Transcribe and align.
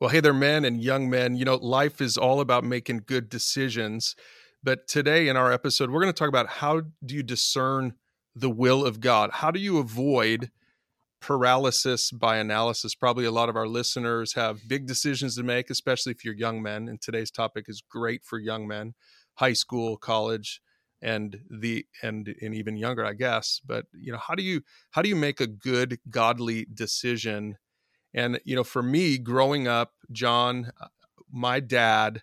Well, 0.00 0.08
hey 0.08 0.20
there, 0.20 0.32
men 0.32 0.64
and 0.64 0.82
young 0.82 1.10
men. 1.10 1.36
You 1.36 1.44
know, 1.44 1.56
life 1.56 2.00
is 2.00 2.16
all 2.16 2.40
about 2.40 2.64
making 2.64 3.02
good 3.04 3.28
decisions. 3.28 4.16
But 4.62 4.88
today 4.88 5.28
in 5.28 5.36
our 5.36 5.52
episode, 5.52 5.90
we're 5.90 6.00
going 6.00 6.10
to 6.12 6.18
talk 6.18 6.30
about 6.30 6.48
how 6.48 6.80
do 7.04 7.14
you 7.14 7.22
discern 7.22 7.92
the 8.34 8.48
will 8.48 8.86
of 8.86 9.00
God? 9.00 9.28
How 9.30 9.50
do 9.50 9.60
you 9.60 9.76
avoid 9.76 10.50
paralysis 11.20 12.10
by 12.12 12.38
analysis? 12.38 12.94
Probably 12.94 13.26
a 13.26 13.30
lot 13.30 13.50
of 13.50 13.56
our 13.56 13.66
listeners 13.66 14.32
have 14.32 14.66
big 14.66 14.86
decisions 14.86 15.36
to 15.36 15.42
make, 15.42 15.68
especially 15.68 16.12
if 16.12 16.24
you're 16.24 16.32
young 16.32 16.62
men. 16.62 16.88
And 16.88 16.98
today's 16.98 17.30
topic 17.30 17.66
is 17.68 17.82
great 17.86 18.24
for 18.24 18.38
young 18.38 18.66
men, 18.66 18.94
high 19.34 19.52
school, 19.52 19.98
college, 19.98 20.62
and 21.02 21.42
the 21.50 21.84
and 22.02 22.34
and 22.40 22.54
even 22.54 22.78
younger, 22.78 23.04
I 23.04 23.12
guess. 23.12 23.60
But 23.66 23.84
you 23.92 24.12
know, 24.12 24.18
how 24.18 24.34
do 24.34 24.42
you 24.42 24.62
how 24.92 25.02
do 25.02 25.10
you 25.10 25.16
make 25.16 25.42
a 25.42 25.46
good 25.46 25.98
godly 26.08 26.66
decision? 26.72 27.58
And, 28.12 28.40
you 28.44 28.56
know, 28.56 28.64
for 28.64 28.82
me 28.82 29.18
growing 29.18 29.68
up, 29.68 29.92
John, 30.10 30.72
uh, 30.80 30.88
my 31.32 31.60
dad 31.60 32.22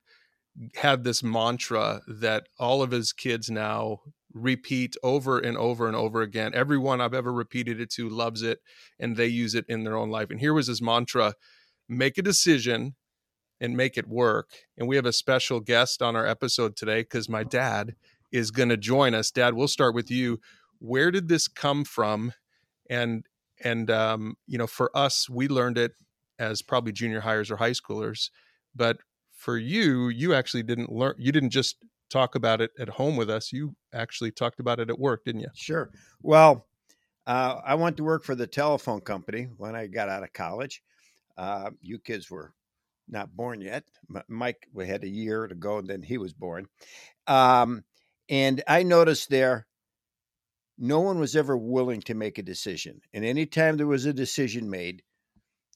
had 0.75 1.03
this 1.03 1.23
mantra 1.23 2.01
that 2.07 2.47
all 2.59 2.81
of 2.81 2.91
his 2.91 3.13
kids 3.13 3.49
now 3.49 3.99
repeat 4.33 4.95
over 5.03 5.39
and 5.39 5.57
over 5.57 5.87
and 5.87 5.95
over 5.95 6.21
again. 6.21 6.51
Everyone 6.53 7.01
I've 7.01 7.13
ever 7.13 7.31
repeated 7.31 7.79
it 7.79 7.89
to 7.91 8.09
loves 8.09 8.41
it 8.41 8.59
and 8.99 9.15
they 9.15 9.27
use 9.27 9.55
it 9.55 9.65
in 9.67 9.83
their 9.83 9.95
own 9.95 10.09
life. 10.09 10.29
And 10.29 10.39
here 10.39 10.53
was 10.53 10.67
his 10.67 10.81
mantra 10.81 11.33
make 11.89 12.17
a 12.17 12.21
decision 12.21 12.95
and 13.59 13.77
make 13.77 13.97
it 13.97 14.07
work. 14.07 14.49
And 14.77 14.87
we 14.87 14.95
have 14.97 15.05
a 15.05 15.13
special 15.13 15.59
guest 15.59 16.01
on 16.01 16.15
our 16.15 16.27
episode 16.27 16.75
today 16.75 17.01
because 17.01 17.29
my 17.29 17.43
dad 17.43 17.95
is 18.31 18.51
going 18.51 18.69
to 18.69 18.77
join 18.77 19.13
us. 19.13 19.31
Dad, 19.31 19.53
we'll 19.53 19.67
start 19.67 19.95
with 19.95 20.11
you. 20.11 20.39
Where 20.79 21.11
did 21.11 21.27
this 21.27 21.47
come 21.47 21.85
from? 21.85 22.33
And 22.89 23.25
and 23.63 23.89
um, 23.89 24.35
you 24.47 24.57
know 24.57 24.67
for 24.67 24.95
us 24.95 25.29
we 25.29 25.47
learned 25.47 25.77
it 25.77 25.93
as 26.39 26.61
probably 26.61 26.91
junior 26.91 27.19
hires 27.19 27.49
or 27.49 27.57
high 27.57 27.71
schoolers 27.71 28.29
but 28.75 28.97
for 29.31 29.57
you 29.57 30.09
you 30.09 30.33
actually 30.33 30.63
didn't 30.63 30.91
learn 30.91 31.15
you 31.17 31.31
didn't 31.31 31.49
just 31.49 31.77
talk 32.09 32.35
about 32.35 32.61
it 32.61 32.71
at 32.79 32.89
home 32.89 33.15
with 33.15 33.29
us 33.29 33.51
you 33.51 33.75
actually 33.93 34.31
talked 34.31 34.59
about 34.59 34.79
it 34.79 34.89
at 34.89 34.99
work 34.99 35.23
didn't 35.25 35.41
you 35.41 35.49
sure. 35.53 35.89
Well 36.21 36.65
uh, 37.25 37.59
i 37.65 37.75
went 37.75 37.97
to 37.97 38.03
work 38.03 38.23
for 38.23 38.35
the 38.35 38.47
telephone 38.47 39.01
company 39.01 39.47
when 39.57 39.75
i 39.75 39.87
got 39.87 40.09
out 40.09 40.23
of 40.23 40.33
college. 40.33 40.83
Uh, 41.37 41.69
you 41.81 41.99
kids 41.99 42.31
were 42.31 42.51
not 43.09 43.35
born 43.35 43.61
yet. 43.61 43.83
Mike 44.27 44.67
we 44.73 44.87
had 44.87 45.03
a 45.03 45.09
year 45.09 45.47
to 45.47 45.55
go 45.55 45.77
and 45.77 45.87
then 45.87 46.01
he 46.01 46.17
was 46.17 46.33
born. 46.33 46.67
Um, 47.27 47.83
and 48.29 48.63
i 48.67 48.83
noticed 48.83 49.29
there 49.29 49.66
no 50.77 50.99
one 50.99 51.19
was 51.19 51.35
ever 51.35 51.57
willing 51.57 52.01
to 52.01 52.13
make 52.13 52.37
a 52.37 52.43
decision. 52.43 53.01
And 53.13 53.25
anytime 53.25 53.77
there 53.77 53.87
was 53.87 54.05
a 54.05 54.13
decision 54.13 54.69
made, 54.69 55.03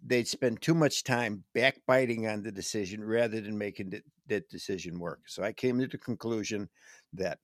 they'd 0.03 0.27
spend 0.27 0.61
too 0.61 0.73
much 0.73 1.03
time 1.03 1.43
backbiting 1.53 2.27
on 2.27 2.43
the 2.43 2.51
decision 2.51 3.03
rather 3.03 3.41
than 3.41 3.57
making 3.57 3.93
that 4.27 4.49
decision 4.49 4.99
work. 4.99 5.21
So 5.27 5.43
I 5.43 5.53
came 5.53 5.79
to 5.79 5.87
the 5.87 5.97
conclusion 5.97 6.69
that 7.13 7.39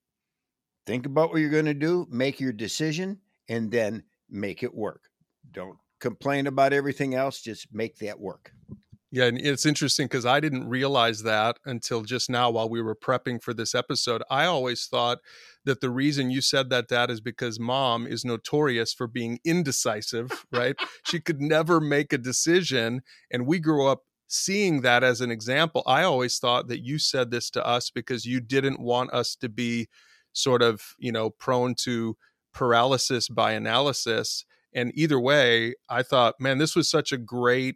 think 0.86 1.06
about 1.06 1.32
what 1.32 1.42
you're 1.42 1.50
going 1.50 1.66
to 1.66 1.74
do, 1.74 2.08
make 2.10 2.40
your 2.40 2.54
decision, 2.54 3.20
and 3.50 3.72
then 3.72 4.04
make 4.30 4.64
it 4.64 4.74
work. 4.74 5.10
Don't 5.52 5.78
complain 6.00 6.48
about 6.48 6.74
everything 6.74 7.16
else, 7.16 7.42
just 7.42 7.68
make 7.74 7.98
that 8.00 8.20
work. 8.20 8.52
Yeah, 9.10 9.26
and 9.26 9.40
it's 9.40 9.66
interesting 9.66 10.06
because 10.06 10.26
I 10.26 10.40
didn't 10.42 10.68
realize 10.68 11.24
that 11.24 11.58
until 11.66 12.02
just 12.04 12.30
now 12.30 12.50
while 12.50 12.70
we 12.70 12.82
were 12.82 12.96
prepping 12.96 13.42
for 13.42 13.54
this 13.54 13.74
episode. 13.74 14.22
I 14.30 14.46
always 14.46 14.86
thought 14.86 15.20
that 15.68 15.82
the 15.82 15.90
reason 15.90 16.32
you 16.32 16.42
said 16.42 16.70
that, 16.70 16.88
Dad, 16.88 17.12
is 17.12 17.22
because 17.22 17.60
mom 17.60 18.08
is 18.08 18.26
notorious 18.26 18.94
for 18.94 19.06
being 19.06 19.40
indecisive, 19.44 20.46
right? 20.52 20.76
she 21.06 21.20
could 21.20 21.42
never 21.42 21.80
make 21.80 22.12
a 22.12 22.18
decision. 22.18 23.02
And 23.30 23.46
we 23.46 23.60
grew 23.60 23.86
up 23.86 24.04
seeing 24.28 24.82
that 24.82 25.04
as 25.04 25.22
an 25.22 25.30
example. 25.30 25.84
I 25.86 26.04
always 26.04 26.40
thought 26.40 26.68
that 26.70 26.84
you 26.84 26.98
said 26.98 27.32
this 27.32 27.50
to 27.52 27.66
us 27.66 27.90
because 27.90 28.26
you 28.26 28.40
didn't 28.40 28.80
want 28.80 29.14
us 29.14 29.36
to 29.36 29.50
be 29.50 29.88
sort 30.34 30.62
of, 30.62 30.82
you 30.98 31.12
know, 31.12 31.30
prone 31.30 31.76
to 31.84 32.18
paralysis 32.54 33.30
by 33.30 33.52
analysis. 33.52 34.46
And 34.74 34.92
either 34.96 35.20
way, 35.20 35.76
I 35.90 36.02
thought, 36.02 36.36
man, 36.40 36.58
this 36.58 36.76
was 36.76 36.90
such 36.90 37.12
a 37.12 37.18
great 37.18 37.76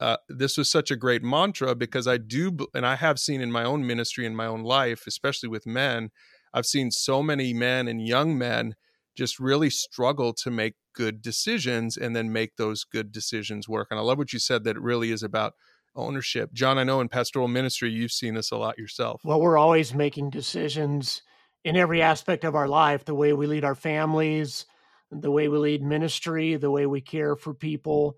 uh, 0.00 0.16
this 0.28 0.56
was 0.56 0.70
such 0.70 0.92
a 0.92 0.96
great 0.96 1.24
mantra 1.24 1.74
because 1.74 2.06
I 2.06 2.18
do, 2.18 2.56
and 2.72 2.86
I 2.86 2.94
have 2.94 3.18
seen 3.18 3.40
in 3.40 3.50
my 3.50 3.64
own 3.64 3.84
ministry, 3.84 4.26
in 4.26 4.36
my 4.36 4.46
own 4.46 4.62
life, 4.62 5.08
especially 5.08 5.48
with 5.48 5.66
men, 5.66 6.10
I've 6.52 6.66
seen 6.66 6.90
so 6.90 7.22
many 7.22 7.52
men 7.52 7.88
and 7.88 8.06
young 8.06 8.36
men 8.36 8.74
just 9.16 9.38
really 9.38 9.70
struggle 9.70 10.32
to 10.32 10.50
make 10.50 10.74
good 10.94 11.20
decisions 11.22 11.96
and 11.96 12.14
then 12.14 12.32
make 12.32 12.56
those 12.56 12.84
good 12.84 13.10
decisions 13.12 13.68
work. 13.68 13.88
And 13.90 13.98
I 13.98 14.02
love 14.02 14.18
what 14.18 14.32
you 14.32 14.38
said 14.38 14.64
that 14.64 14.76
it 14.76 14.82
really 14.82 15.10
is 15.10 15.22
about 15.22 15.54
ownership. 15.96 16.52
John, 16.52 16.78
I 16.78 16.84
know 16.84 17.00
in 17.00 17.08
pastoral 17.08 17.48
ministry, 17.48 17.90
you've 17.90 18.12
seen 18.12 18.34
this 18.34 18.52
a 18.52 18.56
lot 18.56 18.78
yourself. 18.78 19.20
Well, 19.24 19.40
we're 19.40 19.58
always 19.58 19.94
making 19.94 20.30
decisions 20.30 21.22
in 21.64 21.76
every 21.76 22.02
aspect 22.02 22.44
of 22.44 22.54
our 22.54 22.68
life 22.68 23.04
the 23.04 23.14
way 23.14 23.32
we 23.32 23.46
lead 23.46 23.64
our 23.64 23.74
families, 23.74 24.66
the 25.10 25.30
way 25.30 25.48
we 25.48 25.58
lead 25.58 25.82
ministry, 25.82 26.54
the 26.54 26.70
way 26.70 26.86
we 26.86 27.00
care 27.00 27.34
for 27.34 27.54
people 27.54 28.16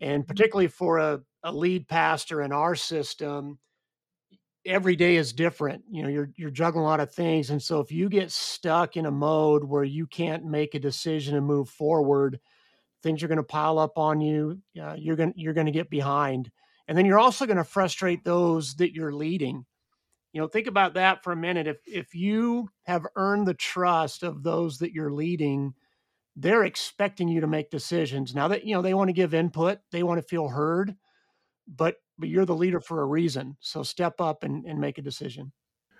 and 0.00 0.26
particularly 0.26 0.68
for 0.68 0.98
a, 0.98 1.20
a 1.42 1.52
lead 1.52 1.88
pastor 1.88 2.42
in 2.42 2.52
our 2.52 2.74
system 2.74 3.58
every 4.66 4.96
day 4.96 5.16
is 5.16 5.32
different 5.32 5.84
you 5.90 6.02
know 6.02 6.08
you're 6.08 6.30
you're 6.36 6.50
juggling 6.50 6.84
a 6.84 6.88
lot 6.88 7.00
of 7.00 7.12
things 7.12 7.50
and 7.50 7.62
so 7.62 7.80
if 7.80 7.92
you 7.92 8.08
get 8.08 8.30
stuck 8.30 8.96
in 8.96 9.06
a 9.06 9.10
mode 9.10 9.64
where 9.64 9.84
you 9.84 10.06
can't 10.06 10.44
make 10.44 10.74
a 10.74 10.78
decision 10.80 11.36
and 11.36 11.46
move 11.46 11.68
forward 11.68 12.40
things 13.02 13.22
are 13.22 13.28
going 13.28 13.36
to 13.36 13.42
pile 13.42 13.78
up 13.78 13.98
on 13.98 14.20
you 14.20 14.58
uh, 14.80 14.94
you're 14.96 15.16
going 15.16 15.34
you're 15.36 15.52
going 15.52 15.66
to 15.66 15.72
get 15.72 15.90
behind 15.90 16.50
and 16.86 16.96
then 16.96 17.06
you're 17.06 17.18
also 17.18 17.46
going 17.46 17.56
to 17.56 17.64
frustrate 17.64 18.24
those 18.24 18.74
that 18.76 18.92
you're 18.92 19.12
leading. 19.12 19.64
You 20.32 20.40
know 20.40 20.48
think 20.48 20.66
about 20.66 20.94
that 20.94 21.22
for 21.22 21.32
a 21.32 21.36
minute 21.36 21.68
if 21.68 21.78
if 21.86 22.14
you 22.14 22.68
have 22.86 23.06
earned 23.14 23.46
the 23.46 23.54
trust 23.54 24.24
of 24.24 24.42
those 24.42 24.78
that 24.78 24.92
you're 24.92 25.12
leading 25.12 25.74
they're 26.36 26.64
expecting 26.64 27.28
you 27.28 27.40
to 27.40 27.46
make 27.46 27.70
decisions. 27.70 28.34
Now 28.34 28.48
that 28.48 28.64
you 28.64 28.74
know 28.74 28.82
they 28.82 28.94
want 28.94 29.08
to 29.08 29.14
give 29.14 29.32
input 29.32 29.78
they 29.92 30.02
want 30.02 30.20
to 30.20 30.26
feel 30.26 30.48
heard 30.48 30.96
but 31.68 31.96
but 32.18 32.28
you're 32.28 32.46
the 32.46 32.54
leader 32.54 32.80
for 32.80 33.02
a 33.02 33.06
reason 33.06 33.56
so 33.60 33.82
step 33.82 34.20
up 34.20 34.42
and, 34.42 34.64
and 34.64 34.80
make 34.80 34.98
a 34.98 35.02
decision. 35.02 35.52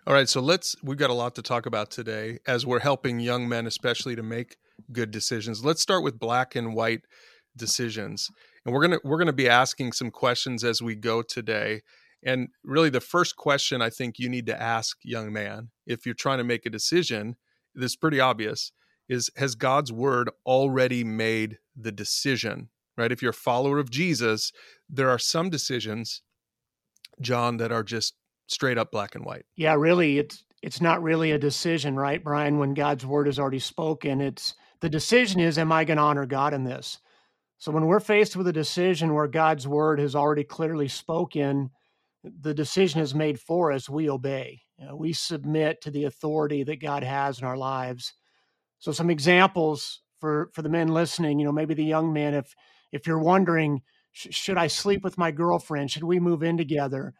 All 0.06 0.14
right 0.14 0.28
so 0.28 0.40
let's 0.40 0.74
we've 0.82 0.98
got 0.98 1.10
a 1.10 1.14
lot 1.14 1.34
to 1.36 1.42
talk 1.42 1.66
about 1.66 1.90
today 1.90 2.38
as 2.46 2.66
we're 2.66 2.80
helping 2.80 3.20
young 3.20 3.48
men 3.48 3.66
especially 3.66 4.16
to 4.16 4.22
make 4.22 4.56
good 4.92 5.10
decisions. 5.10 5.64
Let's 5.64 5.82
start 5.82 6.04
with 6.04 6.18
black 6.18 6.54
and 6.54 6.74
white 6.74 7.02
decisions 7.56 8.28
and 8.64 8.74
we're 8.74 8.82
gonna 8.82 8.98
we're 9.04 9.18
gonna 9.18 9.32
be 9.32 9.48
asking 9.48 9.92
some 9.92 10.10
questions 10.10 10.64
as 10.64 10.82
we 10.82 10.96
go 10.96 11.22
today 11.22 11.82
and 12.24 12.48
really 12.64 12.90
the 12.90 13.00
first 13.00 13.36
question 13.36 13.80
i 13.80 13.88
think 13.88 14.18
you 14.18 14.28
need 14.28 14.44
to 14.44 14.60
ask 14.60 14.96
young 15.04 15.32
man 15.32 15.68
if 15.86 16.04
you're 16.04 16.16
trying 16.16 16.38
to 16.38 16.42
make 16.42 16.66
a 16.66 16.70
decision 16.70 17.36
this 17.72 17.92
is 17.92 17.96
pretty 17.96 18.18
obvious 18.18 18.72
is 19.08 19.30
has 19.36 19.54
God's 19.54 19.92
word 19.92 20.30
already 20.46 21.04
made 21.04 21.58
the 21.76 21.92
decision, 21.92 22.68
right? 22.96 23.12
If 23.12 23.22
you're 23.22 23.30
a 23.30 23.34
follower 23.34 23.78
of 23.78 23.90
Jesus, 23.90 24.52
there 24.88 25.10
are 25.10 25.18
some 25.18 25.50
decisions, 25.50 26.22
John, 27.20 27.56
that 27.58 27.72
are 27.72 27.82
just 27.82 28.14
straight 28.46 28.78
up 28.78 28.90
black 28.90 29.14
and 29.14 29.24
white. 29.24 29.44
Yeah, 29.56 29.74
really, 29.74 30.18
it's 30.18 30.44
it's 30.62 30.80
not 30.80 31.02
really 31.02 31.32
a 31.32 31.38
decision, 31.38 31.96
right, 31.96 32.22
Brian? 32.24 32.58
When 32.58 32.72
God's 32.72 33.04
word 33.04 33.28
is 33.28 33.38
already 33.38 33.58
spoken, 33.58 34.20
it's 34.20 34.54
the 34.80 34.88
decision 34.88 35.40
is, 35.40 35.58
am 35.58 35.72
I 35.72 35.84
going 35.84 35.98
to 35.98 36.02
honor 36.02 36.26
God 36.26 36.54
in 36.54 36.64
this? 36.64 36.98
So 37.58 37.70
when 37.70 37.86
we're 37.86 38.00
faced 38.00 38.36
with 38.36 38.48
a 38.48 38.52
decision 38.52 39.14
where 39.14 39.28
God's 39.28 39.68
word 39.68 39.98
has 40.00 40.14
already 40.14 40.44
clearly 40.44 40.88
spoken, 40.88 41.70
the 42.22 42.54
decision 42.54 43.00
is 43.00 43.14
made 43.14 43.38
for 43.38 43.72
us. 43.72 43.88
We 43.88 44.10
obey. 44.10 44.62
You 44.78 44.86
know, 44.86 44.96
we 44.96 45.12
submit 45.12 45.80
to 45.82 45.90
the 45.90 46.04
authority 46.04 46.64
that 46.64 46.80
God 46.80 47.04
has 47.04 47.38
in 47.38 47.44
our 47.44 47.56
lives. 47.56 48.14
So 48.78 48.92
some 48.92 49.10
examples 49.10 50.00
for 50.18 50.50
for 50.54 50.62
the 50.62 50.68
men 50.68 50.88
listening, 50.88 51.38
you 51.38 51.44
know, 51.44 51.52
maybe 51.52 51.74
the 51.74 51.84
young 51.84 52.12
men, 52.12 52.34
if 52.34 52.54
if 52.94 53.06
you're 53.06 53.18
wondering, 53.18 53.82
sh- 54.12 54.28
should 54.30 54.56
I 54.56 54.68
sleep 54.68 55.02
with 55.02 55.18
my 55.18 55.32
girlfriend? 55.32 55.90
Should 55.90 56.04
we 56.04 56.20
move 56.20 56.42
in 56.42 56.56
together? 56.56 57.12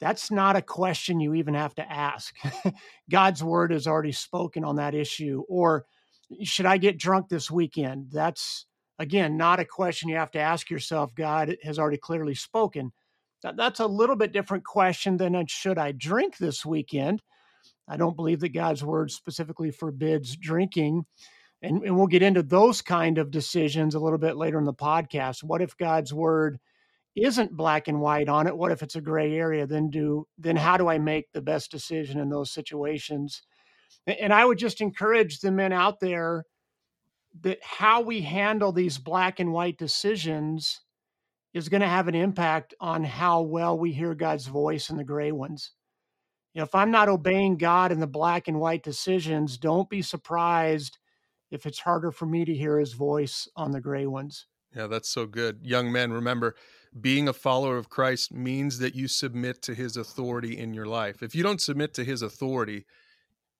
That's 0.00 0.30
not 0.30 0.56
a 0.56 0.62
question 0.62 1.20
you 1.20 1.34
even 1.34 1.54
have 1.54 1.74
to 1.76 1.90
ask. 1.90 2.34
God's 3.10 3.44
word 3.44 3.72
is 3.72 3.86
already 3.86 4.12
spoken 4.12 4.64
on 4.64 4.76
that 4.76 4.94
issue. 4.94 5.44
Or 5.48 5.84
should 6.42 6.66
I 6.66 6.78
get 6.78 6.98
drunk 6.98 7.28
this 7.28 7.50
weekend? 7.50 8.08
That's 8.10 8.66
again 8.98 9.36
not 9.36 9.60
a 9.60 9.64
question 9.64 10.08
you 10.08 10.16
have 10.16 10.32
to 10.32 10.40
ask 10.40 10.68
yourself. 10.68 11.14
God 11.14 11.56
has 11.62 11.78
already 11.78 11.98
clearly 11.98 12.34
spoken. 12.34 12.92
That, 13.42 13.56
that's 13.56 13.80
a 13.80 13.86
little 13.86 14.16
bit 14.16 14.32
different 14.32 14.64
question 14.64 15.16
than 15.16 15.46
should 15.46 15.78
I 15.78 15.92
drink 15.92 16.38
this 16.38 16.66
weekend? 16.66 17.22
I 17.88 17.96
don't 17.96 18.16
believe 18.16 18.40
that 18.40 18.50
God's 18.50 18.84
word 18.84 19.10
specifically 19.10 19.70
forbids 19.70 20.36
drinking. 20.36 21.04
And, 21.62 21.82
and 21.82 21.96
we'll 21.96 22.06
get 22.06 22.22
into 22.22 22.42
those 22.42 22.80
kind 22.80 23.18
of 23.18 23.30
decisions 23.30 23.94
a 23.94 24.00
little 24.00 24.18
bit 24.18 24.36
later 24.36 24.58
in 24.58 24.64
the 24.64 24.72
podcast. 24.72 25.42
What 25.42 25.60
if 25.60 25.76
God's 25.76 26.12
word 26.12 26.58
isn't 27.14 27.56
black 27.56 27.88
and 27.88 28.00
white 28.00 28.28
on 28.28 28.46
it? 28.46 28.56
What 28.56 28.72
if 28.72 28.82
it's 28.82 28.96
a 28.96 29.00
gray 29.00 29.34
area? 29.34 29.66
Then 29.66 29.90
do 29.90 30.26
then 30.38 30.56
how 30.56 30.76
do 30.76 30.88
I 30.88 30.98
make 30.98 31.32
the 31.32 31.42
best 31.42 31.70
decision 31.70 32.18
in 32.18 32.30
those 32.30 32.50
situations? 32.50 33.42
And 34.06 34.32
I 34.32 34.44
would 34.44 34.58
just 34.58 34.80
encourage 34.80 35.40
the 35.40 35.50
men 35.50 35.72
out 35.72 36.00
there 36.00 36.44
that 37.42 37.58
how 37.62 38.00
we 38.00 38.22
handle 38.22 38.72
these 38.72 38.98
black 38.98 39.38
and 39.38 39.52
white 39.52 39.78
decisions 39.78 40.80
is 41.52 41.68
going 41.68 41.80
to 41.80 41.88
have 41.88 42.08
an 42.08 42.14
impact 42.14 42.74
on 42.80 43.04
how 43.04 43.42
well 43.42 43.78
we 43.78 43.92
hear 43.92 44.14
God's 44.14 44.46
voice 44.46 44.88
in 44.88 44.96
the 44.96 45.04
gray 45.04 45.32
ones. 45.32 45.72
You 46.54 46.60
know, 46.60 46.64
if 46.64 46.74
I'm 46.74 46.90
not 46.90 47.08
obeying 47.08 47.56
God 47.56 47.92
in 47.92 48.00
the 48.00 48.06
black 48.06 48.48
and 48.48 48.58
white 48.58 48.82
decisions, 48.82 49.58
don't 49.58 49.88
be 49.88 50.02
surprised 50.02 50.98
if 51.50 51.66
it's 51.66 51.80
harder 51.80 52.10
for 52.10 52.26
me 52.26 52.44
to 52.44 52.54
hear 52.54 52.78
his 52.78 52.92
voice 52.92 53.48
on 53.56 53.72
the 53.72 53.80
gray 53.80 54.06
ones. 54.06 54.46
Yeah, 54.74 54.86
that's 54.86 55.08
so 55.08 55.26
good. 55.26 55.60
Young 55.62 55.90
men, 55.90 56.12
remember, 56.12 56.54
being 56.98 57.28
a 57.28 57.32
follower 57.32 57.76
of 57.76 57.88
Christ 57.88 58.32
means 58.32 58.78
that 58.78 58.94
you 58.94 59.08
submit 59.08 59.62
to 59.62 59.74
his 59.74 59.96
authority 59.96 60.56
in 60.56 60.74
your 60.74 60.86
life. 60.86 61.22
If 61.22 61.34
you 61.34 61.42
don't 61.42 61.60
submit 61.60 61.92
to 61.94 62.04
his 62.04 62.22
authority, 62.22 62.86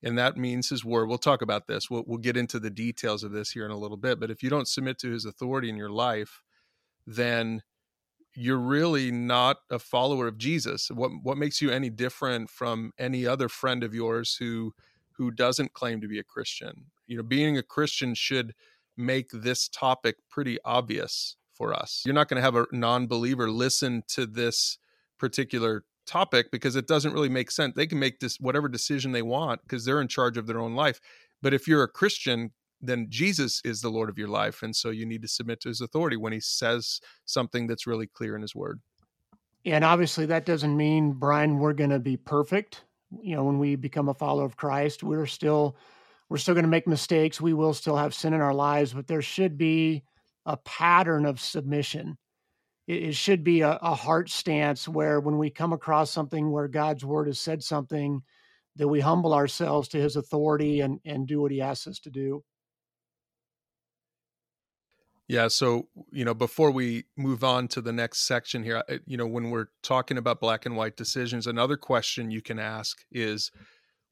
and 0.03 0.17
that 0.19 0.37
means 0.37 0.69
his 0.69 0.85
word, 0.85 1.09
we'll 1.09 1.19
talk 1.19 1.43
about 1.43 1.67
this. 1.67 1.91
We'll, 1.91 2.05
we'll 2.07 2.19
get 2.19 2.37
into 2.37 2.59
the 2.59 2.71
details 2.71 3.23
of 3.23 3.33
this 3.33 3.51
here 3.51 3.65
in 3.65 3.71
a 3.71 3.77
little 3.77 3.97
bit. 3.97 4.21
But 4.21 4.31
if 4.31 4.43
you 4.43 4.51
don't 4.51 4.69
submit 4.69 4.99
to 5.01 5.11
his 5.11 5.25
authority 5.25 5.69
in 5.69 5.77
your 5.77 5.91
life, 5.91 6.43
then 7.07 7.63
you're 8.35 8.59
really 8.59 9.11
not 9.11 9.59
a 9.71 9.79
follower 9.79 10.27
of 10.29 10.39
Jesus. 10.39 10.91
What 10.91 11.11
what 11.23 11.37
makes 11.37 11.61
you 11.61 11.71
any 11.71 11.91
different 11.91 12.49
from 12.51 12.93
any 12.99 13.27
other 13.27 13.49
friend 13.49 13.83
of 13.83 13.95
yours 13.95 14.37
who 14.37 14.75
who 15.13 15.31
doesn't 15.31 15.75
claim 15.75 16.01
to 16.01 16.09
be 16.09 16.19
a 16.19 16.25
Christian? 16.25 16.87
You 17.11 17.17
know, 17.17 17.25
being 17.25 17.59
a 17.59 17.63
Christian 17.63 18.15
should 18.15 18.55
make 18.97 19.31
this 19.33 19.69
topic 19.69 20.15
pretty 20.31 20.59
obvious 20.65 21.37
for 21.55 21.75
us. 21.75 22.05
You're 22.07 22.15
not 22.15 22.29
going 22.29 22.37
to 22.37 22.43
have 22.43 22.55
a 22.55 22.67
non-believer 22.71 23.51
listen 23.51 24.05
to 24.11 24.27
this 24.27 24.79
particular 25.19 25.83
topic 26.07 26.53
because 26.53 26.77
it 26.77 26.87
doesn't 26.87 27.13
really 27.13 27.29
make 27.29 27.51
sense. 27.51 27.75
They 27.75 27.89
can 27.89 27.99
make 27.99 28.21
this 28.21 28.39
whatever 28.39 28.69
decision 28.69 29.11
they 29.11 29.23
want 29.23 29.61
because 29.63 29.85
they're 29.85 30.01
in 30.01 30.07
charge 30.07 30.37
of 30.37 30.47
their 30.47 30.61
own 30.61 30.77
life. 30.77 31.01
But 31.43 31.53
if 31.53 31.67
you're 31.67 31.83
a 31.83 31.89
Christian, 31.89 32.53
then 32.81 33.09
Jesus 33.09 33.61
is 33.65 33.81
the 33.81 33.91
Lord 33.91 34.09
of 34.09 34.17
your 34.17 34.29
life. 34.29 34.63
And 34.63 34.75
so 34.75 34.91
you 34.91 35.05
need 35.05 35.23
to 35.23 35.29
submit 35.29 35.61
to 35.63 35.69
his 35.69 35.81
authority 35.81 36.17
when 36.17 36.33
he 36.33 36.41
says 36.41 37.01
something 37.25 37.67
that's 37.67 37.89
really 37.89 38.07
clear 38.07 38.37
in 38.37 38.43
his 38.43 38.55
word. 38.55 38.81
And 39.65 39.85
obviously, 39.85 40.27
that 40.27 40.47
doesn't 40.47 40.77
mean, 40.77 41.15
Brian, 41.15 41.59
we're 41.59 41.73
going 41.73 41.91
to 41.91 41.99
be 41.99 42.17
perfect. 42.17 42.85
You 43.21 43.35
know, 43.35 43.43
when 43.43 43.59
we 43.59 43.75
become 43.75 44.09
a 44.09 44.15
follower 44.15 44.45
of 44.45 44.57
Christ, 44.57 45.03
we're 45.03 45.27
still 45.27 45.77
we're 46.31 46.39
still 46.39 46.55
going 46.55 46.65
to 46.65 46.71
make 46.71 46.87
mistakes. 46.87 47.41
We 47.41 47.53
will 47.53 47.75
still 47.75 47.97
have 47.97 48.15
sin 48.15 48.33
in 48.33 48.41
our 48.41 48.55
lives, 48.55 48.95
but 48.95 49.09
there 49.09 49.21
should 49.21 49.59
be 49.59 50.05
a 50.47 50.57
pattern 50.57 51.27
of 51.27 51.41
submission. 51.41 52.17
It, 52.87 53.03
it 53.03 53.15
should 53.17 53.43
be 53.43 53.63
a, 53.63 53.73
a 53.83 53.95
heart 53.95 54.31
stance 54.31 54.89
where 54.89 55.21
when 55.21 55.37
we 55.37 55.51
come 55.51 55.73
across 55.73 56.11
something 56.11 56.51
where 56.51 56.69
God's 56.69 57.05
word 57.05 57.27
has 57.27 57.41
said 57.41 57.63
something, 57.63 58.23
that 58.77 58.89
we 58.89 59.01
humble 59.01 59.35
ourselves 59.35 59.89
to 59.89 60.01
his 60.01 60.15
authority 60.15 60.81
and, 60.81 61.01
and 61.05 61.27
do 61.27 61.41
what 61.41 61.51
he 61.51 61.61
asks 61.61 61.89
us 61.89 61.99
to 61.99 62.11
do. 62.11 62.43
Yeah. 65.27 65.49
So, 65.49 65.89
you 66.11 66.25
know, 66.25 66.35
before 66.35 66.71
we 66.71 67.05
move 67.17 67.45
on 67.45 67.69
to 67.69 67.81
the 67.81 67.93
next 67.93 68.27
section 68.27 68.63
here, 68.63 68.83
you 69.07 69.17
know, 69.17 69.27
when 69.27 69.51
we're 69.51 69.69
talking 69.83 70.19
about 70.19 70.41
black 70.41 70.67
and 70.67 70.77
white 70.77 70.97
decisions, 70.97 71.47
another 71.47 71.77
question 71.77 72.31
you 72.31 72.41
can 72.41 72.59
ask 72.59 73.05
is 73.13 73.51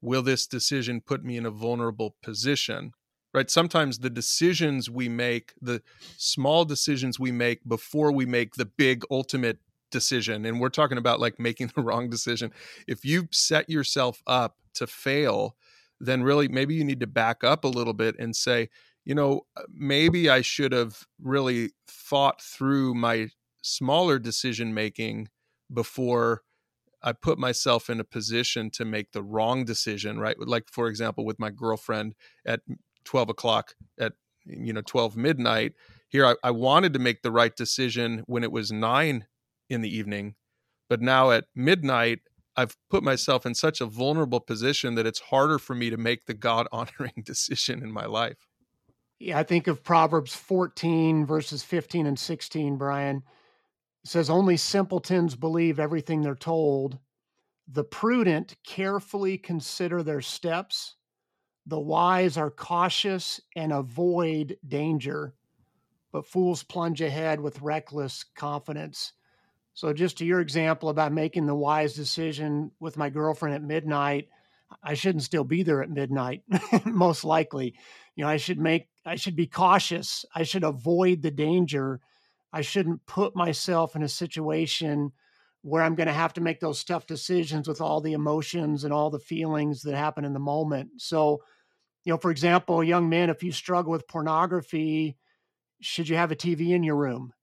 Will 0.01 0.21
this 0.21 0.47
decision 0.47 1.01
put 1.01 1.23
me 1.23 1.37
in 1.37 1.45
a 1.45 1.51
vulnerable 1.51 2.15
position? 2.21 2.93
Right. 3.33 3.49
Sometimes 3.49 3.99
the 3.99 4.09
decisions 4.09 4.89
we 4.89 5.07
make, 5.07 5.53
the 5.61 5.83
small 6.17 6.65
decisions 6.65 7.19
we 7.19 7.31
make 7.31 7.67
before 7.67 8.11
we 8.11 8.25
make 8.25 8.55
the 8.55 8.65
big 8.65 9.03
ultimate 9.11 9.59
decision, 9.91 10.45
and 10.45 10.59
we're 10.59 10.69
talking 10.69 10.97
about 10.97 11.19
like 11.19 11.39
making 11.39 11.71
the 11.75 11.81
wrong 11.83 12.09
decision. 12.09 12.51
If 12.87 13.05
you 13.05 13.27
set 13.31 13.69
yourself 13.69 14.23
up 14.25 14.57
to 14.75 14.87
fail, 14.87 15.55
then 15.99 16.23
really 16.23 16.47
maybe 16.47 16.73
you 16.73 16.83
need 16.83 17.01
to 17.01 17.07
back 17.07 17.43
up 17.43 17.63
a 17.63 17.67
little 17.67 17.93
bit 17.93 18.15
and 18.17 18.35
say, 18.35 18.69
you 19.05 19.13
know, 19.13 19.41
uh, 19.55 19.63
maybe 19.69 20.29
I 20.29 20.41
should 20.41 20.71
have 20.71 21.05
really 21.21 21.71
thought 21.87 22.41
through 22.41 22.95
my 22.95 23.29
smaller 23.61 24.19
decision 24.19 24.73
making 24.73 25.29
before 25.71 26.43
I 27.01 27.13
put 27.13 27.37
myself 27.37 27.89
in 27.89 27.99
a 27.99 28.03
position 28.03 28.69
to 28.71 28.85
make 28.85 29.11
the 29.11 29.23
wrong 29.23 29.65
decision, 29.65 30.19
right? 30.19 30.35
Like, 30.39 30.69
for 30.69 30.87
example, 30.87 31.25
with 31.25 31.39
my 31.39 31.49
girlfriend 31.49 32.15
at 32.45 32.61
12 33.05 33.29
o'clock 33.29 33.75
at, 33.99 34.13
you 34.45 34.73
know, 34.73 34.81
12 34.85 35.15
midnight. 35.15 35.73
Here, 36.09 36.25
I, 36.25 36.35
I 36.43 36.51
wanted 36.51 36.93
to 36.93 36.99
make 36.99 37.21
the 37.21 37.31
right 37.31 37.55
decision 37.55 38.23
when 38.27 38.43
it 38.43 38.51
was 38.51 38.71
nine 38.71 39.27
in 39.69 39.81
the 39.81 39.95
evening. 39.95 40.35
But 40.89 41.01
now 41.01 41.31
at 41.31 41.45
midnight, 41.55 42.19
I've 42.55 42.75
put 42.89 43.03
myself 43.03 43.45
in 43.45 43.55
such 43.55 43.79
a 43.79 43.85
vulnerable 43.85 44.41
position 44.41 44.95
that 44.95 45.05
it's 45.05 45.19
harder 45.19 45.59
for 45.59 45.75
me 45.75 45.89
to 45.89 45.97
make 45.97 46.25
the 46.25 46.33
God 46.33 46.67
honoring 46.71 47.13
decision 47.23 47.81
in 47.81 47.91
my 47.91 48.05
life. 48.05 48.47
Yeah, 49.19 49.37
I 49.37 49.43
think 49.43 49.67
of 49.67 49.83
Proverbs 49.83 50.33
14, 50.35 51.25
verses 51.25 51.61
15 51.63 52.05
and 52.05 52.17
16, 52.17 52.77
Brian. 52.77 53.23
Says, 54.09 54.27
Only 54.27 54.57
simpletons 54.57 55.35
believe 55.35 55.79
everything 55.79 56.23
they're 56.23 56.33
told. 56.33 56.97
The 57.67 57.83
prudent 57.83 58.55
carefully 58.65 59.37
consider 59.37 60.01
their 60.01 60.19
steps. 60.19 60.95
The 61.67 61.79
wise 61.79 62.35
are 62.35 62.49
cautious 62.49 63.39
and 63.55 63.71
avoid 63.71 64.57
danger, 64.67 65.35
but 66.11 66.25
fools 66.25 66.63
plunge 66.63 67.01
ahead 67.01 67.39
with 67.39 67.61
reckless 67.61 68.23
confidence. 68.23 69.13
So, 69.75 69.93
just 69.93 70.17
to 70.17 70.25
your 70.25 70.39
example 70.39 70.89
about 70.89 71.13
making 71.13 71.45
the 71.45 71.53
wise 71.53 71.93
decision 71.93 72.71
with 72.79 72.97
my 72.97 73.11
girlfriend 73.11 73.53
at 73.53 73.61
midnight, 73.61 74.29
I 74.81 74.95
shouldn't 74.95 75.23
still 75.23 75.43
be 75.43 75.61
there 75.61 75.83
at 75.83 75.91
midnight, 75.91 76.41
most 76.83 77.23
likely. 77.23 77.75
You 78.15 78.23
know, 78.23 78.29
I 78.31 78.37
should 78.37 78.57
make 78.57 78.87
I 79.05 79.17
should 79.17 79.35
be 79.35 79.45
cautious. 79.45 80.25
I 80.33 80.41
should 80.41 80.63
avoid 80.63 81.21
the 81.21 81.29
danger. 81.29 82.01
I 82.51 82.61
shouldn't 82.61 83.05
put 83.05 83.35
myself 83.35 83.95
in 83.95 84.03
a 84.03 84.09
situation 84.09 85.11
where 85.61 85.83
I'm 85.83 85.95
going 85.95 86.07
to 86.07 86.13
have 86.13 86.33
to 86.33 86.41
make 86.41 86.59
those 86.59 86.83
tough 86.83 87.05
decisions 87.05 87.67
with 87.67 87.81
all 87.81 88.01
the 88.01 88.13
emotions 88.13 88.83
and 88.83 88.93
all 88.93 89.09
the 89.09 89.19
feelings 89.19 89.81
that 89.83 89.95
happen 89.95 90.23
in 90.25 90.33
the 90.33 90.39
moment. 90.39 90.89
So, 90.97 91.43
you 92.05 92.13
know, 92.13 92.17
for 92.17 92.31
example, 92.31 92.83
young 92.83 93.09
men, 93.09 93.29
if 93.29 93.43
you 93.43 93.51
struggle 93.51 93.91
with 93.91 94.07
pornography, 94.07 95.17
should 95.81 96.07
you 96.07 96.15
have 96.15 96.31
a 96.31 96.35
TV 96.35 96.69
in 96.69 96.83
your 96.83 96.95
room? 96.95 97.33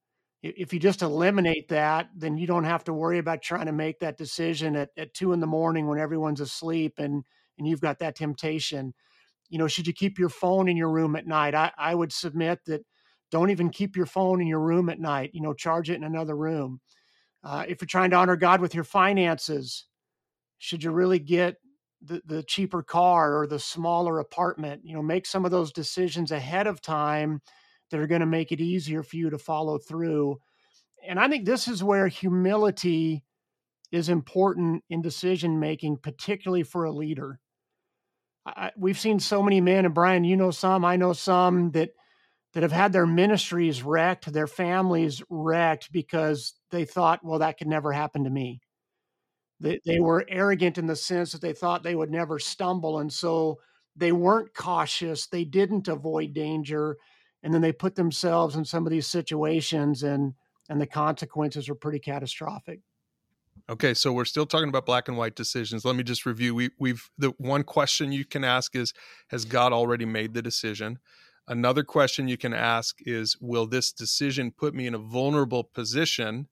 If 0.41 0.73
you 0.73 0.79
just 0.79 1.01
eliminate 1.01 1.69
that, 1.69 2.09
then 2.15 2.37
you 2.37 2.47
don't 2.47 2.63
have 2.63 2.83
to 2.85 2.93
worry 2.93 3.17
about 3.17 3.41
trying 3.41 3.65
to 3.65 3.71
make 3.71 3.99
that 3.99 4.17
decision 4.17 4.75
at, 4.75 4.89
at 4.97 5.13
two 5.13 5.33
in 5.33 5.39
the 5.39 5.47
morning 5.47 5.87
when 5.87 5.99
everyone's 5.99 6.41
asleep 6.41 6.95
and 6.97 7.23
and 7.57 7.67
you've 7.67 7.81
got 7.81 7.97
that 7.99 8.15
temptation 8.15 8.93
you 9.49 9.57
know, 9.57 9.67
should 9.67 9.87
you 9.87 9.93
keep 9.93 10.19
your 10.19 10.29
phone 10.29 10.67
in 10.67 10.77
your 10.77 10.89
room 10.89 11.15
at 11.15 11.27
night? 11.27 11.55
I, 11.55 11.71
I 11.77 11.95
would 11.95 12.11
submit 12.11 12.59
that 12.65 12.85
don't 13.31 13.49
even 13.49 13.69
keep 13.69 13.95
your 13.95 14.05
phone 14.05 14.41
in 14.41 14.47
your 14.47 14.59
room 14.59 14.89
at 14.89 14.99
night. 14.99 15.31
You 15.33 15.41
know, 15.41 15.53
charge 15.53 15.89
it 15.89 15.95
in 15.95 16.03
another 16.03 16.35
room. 16.35 16.79
Uh, 17.43 17.65
if 17.67 17.81
you're 17.81 17.87
trying 17.87 18.09
to 18.11 18.15
honor 18.15 18.35
God 18.35 18.61
with 18.61 18.73
your 18.73 18.83
finances, 18.83 19.85
should 20.57 20.83
you 20.83 20.91
really 20.91 21.19
get 21.19 21.57
the, 22.01 22.21
the 22.25 22.43
cheaper 22.43 22.81
car 22.83 23.37
or 23.37 23.47
the 23.47 23.59
smaller 23.59 24.19
apartment? 24.19 24.81
You 24.83 24.95
know, 24.95 25.01
make 25.01 25.25
some 25.25 25.45
of 25.45 25.51
those 25.51 25.71
decisions 25.71 26.31
ahead 26.31 26.67
of 26.67 26.81
time 26.81 27.41
that 27.89 27.99
are 27.99 28.07
going 28.07 28.21
to 28.21 28.25
make 28.25 28.51
it 28.51 28.59
easier 28.59 29.03
for 29.03 29.15
you 29.15 29.29
to 29.29 29.37
follow 29.37 29.77
through. 29.77 30.39
And 31.07 31.19
I 31.19 31.27
think 31.27 31.45
this 31.45 31.67
is 31.67 31.83
where 31.83 32.07
humility 32.07 33.23
is 33.91 34.09
important 34.09 34.83
in 34.89 35.01
decision 35.01 35.59
making, 35.59 35.97
particularly 35.97 36.63
for 36.63 36.83
a 36.83 36.91
leader. 36.91 37.39
I, 38.45 38.71
we've 38.77 38.99
seen 38.99 39.19
so 39.19 39.41
many 39.41 39.61
men, 39.61 39.85
and 39.85 39.93
Brian, 39.93 40.23
you 40.23 40.35
know 40.35 40.51
some, 40.51 40.83
I 40.83 40.95
know 40.95 41.13
some 41.13 41.71
that 41.71 41.91
that 42.53 42.63
have 42.63 42.71
had 42.71 42.93
their 42.93 43.05
ministries 43.05 43.83
wrecked, 43.83 44.31
their 44.31 44.47
families 44.47 45.21
wrecked 45.29 45.91
because 45.91 46.53
they 46.71 46.85
thought, 46.85 47.23
well, 47.23 47.39
that 47.39 47.57
could 47.57 47.67
never 47.67 47.91
happen 47.91 48.23
to 48.23 48.29
me. 48.29 48.61
They, 49.59 49.79
they 49.85 49.99
were 49.99 50.25
arrogant 50.27 50.77
in 50.77 50.87
the 50.87 50.95
sense 50.95 51.31
that 51.31 51.41
they 51.41 51.53
thought 51.53 51.83
they 51.83 51.95
would 51.95 52.11
never 52.11 52.39
stumble, 52.39 52.99
and 52.99 53.11
so 53.11 53.59
they 53.95 54.11
weren't 54.11 54.53
cautious. 54.53 55.27
They 55.27 55.43
didn't 55.43 55.87
avoid 55.87 56.33
danger, 56.33 56.97
and 57.41 57.53
then 57.53 57.61
they 57.61 57.71
put 57.71 57.95
themselves 57.95 58.55
in 58.55 58.65
some 58.65 58.85
of 58.85 58.91
these 58.91 59.07
situations, 59.07 60.03
and 60.03 60.33
and 60.69 60.79
the 60.79 60.87
consequences 60.87 61.69
are 61.69 61.75
pretty 61.75 61.99
catastrophic. 61.99 62.81
Okay, 63.69 63.93
so 63.93 64.13
we're 64.13 64.25
still 64.25 64.45
talking 64.45 64.69
about 64.69 64.85
black 64.85 65.07
and 65.07 65.17
white 65.17 65.35
decisions. 65.35 65.83
Let 65.83 65.95
me 65.95 66.03
just 66.03 66.25
review. 66.25 66.55
We, 66.55 66.69
we've 66.79 67.09
the 67.17 67.33
one 67.37 67.63
question 67.63 68.11
you 68.11 68.25
can 68.25 68.43
ask 68.43 68.75
is, 68.75 68.93
has 69.29 69.43
God 69.43 69.73
already 69.73 70.05
made 70.05 70.33
the 70.33 70.41
decision? 70.41 70.99
Another 71.47 71.83
question 71.83 72.27
you 72.27 72.37
can 72.37 72.53
ask 72.53 72.97
is, 72.99 73.37
will 73.39 73.67
this 73.67 73.91
decision 73.93 74.51
put 74.51 74.73
me 74.73 74.85
in 74.85 74.93
a 74.93 74.99
vulnerable 74.99 75.63
position? 75.63 76.47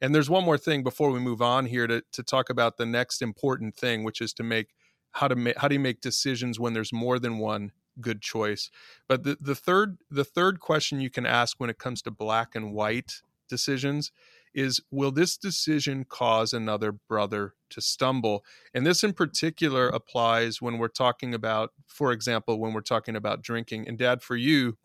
And 0.00 0.14
there's 0.14 0.30
one 0.30 0.44
more 0.44 0.58
thing 0.58 0.84
before 0.84 1.10
we 1.10 1.18
move 1.18 1.42
on 1.42 1.66
here 1.66 1.86
to 1.88 2.02
to 2.12 2.22
talk 2.22 2.50
about 2.50 2.76
the 2.76 2.86
next 2.86 3.20
important 3.20 3.74
thing, 3.74 4.04
which 4.04 4.20
is 4.20 4.32
to 4.34 4.44
make 4.44 4.68
how 5.12 5.26
to 5.26 5.34
make 5.34 5.58
how 5.58 5.66
do 5.66 5.74
you 5.74 5.80
make 5.80 6.00
decisions 6.00 6.60
when 6.60 6.72
there's 6.72 6.92
more 6.92 7.18
than 7.18 7.38
one 7.38 7.72
good 8.00 8.22
choice. 8.22 8.70
But 9.08 9.24
the 9.24 9.36
the 9.40 9.56
third 9.56 9.98
the 10.08 10.24
third 10.24 10.60
question 10.60 11.00
you 11.00 11.10
can 11.10 11.26
ask 11.26 11.58
when 11.58 11.70
it 11.70 11.78
comes 11.78 12.00
to 12.02 12.12
black 12.12 12.54
and 12.54 12.72
white 12.72 13.22
decisions 13.48 14.12
is 14.58 14.80
will 14.90 15.12
this 15.12 15.36
decision 15.36 16.04
cause 16.04 16.52
another 16.52 16.90
brother 16.90 17.54
to 17.70 17.80
stumble? 17.80 18.44
And 18.74 18.84
this 18.84 19.04
in 19.04 19.12
particular 19.12 19.88
applies 19.88 20.60
when 20.60 20.78
we're 20.78 20.88
talking 20.88 21.32
about, 21.32 21.70
for 21.86 22.10
example, 22.10 22.58
when 22.58 22.72
we're 22.72 22.80
talking 22.80 23.14
about 23.14 23.40
drinking. 23.40 23.86
And 23.86 23.96
dad, 23.96 24.20
for 24.20 24.34
you, 24.34 24.76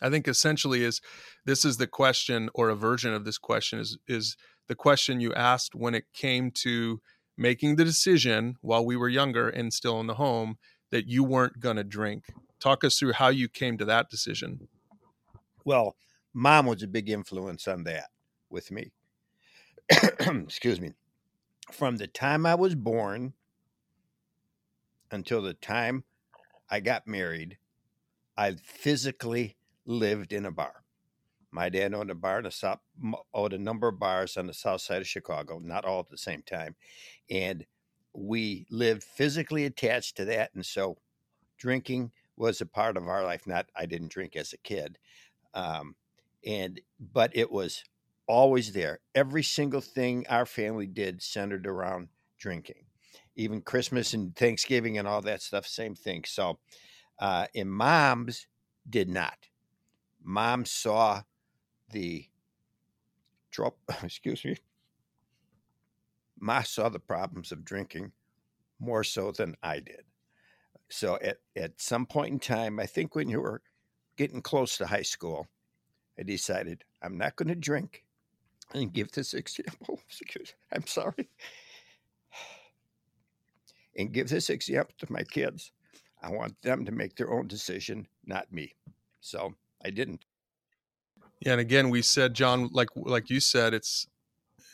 I 0.00 0.08
think 0.08 0.28
essentially 0.28 0.84
is 0.84 1.00
this 1.44 1.64
is 1.64 1.78
the 1.78 1.88
question 1.88 2.48
or 2.54 2.68
a 2.68 2.76
version 2.76 3.12
of 3.12 3.24
this 3.24 3.38
question 3.38 3.80
is 3.80 3.98
is 4.06 4.36
the 4.68 4.76
question 4.76 5.20
you 5.20 5.34
asked 5.34 5.74
when 5.74 5.94
it 5.96 6.04
came 6.12 6.52
to 6.52 7.00
making 7.36 7.76
the 7.76 7.84
decision 7.84 8.54
while 8.60 8.86
we 8.86 8.96
were 8.96 9.08
younger 9.08 9.48
and 9.48 9.72
still 9.72 9.98
in 9.98 10.06
the 10.06 10.14
home 10.14 10.58
that 10.90 11.08
you 11.08 11.24
weren't 11.24 11.58
going 11.58 11.76
to 11.76 11.84
drink. 11.84 12.26
Talk 12.60 12.84
us 12.84 12.98
through 12.98 13.14
how 13.14 13.28
you 13.28 13.48
came 13.48 13.78
to 13.78 13.84
that 13.84 14.10
decision. 14.10 14.68
Well, 15.64 15.96
mom 16.32 16.66
was 16.66 16.82
a 16.84 16.86
big 16.86 17.10
influence 17.10 17.66
on 17.66 17.82
that 17.84 18.10
with 18.56 18.70
me. 18.70 18.90
Excuse 19.90 20.80
me. 20.80 20.92
From 21.70 21.98
the 21.98 22.06
time 22.06 22.46
I 22.46 22.54
was 22.54 22.74
born 22.74 23.34
until 25.10 25.42
the 25.42 25.52
time 25.52 26.04
I 26.70 26.80
got 26.80 27.06
married, 27.06 27.58
I 28.34 28.56
physically 28.64 29.58
lived 29.84 30.32
in 30.32 30.46
a 30.46 30.50
bar. 30.50 30.84
My 31.50 31.68
dad 31.68 31.92
owned 31.92 32.10
a 32.10 32.14
bar 32.14 32.38
in 32.38 32.44
the 32.44 32.50
south, 32.50 32.78
owned 33.34 33.52
a 33.52 33.58
number 33.58 33.88
of 33.88 33.98
bars 33.98 34.38
on 34.38 34.46
the 34.46 34.54
south 34.54 34.80
side 34.80 35.02
of 35.02 35.06
Chicago, 35.06 35.58
not 35.62 35.84
all 35.84 36.00
at 36.00 36.08
the 36.08 36.16
same 36.16 36.40
time, 36.40 36.76
and 37.28 37.66
we 38.14 38.66
lived 38.70 39.04
physically 39.04 39.66
attached 39.66 40.16
to 40.16 40.24
that, 40.24 40.50
and 40.54 40.64
so 40.64 40.96
drinking 41.58 42.10
was 42.38 42.62
a 42.62 42.66
part 42.66 42.96
of 42.96 43.06
our 43.06 43.22
life. 43.22 43.46
Not 43.46 43.66
I 43.76 43.84
didn't 43.84 44.12
drink 44.12 44.34
as 44.34 44.54
a 44.54 44.58
kid, 44.58 44.96
um, 45.52 45.94
and 46.46 46.80
but 46.98 47.36
it 47.36 47.52
was 47.52 47.84
always 48.26 48.72
there. 48.72 49.00
Every 49.14 49.42
single 49.42 49.80
thing 49.80 50.26
our 50.28 50.46
family 50.46 50.86
did 50.86 51.22
centered 51.22 51.66
around 51.66 52.08
drinking. 52.38 52.84
Even 53.36 53.60
Christmas 53.60 54.14
and 54.14 54.34
Thanksgiving 54.34 54.98
and 54.98 55.06
all 55.06 55.20
that 55.22 55.42
stuff, 55.42 55.66
same 55.66 55.94
thing. 55.94 56.24
So, 56.26 56.58
uh, 57.18 57.46
and 57.54 57.70
moms 57.70 58.46
did 58.88 59.08
not. 59.08 59.36
Mom 60.22 60.64
saw 60.64 61.22
the 61.90 62.26
drop, 63.50 63.76
excuse 64.02 64.44
me. 64.44 64.56
Ma 66.38 66.62
saw 66.62 66.88
the 66.88 66.98
problems 66.98 67.52
of 67.52 67.64
drinking 67.64 68.12
more 68.78 69.04
so 69.04 69.32
than 69.32 69.56
I 69.62 69.80
did. 69.80 70.02
So 70.88 71.18
at, 71.22 71.38
at 71.56 71.80
some 71.80 72.06
point 72.06 72.32
in 72.32 72.38
time, 72.38 72.78
I 72.78 72.86
think 72.86 73.14
when 73.14 73.28
you 73.28 73.40
were 73.40 73.62
getting 74.16 74.42
close 74.42 74.76
to 74.76 74.86
high 74.86 75.02
school, 75.02 75.46
I 76.18 76.22
decided 76.22 76.84
I'm 77.02 77.18
not 77.18 77.36
going 77.36 77.48
to 77.48 77.54
drink 77.54 78.05
and 78.74 78.92
give 78.92 79.12
this 79.12 79.34
oh, 79.34 79.38
example. 79.38 80.00
I'm 80.72 80.86
sorry. 80.86 81.28
And 83.98 84.12
give 84.12 84.28
this 84.28 84.50
example 84.50 84.94
to 84.98 85.10
my 85.10 85.22
kids. 85.22 85.72
I 86.22 86.30
want 86.30 86.60
them 86.62 86.84
to 86.84 86.92
make 86.92 87.16
their 87.16 87.32
own 87.32 87.46
decision, 87.46 88.06
not 88.24 88.52
me. 88.52 88.74
So 89.20 89.54
I 89.84 89.90
didn't. 89.90 90.24
Yeah, 91.40 91.52
and 91.52 91.60
again, 91.60 91.90
we 91.90 92.02
said, 92.02 92.34
John, 92.34 92.68
like 92.72 92.88
like 92.94 93.30
you 93.30 93.40
said, 93.40 93.74
it's 93.74 94.06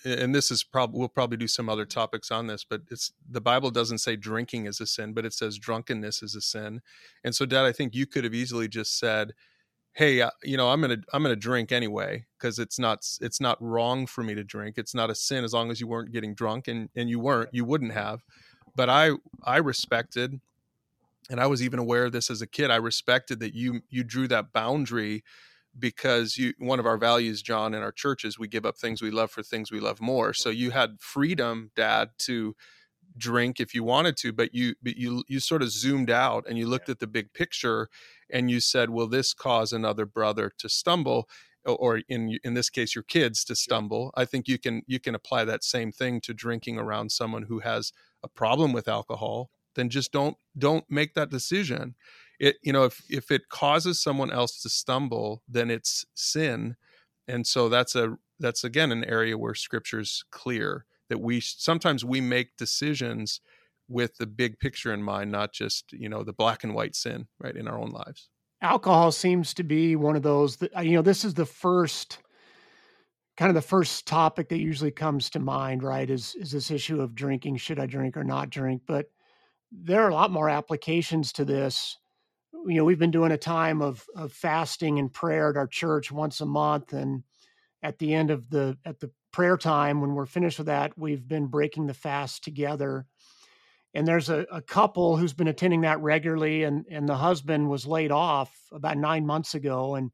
and 0.05 0.35
this 0.35 0.51
is 0.51 0.65
probably 0.65 0.99
we'll 0.99 1.09
probably 1.09 1.37
do 1.37 1.49
some 1.49 1.69
other 1.69 1.85
topics 1.85 2.31
on 2.31 2.47
this, 2.47 2.65
but 2.65 2.83
it's 2.91 3.13
the 3.29 3.41
Bible 3.41 3.71
doesn't 3.71 3.99
say 3.99 4.17
drinking 4.17 4.67
is 4.67 4.81
a 4.81 4.87
sin, 4.87 5.13
but 5.13 5.25
it 5.25 5.33
says 5.33 5.59
drunkenness 5.59 6.23
is 6.23 6.35
a 6.35 6.41
sin. 6.41 6.81
And 7.25 7.35
so, 7.35 7.47
Dad, 7.47 7.65
I 7.65 7.73
think 7.73 7.95
you 7.95 8.07
could 8.07 8.25
have 8.25 8.35
easily 8.35 8.69
just 8.69 8.99
said, 8.99 9.33
"Hey, 9.95 10.21
uh, 10.23 10.31
you 10.43 10.57
know, 10.57 10.71
I'm 10.71 10.81
gonna 10.81 10.99
I'm 11.13 11.23
gonna 11.23 11.37
drink 11.37 11.73
anyway 11.73 12.25
because 12.39 12.59
it's 12.59 12.79
not 12.79 13.07
it's 13.21 13.41
not 13.41 13.59
wrong 13.61 14.07
for 14.07 14.23
me 14.23 14.35
to 14.35 14.45
drink. 14.45 14.79
It's 14.79 14.95
not 14.95 15.11
a 15.11 15.15
sin 15.15 15.45
as 15.45 15.53
long 15.53 15.71
as 15.71 15.81
you 15.81 15.87
weren't 15.87 16.13
getting 16.13 16.35
drunk, 16.35 16.69
and 16.69 16.89
and 16.97 17.09
you 17.11 17.21
weren't, 17.21 17.51
you 17.53 17.65
wouldn't 17.65 17.93
have." 17.93 18.23
But 18.77 18.89
I 18.91 19.13
I 19.45 19.59
respected, 19.59 20.41
and 21.31 21.41
I 21.41 21.47
was 21.47 21.63
even 21.63 21.79
aware 21.79 22.07
of 22.07 22.13
this 22.13 22.31
as 22.31 22.43
a 22.43 22.47
kid. 22.47 22.71
I 22.71 22.77
respected 22.77 23.41
that 23.41 23.55
you 23.55 23.83
you 23.91 24.05
drew 24.05 24.29
that 24.29 24.53
boundary 24.53 25.25
because 25.79 26.37
you 26.37 26.53
one 26.59 26.79
of 26.79 26.87
our 26.87 26.99
values 26.99 27.41
john 27.43 27.73
in 27.75 27.83
our 27.83 27.93
churches 27.93 28.39
we 28.39 28.47
give 28.47 28.67
up 28.67 28.77
things 28.77 29.01
we 29.01 29.11
love 29.11 29.31
for 29.31 29.43
things 29.43 29.73
we 29.73 29.81
love 29.81 30.01
more 30.03 30.35
so 30.35 30.51
you 30.51 30.71
had 30.71 31.01
freedom 31.01 31.71
dad 31.75 32.11
to 32.19 32.55
drink 33.17 33.61
if 33.61 33.75
you 33.75 33.85
wanted 33.85 34.17
to 34.17 34.33
but 34.33 34.55
you 34.55 34.75
but 34.83 34.97
you 34.97 35.23
you 35.29 35.41
sort 35.41 35.63
of 35.63 35.71
zoomed 35.71 36.11
out 36.11 36.45
and 36.49 36.59
you 36.59 36.67
looked 36.67 36.89
at 36.89 36.99
the 36.99 37.07
big 37.07 37.33
picture 37.33 37.89
and 38.31 38.51
you 38.51 38.61
said 38.61 38.91
will 38.91 39.07
this 39.07 39.35
cause 39.35 39.73
another 39.73 40.07
brother 40.07 40.51
to 40.59 40.69
stumble 40.69 41.29
or 41.65 42.03
in 42.09 42.39
in 42.43 42.55
this 42.55 42.71
case 42.71 42.95
your 42.95 43.05
kids 43.05 43.45
to 43.45 43.55
stumble? 43.55 44.13
I 44.17 44.25
think 44.25 44.49
you 44.49 44.59
can 44.59 44.83
you 44.87 44.99
can 44.99 45.15
apply 45.15 45.45
that 45.45 45.65
same 45.65 45.93
thing 45.93 46.21
to 46.23 46.35
drinking 46.35 46.79
around 46.79 47.13
someone 47.13 47.45
who 47.45 47.61
has 47.61 47.93
a 48.23 48.29
problem 48.29 48.73
with 48.73 48.89
alcohol 48.89 49.51
then 49.75 49.89
just 49.89 50.13
don't 50.13 50.37
don't 50.59 50.85
make 50.91 51.15
that 51.15 51.31
decision. 51.31 51.95
It 52.41 52.57
you 52.63 52.73
know 52.73 52.85
if 52.85 53.03
if 53.09 53.31
it 53.31 53.49
causes 53.49 54.01
someone 54.01 54.33
else 54.33 54.61
to 54.63 54.69
stumble 54.69 55.43
then 55.49 55.71
it's 55.71 56.05
sin 56.15 56.77
and 57.29 57.47
so 57.47 57.69
that's 57.69 57.95
a 57.95 58.17
that's 58.41 58.65
again 58.65 58.91
an 58.91 59.05
area 59.05 59.39
where 59.39 59.55
scripture's 59.55 60.25
clear 60.31 60.85
that 61.13 61.21
we 61.21 61.41
sometimes 61.41 62.07
we 62.07 62.23
make 62.23 62.57
decisions 62.57 63.43
with 63.87 64.17
the 64.17 64.27
big 64.27 64.59
picture 64.59 64.95
in 64.95 65.03
mind 65.03 65.31
not 65.31 65.53
just 65.53 65.93
you 65.93 66.09
know 66.09 66.25
the 66.25 66.33
black 66.33 66.65
and 66.65 66.75
white 66.75 66.97
sin 66.97 67.27
right 67.39 67.55
in 67.55 67.69
our 67.69 67.79
own 67.79 67.91
lives. 67.91 68.31
Alcohol 68.63 69.13
seems 69.13 69.53
to 69.55 69.63
be 69.63 69.95
one 69.95 70.17
of 70.17 70.23
those 70.23 70.57
that 70.57 70.75
uh, 70.75 70.81
you 70.81 70.93
know 70.93 71.03
this 71.03 71.23
is 71.23 71.35
the 71.35 71.45
first 71.45 72.19
kind 73.37 73.51
of 73.51 73.55
the 73.55 73.61
first 73.61 74.07
topic 74.07 74.49
that 74.49 74.59
usually 74.59 74.91
comes 74.91 75.29
to 75.29 75.39
mind 75.39 75.83
right 75.83 76.09
is 76.09 76.35
is 76.37 76.51
this 76.51 76.71
issue 76.71 77.03
of 77.03 77.15
drinking 77.15 77.59
should 77.59 77.79
i 77.79 77.85
drink 77.85 78.17
or 78.17 78.25
not 78.25 78.49
drink? 78.49 78.81
But 78.87 79.11
there 79.71 80.03
are 80.03 80.09
a 80.09 80.15
lot 80.15 80.31
more 80.31 80.49
applications 80.49 81.31
to 81.35 81.45
this. 81.45 81.99
You 82.67 82.77
know, 82.77 82.85
we've 82.85 82.99
been 82.99 83.11
doing 83.11 83.33
a 83.33 83.37
time 83.37 83.83
of 83.83 84.07
of 84.17 84.33
fasting 84.33 84.99
and 84.99 85.13
prayer 85.13 85.51
at 85.51 85.59
our 85.59 85.67
church 85.67 86.11
once 86.11 86.41
a 86.41 86.47
month, 86.47 86.95
and 86.95 87.25
at 87.83 87.99
the 87.99 88.15
end 88.15 88.31
of 88.31 88.49
the 88.49 88.79
at 88.87 89.01
the 89.01 89.11
prayer 89.33 89.57
time, 89.57 90.01
when 90.01 90.15
we're 90.15 90.27
finished 90.27 90.59
with 90.59 90.67
that, 90.67 90.97
we've 90.97 91.27
been 91.27 91.47
breaking 91.47 91.87
the 91.87 91.95
fast 91.95 92.45
together. 92.45 93.07
And 93.95 94.07
there's 94.07 94.31
a, 94.31 94.47
a 94.51 94.63
couple 94.63 95.17
who's 95.17 95.35
been 95.35 95.49
attending 95.49 95.83
that 95.83 96.01
regularly, 96.01 96.63
and 96.65 96.87
and 96.91 97.09
the 97.09 97.17
husband 97.17 97.69
was 97.69 97.87
laid 97.87 98.11
off 98.11 98.57
about 98.73 98.97
nine 98.97 99.27
months 99.27 99.55
ago, 99.55 99.97
and 99.97 100.11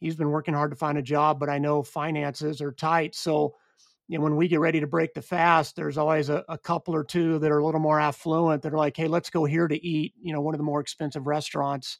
he's 0.00 0.16
been 0.16 0.30
working 0.30 0.54
hard 0.54 0.72
to 0.72 0.76
find 0.76 0.98
a 0.98 1.02
job, 1.02 1.38
but 1.38 1.48
I 1.48 1.58
know 1.58 1.82
finances 1.82 2.60
are 2.60 2.72
tight, 2.72 3.14
so 3.14 3.54
when 4.08 4.36
we 4.36 4.48
get 4.48 4.60
ready 4.60 4.80
to 4.80 4.86
break 4.86 5.14
the 5.14 5.22
fast, 5.22 5.76
there's 5.76 5.96
always 5.96 6.28
a, 6.28 6.44
a, 6.48 6.58
couple 6.58 6.94
or 6.94 7.04
two 7.04 7.38
that 7.38 7.50
are 7.50 7.58
a 7.58 7.64
little 7.64 7.80
more 7.80 8.00
affluent 8.00 8.62
that 8.62 8.72
are 8.72 8.78
like, 8.78 8.96
"Hey, 8.96 9.08
let's 9.08 9.30
go 9.30 9.44
here 9.44 9.68
to 9.68 9.86
eat." 9.86 10.14
You 10.20 10.32
know, 10.32 10.40
one 10.40 10.54
of 10.54 10.58
the 10.58 10.64
more 10.64 10.80
expensive 10.80 11.26
restaurants, 11.26 11.98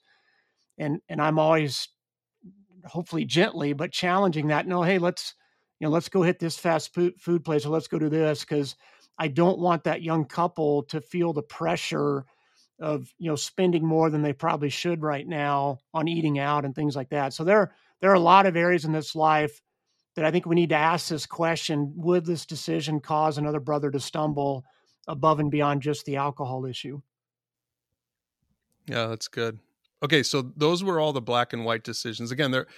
and 0.78 1.00
and 1.08 1.22
I'm 1.22 1.38
always, 1.38 1.88
hopefully, 2.84 3.24
gently 3.24 3.72
but 3.72 3.92
challenging 3.92 4.48
that. 4.48 4.66
No, 4.66 4.82
hey, 4.82 4.98
let's 4.98 5.34
you 5.82 5.88
know, 5.88 5.92
let's 5.92 6.08
go 6.08 6.22
hit 6.22 6.38
this 6.38 6.56
fast 6.56 6.94
food 6.94 7.20
food 7.20 7.44
place, 7.44 7.66
or 7.66 7.70
let's 7.70 7.88
go 7.88 7.98
do 7.98 8.08
this 8.08 8.42
because 8.42 8.76
I 9.18 9.26
don't 9.26 9.58
want 9.58 9.82
that 9.82 10.00
young 10.00 10.24
couple 10.24 10.84
to 10.84 11.00
feel 11.00 11.32
the 11.32 11.42
pressure 11.42 12.24
of 12.78 13.12
you 13.18 13.28
know 13.28 13.34
spending 13.34 13.84
more 13.84 14.08
than 14.08 14.22
they 14.22 14.32
probably 14.32 14.68
should 14.68 15.02
right 15.02 15.26
now 15.26 15.80
on 15.92 16.06
eating 16.06 16.38
out 16.38 16.64
and 16.64 16.72
things 16.72 16.94
like 16.94 17.08
that. 17.08 17.32
So 17.32 17.42
there 17.42 17.74
there 18.00 18.12
are 18.12 18.14
a 18.14 18.20
lot 18.20 18.46
of 18.46 18.56
areas 18.56 18.84
in 18.84 18.92
this 18.92 19.16
life 19.16 19.60
that 20.14 20.24
I 20.24 20.30
think 20.30 20.46
we 20.46 20.54
need 20.54 20.68
to 20.68 20.76
ask 20.76 21.08
this 21.08 21.26
question 21.26 21.92
Would 21.96 22.26
this 22.26 22.46
decision 22.46 23.00
cause 23.00 23.36
another 23.36 23.58
brother 23.58 23.90
to 23.90 23.98
stumble 23.98 24.64
above 25.08 25.40
and 25.40 25.50
beyond 25.50 25.82
just 25.82 26.04
the 26.04 26.14
alcohol 26.14 26.64
issue? 26.64 27.02
Yeah, 28.86 29.08
that's 29.08 29.26
good. 29.26 29.58
Okay, 30.00 30.22
so 30.22 30.42
those 30.56 30.84
were 30.84 31.00
all 31.00 31.12
the 31.12 31.20
black 31.20 31.52
and 31.52 31.64
white 31.64 31.82
decisions. 31.82 32.30
Again, 32.30 32.52
they're 32.52 32.68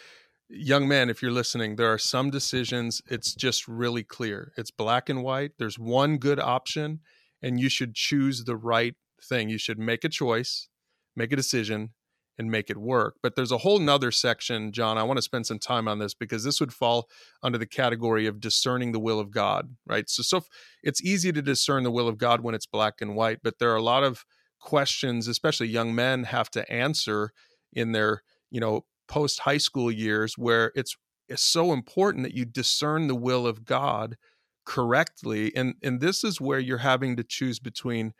young 0.48 0.86
man, 0.88 1.10
if 1.10 1.22
you're 1.22 1.30
listening, 1.30 1.76
there 1.76 1.92
are 1.92 1.98
some 1.98 2.30
decisions 2.30 3.02
it's 3.08 3.34
just 3.34 3.66
really 3.68 4.02
clear. 4.02 4.52
It's 4.56 4.70
black 4.70 5.08
and 5.08 5.22
white. 5.22 5.52
There's 5.58 5.78
one 5.78 6.18
good 6.18 6.40
option, 6.40 7.00
and 7.42 7.58
you 7.58 7.68
should 7.68 7.94
choose 7.94 8.44
the 8.44 8.56
right 8.56 8.94
thing. 9.22 9.48
You 9.48 9.58
should 9.58 9.78
make 9.78 10.04
a 10.04 10.08
choice, 10.08 10.68
make 11.16 11.32
a 11.32 11.36
decision, 11.36 11.90
and 12.38 12.50
make 12.50 12.68
it 12.68 12.76
work. 12.76 13.16
But 13.22 13.36
there's 13.36 13.52
a 13.52 13.58
whole 13.58 13.78
nother 13.78 14.10
section, 14.10 14.72
John. 14.72 14.98
I 14.98 15.04
want 15.04 15.18
to 15.18 15.22
spend 15.22 15.46
some 15.46 15.58
time 15.58 15.86
on 15.86 15.98
this 15.98 16.14
because 16.14 16.44
this 16.44 16.60
would 16.60 16.72
fall 16.72 17.08
under 17.42 17.58
the 17.58 17.66
category 17.66 18.26
of 18.26 18.40
discerning 18.40 18.92
the 18.92 19.00
will 19.00 19.20
of 19.20 19.30
God, 19.30 19.76
right? 19.86 20.08
So, 20.08 20.22
so 20.22 20.44
it's 20.82 21.02
easy 21.02 21.32
to 21.32 21.42
discern 21.42 21.84
the 21.84 21.92
will 21.92 22.08
of 22.08 22.18
God 22.18 22.40
when 22.40 22.54
it's 22.54 22.66
black 22.66 22.94
and 23.00 23.14
white, 23.14 23.38
but 23.42 23.58
there 23.58 23.70
are 23.70 23.76
a 23.76 23.82
lot 23.82 24.02
of 24.02 24.24
questions, 24.60 25.28
especially 25.28 25.68
young 25.68 25.94
men 25.94 26.24
have 26.24 26.50
to 26.50 26.70
answer 26.72 27.30
in 27.72 27.92
their, 27.92 28.22
you 28.50 28.60
know, 28.60 28.84
post 29.08 29.40
high 29.40 29.58
school 29.58 29.90
years 29.90 30.36
where 30.38 30.72
it's 30.74 30.96
it's 31.28 31.42
so 31.42 31.72
important 31.72 32.24
that 32.24 32.34
you 32.34 32.44
discern 32.44 33.06
the 33.06 33.14
will 33.14 33.46
of 33.46 33.64
God 33.64 34.16
correctly. 34.64 35.54
And 35.54 35.74
and 35.82 36.00
this 36.00 36.24
is 36.24 36.40
where 36.40 36.58
you're 36.58 36.78
having 36.78 37.16
to 37.16 37.24
choose 37.24 37.58
between 37.58 38.12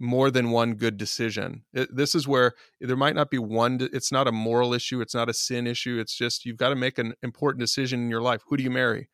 more 0.00 0.30
than 0.30 0.50
one 0.50 0.74
good 0.74 0.96
decision. 0.96 1.64
It, 1.72 1.94
this 1.94 2.14
is 2.14 2.28
where 2.28 2.54
there 2.80 2.96
might 2.96 3.16
not 3.16 3.30
be 3.30 3.38
one, 3.38 3.78
it's 3.92 4.12
not 4.12 4.28
a 4.28 4.32
moral 4.32 4.72
issue, 4.72 5.00
it's 5.00 5.14
not 5.14 5.28
a 5.28 5.34
sin 5.34 5.66
issue. 5.66 5.98
It's 5.98 6.14
just 6.14 6.44
you've 6.44 6.56
got 6.56 6.68
to 6.68 6.76
make 6.76 6.98
an 6.98 7.14
important 7.22 7.60
decision 7.60 8.00
in 8.00 8.10
your 8.10 8.22
life. 8.22 8.42
Who 8.46 8.56
do 8.56 8.62
you 8.62 8.70
marry? 8.70 9.08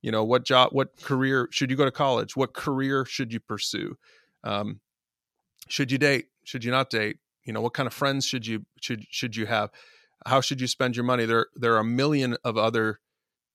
You 0.00 0.12
know, 0.12 0.22
what 0.22 0.44
job, 0.44 0.70
what 0.72 0.96
career 1.02 1.48
should 1.50 1.70
you 1.70 1.76
go 1.76 1.84
to 1.84 1.90
college? 1.90 2.36
What 2.36 2.54
career 2.54 3.04
should 3.04 3.32
you 3.32 3.40
pursue? 3.40 3.96
Um, 4.44 4.80
should 5.68 5.90
you 5.90 5.98
date? 5.98 6.26
Should 6.44 6.64
you 6.64 6.70
not 6.70 6.88
date? 6.88 7.18
You 7.44 7.52
know, 7.52 7.60
what 7.60 7.74
kind 7.74 7.86
of 7.86 7.92
friends 7.92 8.24
should 8.24 8.46
you 8.46 8.64
should 8.80 9.06
should 9.10 9.34
you 9.34 9.46
have? 9.46 9.70
How 10.26 10.40
should 10.40 10.60
you 10.60 10.66
spend 10.66 10.96
your 10.96 11.04
money 11.04 11.24
there 11.24 11.46
there 11.54 11.74
are 11.74 11.80
a 11.80 11.84
million 11.84 12.36
of 12.44 12.56
other 12.56 12.98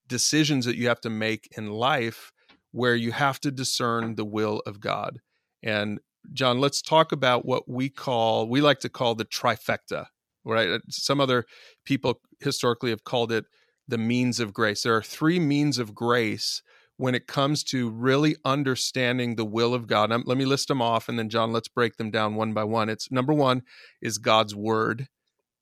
decisions 0.08 0.66
that 0.66 0.76
you 0.76 0.88
have 0.88 1.02
to 1.02 1.10
make 1.10 1.48
in 1.58 1.70
life 1.70 2.32
where 2.72 2.96
you 2.96 3.12
have 3.12 3.40
to 3.40 3.52
discern 3.52 4.16
the 4.16 4.26
will 4.26 4.62
of 4.66 4.80
god 4.80 5.20
and 5.62 6.00
john 6.32 6.60
let's 6.60 6.82
talk 6.82 7.12
about 7.12 7.46
what 7.46 7.70
we 7.70 7.90
call 7.90 8.48
we 8.48 8.62
like 8.62 8.80
to 8.80 8.90
call 8.90 9.16
the 9.16 9.26
trifecta 9.26 10.06
right 10.46 10.70
uh, 10.70 10.80
some 10.90 11.20
other 11.20 11.46
people 11.86 12.20
historically 12.40 12.90
have 12.90 13.04
called 13.04 13.32
it 13.32 13.46
the 13.88 13.98
means 13.98 14.40
of 14.40 14.54
grace 14.54 14.84
there 14.84 14.96
are 14.96 15.04
three 15.04 15.40
means 15.40 15.78
of 15.78 15.94
grace 15.94 16.62
when 16.98 17.16
it 17.16 17.28
comes 17.28 17.64
to 17.64 17.90
really 17.90 18.36
understanding 18.46 19.36
the 19.36 19.46
will 19.46 19.74
of 19.74 19.88
God. 19.88 20.12
let 20.26 20.38
me 20.38 20.46
list 20.46 20.68
them 20.68 20.82
off 20.82 21.10
and 21.10 21.18
then 21.18 21.30
John 21.30 21.52
let's 21.52 21.68
break 21.68 21.98
them 21.98 22.12
down 22.12 22.36
one 22.36 22.54
by 22.54 22.64
one. 22.64 22.90
It's 22.90 23.12
number 23.12 23.34
1 23.34 23.64
is 24.02 24.18
God's 24.18 24.56
word. 24.56 25.08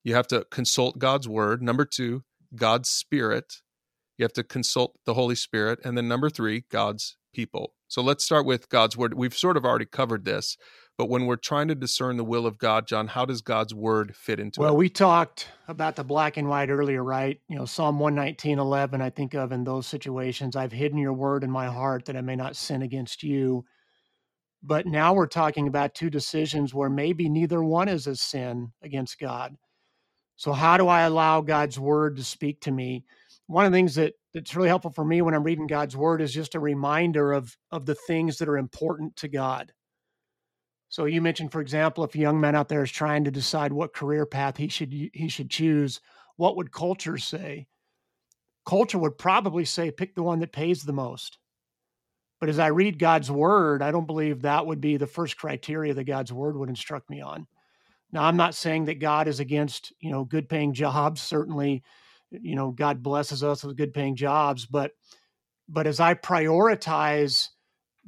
You 0.04 0.16
have 0.16 0.28
to 0.28 0.46
consult 0.50 1.00
God's 1.00 1.28
word. 1.28 1.62
Number 1.62 1.86
2, 1.86 2.24
God's 2.56 2.90
spirit. 2.90 3.62
You 4.18 4.24
have 4.24 4.34
to 4.34 4.44
consult 4.44 4.98
the 5.06 5.14
Holy 5.14 5.36
Spirit 5.36 5.80
and 5.84 5.98
then 5.98 6.08
number 6.08 6.30
3, 6.30 6.66
God's 6.70 7.18
people. 7.34 7.74
So 7.88 8.02
let's 8.02 8.24
start 8.24 8.46
with 8.46 8.70
God's 8.70 8.96
word. 8.96 9.14
We've 9.16 9.36
sort 9.36 9.58
of 9.58 9.66
already 9.66 9.86
covered 9.86 10.26
this, 10.26 10.58
but 10.98 11.10
when 11.10 11.26
we're 11.26 11.36
trying 11.36 11.68
to 11.68 11.76
discern 11.76 12.18
the 12.18 12.24
will 12.24 12.46
of 12.46 12.58
God, 12.58 12.88
John, 12.88 13.08
how 13.08 13.26
does 13.26 13.42
God's 13.42 13.74
word 13.74 14.16
fit 14.16 14.40
into 14.40 14.60
well, 14.60 14.70
it? 14.70 14.72
Well, 14.74 14.78
we 14.78 14.90
talked 14.90 15.48
about 15.68 15.96
the 15.96 16.04
black 16.04 16.38
and 16.38 16.48
white 16.48 16.70
earlier, 16.70 17.04
right? 17.04 17.40
You 17.50 17.58
know, 17.58 17.66
Psalm 17.66 18.00
119, 18.00 18.60
11, 18.60 19.02
I 19.02 19.10
think 19.10 19.34
of 19.34 19.52
in 19.52 19.64
those 19.64 19.88
situations. 19.88 20.56
I've 20.56 20.72
hidden 20.72 20.98
your 20.98 21.14
word 21.14 21.44
in 21.44 21.52
my 21.52 21.68
heart 21.68 22.06
that 22.06 22.16
I 22.16 22.22
may 22.22 22.36
not 22.36 22.56
sin 22.56 22.82
against 22.82 23.24
you. 23.24 23.66
But 24.64 24.86
now 24.86 25.14
we're 25.14 25.28
talking 25.28 25.68
about 25.68 25.96
two 25.96 26.10
decisions 26.10 26.74
where 26.74 26.90
maybe 26.90 27.28
neither 27.28 27.64
one 27.64 27.90
is 27.90 28.08
a 28.08 28.16
sin 28.16 28.72
against 28.84 29.20
God. 29.20 29.58
So, 30.42 30.54
how 30.54 30.76
do 30.76 30.88
I 30.88 31.02
allow 31.02 31.42
God's 31.42 31.78
word 31.78 32.16
to 32.16 32.24
speak 32.24 32.62
to 32.62 32.72
me? 32.72 33.06
One 33.46 33.64
of 33.64 33.72
the 33.72 33.78
things 33.78 33.94
that 33.94 34.16
that's 34.34 34.56
really 34.56 34.70
helpful 34.70 34.90
for 34.90 35.06
me 35.06 35.22
when 35.22 35.36
I'm 35.36 35.44
reading 35.44 35.68
God's 35.68 35.96
word 35.96 36.20
is 36.20 36.34
just 36.34 36.56
a 36.56 36.60
reminder 36.60 37.32
of 37.32 37.56
of 37.70 37.86
the 37.86 37.94
things 37.94 38.40
that 38.40 38.50
are 38.50 38.58
important 38.58 39.16
to 39.18 39.28
God. 39.28 39.72
So 40.90 41.06
you 41.06 41.22
mentioned, 41.22 41.52
for 41.52 41.62
example, 41.62 42.04
if 42.04 42.16
a 42.16 42.18
young 42.18 42.42
man 42.42 42.56
out 42.56 42.70
there 42.70 42.82
is 42.82 42.92
trying 42.92 43.26
to 43.26 43.30
decide 43.30 43.72
what 43.72 43.94
career 43.94 44.26
path 44.26 44.58
he 44.58 44.68
should 44.68 44.92
he 44.92 45.28
should 45.28 45.52
choose, 45.52 46.02
what 46.38 46.56
would 46.56 46.72
culture 46.72 47.20
say? 47.20 47.68
Culture 48.66 48.98
would 48.98 49.20
probably 49.20 49.64
say 49.64 49.92
pick 49.92 50.16
the 50.16 50.24
one 50.24 50.40
that 50.40 50.52
pays 50.52 50.82
the 50.82 50.92
most. 50.92 51.38
But 52.40 52.50
as 52.50 52.58
I 52.58 52.68
read 52.70 52.98
God's 52.98 53.30
word, 53.30 53.84
I 53.84 53.92
don't 53.92 54.08
believe 54.08 54.42
that 54.42 54.66
would 54.66 54.82
be 54.82 54.98
the 54.98 55.06
first 55.06 55.38
criteria 55.38 55.94
that 55.94 56.06
God's 56.06 56.34
word 56.34 56.58
would 56.58 56.70
instruct 56.70 57.12
me 57.12 57.22
on. 57.22 57.46
Now, 58.12 58.24
I'm 58.24 58.38
not 58.38 58.56
saying 58.56 58.86
that 58.86 59.00
God 59.00 59.28
is 59.28 59.40
against, 59.40 59.94
you 60.00 60.12
know, 60.12 60.24
good 60.26 60.50
paying 60.50 60.74
jobs. 60.74 61.22
Certainly, 61.22 61.84
you 62.32 62.56
know, 62.56 62.72
God 62.72 63.02
blesses 63.02 63.44
us 63.44 63.64
with 63.64 63.78
good 63.78 63.94
paying 63.94 64.16
jobs, 64.16 64.66
but 64.66 64.92
but 65.68 65.88
as 65.88 66.00
I 66.00 66.16
prioritize 66.16 67.48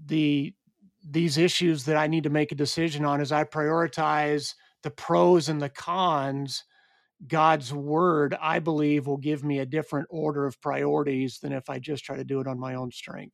the 0.05 0.53
these 1.09 1.37
issues 1.37 1.85
that 1.85 1.97
I 1.97 2.07
need 2.07 2.23
to 2.23 2.29
make 2.29 2.51
a 2.51 2.55
decision 2.55 3.05
on 3.05 3.21
as 3.21 3.31
I 3.31 3.43
prioritize 3.43 4.53
the 4.83 4.89
pros 4.89 5.49
and 5.49 5.61
the 5.61 5.69
cons, 5.69 6.63
God's 7.27 7.73
word, 7.73 8.35
I 8.41 8.59
believe, 8.59 9.07
will 9.07 9.17
give 9.17 9.43
me 9.43 9.59
a 9.59 9.65
different 9.65 10.07
order 10.09 10.45
of 10.45 10.61
priorities 10.61 11.39
than 11.39 11.53
if 11.53 11.69
I 11.69 11.79
just 11.79 12.03
try 12.03 12.17
to 12.17 12.23
do 12.23 12.39
it 12.39 12.47
on 12.47 12.59
my 12.59 12.75
own 12.75 12.91
strength. 12.91 13.33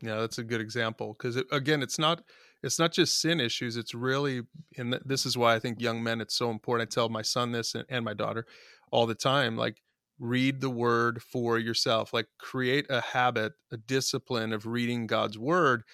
Yeah, 0.00 0.20
that's 0.20 0.38
a 0.38 0.44
good 0.44 0.60
example 0.60 1.16
because 1.18 1.42
again, 1.50 1.82
it's 1.82 1.98
not 1.98 2.22
it's 2.62 2.78
not 2.78 2.92
just 2.92 3.20
sin 3.20 3.40
issues. 3.40 3.76
It's 3.76 3.94
really, 3.94 4.42
and 4.76 4.98
this 5.04 5.26
is 5.26 5.36
why 5.36 5.54
I 5.54 5.58
think 5.58 5.80
young 5.80 6.02
men 6.02 6.20
it's 6.20 6.36
so 6.36 6.50
important. 6.50 6.88
I 6.88 6.94
tell 6.94 7.08
my 7.08 7.22
son 7.22 7.52
this 7.52 7.74
and, 7.74 7.84
and 7.88 8.04
my 8.04 8.14
daughter 8.14 8.46
all 8.90 9.06
the 9.06 9.14
time, 9.14 9.56
like 9.56 9.82
read 10.18 10.60
the 10.60 10.70
word 10.70 11.22
for 11.22 11.58
yourself, 11.58 12.12
like 12.12 12.26
create 12.38 12.86
a 12.90 13.00
habit, 13.00 13.52
a 13.72 13.76
discipline 13.76 14.52
of 14.52 14.66
reading 14.66 15.06
God's 15.06 15.38
word 15.38 15.84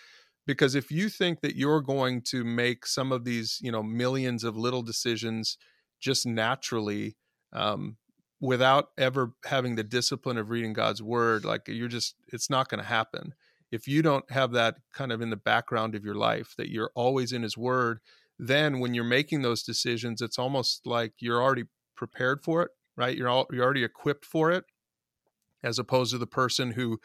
because 0.46 0.74
if 0.74 0.90
you 0.90 1.08
think 1.08 1.40
that 1.40 1.56
you're 1.56 1.80
going 1.80 2.22
to 2.22 2.44
make 2.44 2.86
some 2.86 3.12
of 3.12 3.24
these 3.24 3.58
you 3.62 3.72
know 3.72 3.82
millions 3.82 4.44
of 4.44 4.56
little 4.56 4.82
decisions 4.82 5.56
just 6.00 6.26
naturally 6.26 7.16
um, 7.52 7.96
without 8.40 8.88
ever 8.98 9.32
having 9.44 9.74
the 9.76 9.84
discipline 9.84 10.38
of 10.38 10.50
reading 10.50 10.72
god's 10.72 11.02
word 11.02 11.44
like 11.44 11.62
you're 11.66 11.88
just 11.88 12.14
it's 12.32 12.50
not 12.50 12.68
going 12.68 12.80
to 12.80 12.88
happen 12.88 13.34
if 13.74 13.88
you 13.88 14.02
don't 14.02 14.30
have 14.30 14.52
that 14.52 14.76
kind 14.92 15.12
of 15.12 15.20
in 15.20 15.30
the 15.30 15.36
background 15.36 15.94
of 15.94 16.04
your 16.04 16.14
life 16.14 16.54
that 16.56 16.70
you're 16.70 16.90
always 16.94 17.32
in 17.32 17.42
his 17.42 17.56
word 17.56 17.98
then 18.38 18.80
when 18.80 18.94
you're 18.94 19.04
making 19.04 19.42
those 19.42 19.62
decisions 19.62 20.20
it's 20.20 20.38
almost 20.38 20.86
like 20.86 21.12
you're 21.18 21.42
already 21.42 21.64
prepared 21.96 22.42
for 22.42 22.62
it 22.62 22.70
right 22.96 23.16
you're 23.16 23.28
all, 23.28 23.46
you're 23.52 23.64
already 23.64 23.84
equipped 23.84 24.24
for 24.24 24.50
it 24.50 24.64
as 25.62 25.78
opposed 25.78 26.12
to 26.12 26.18
the 26.18 26.26
person 26.26 26.72
who 26.72 26.98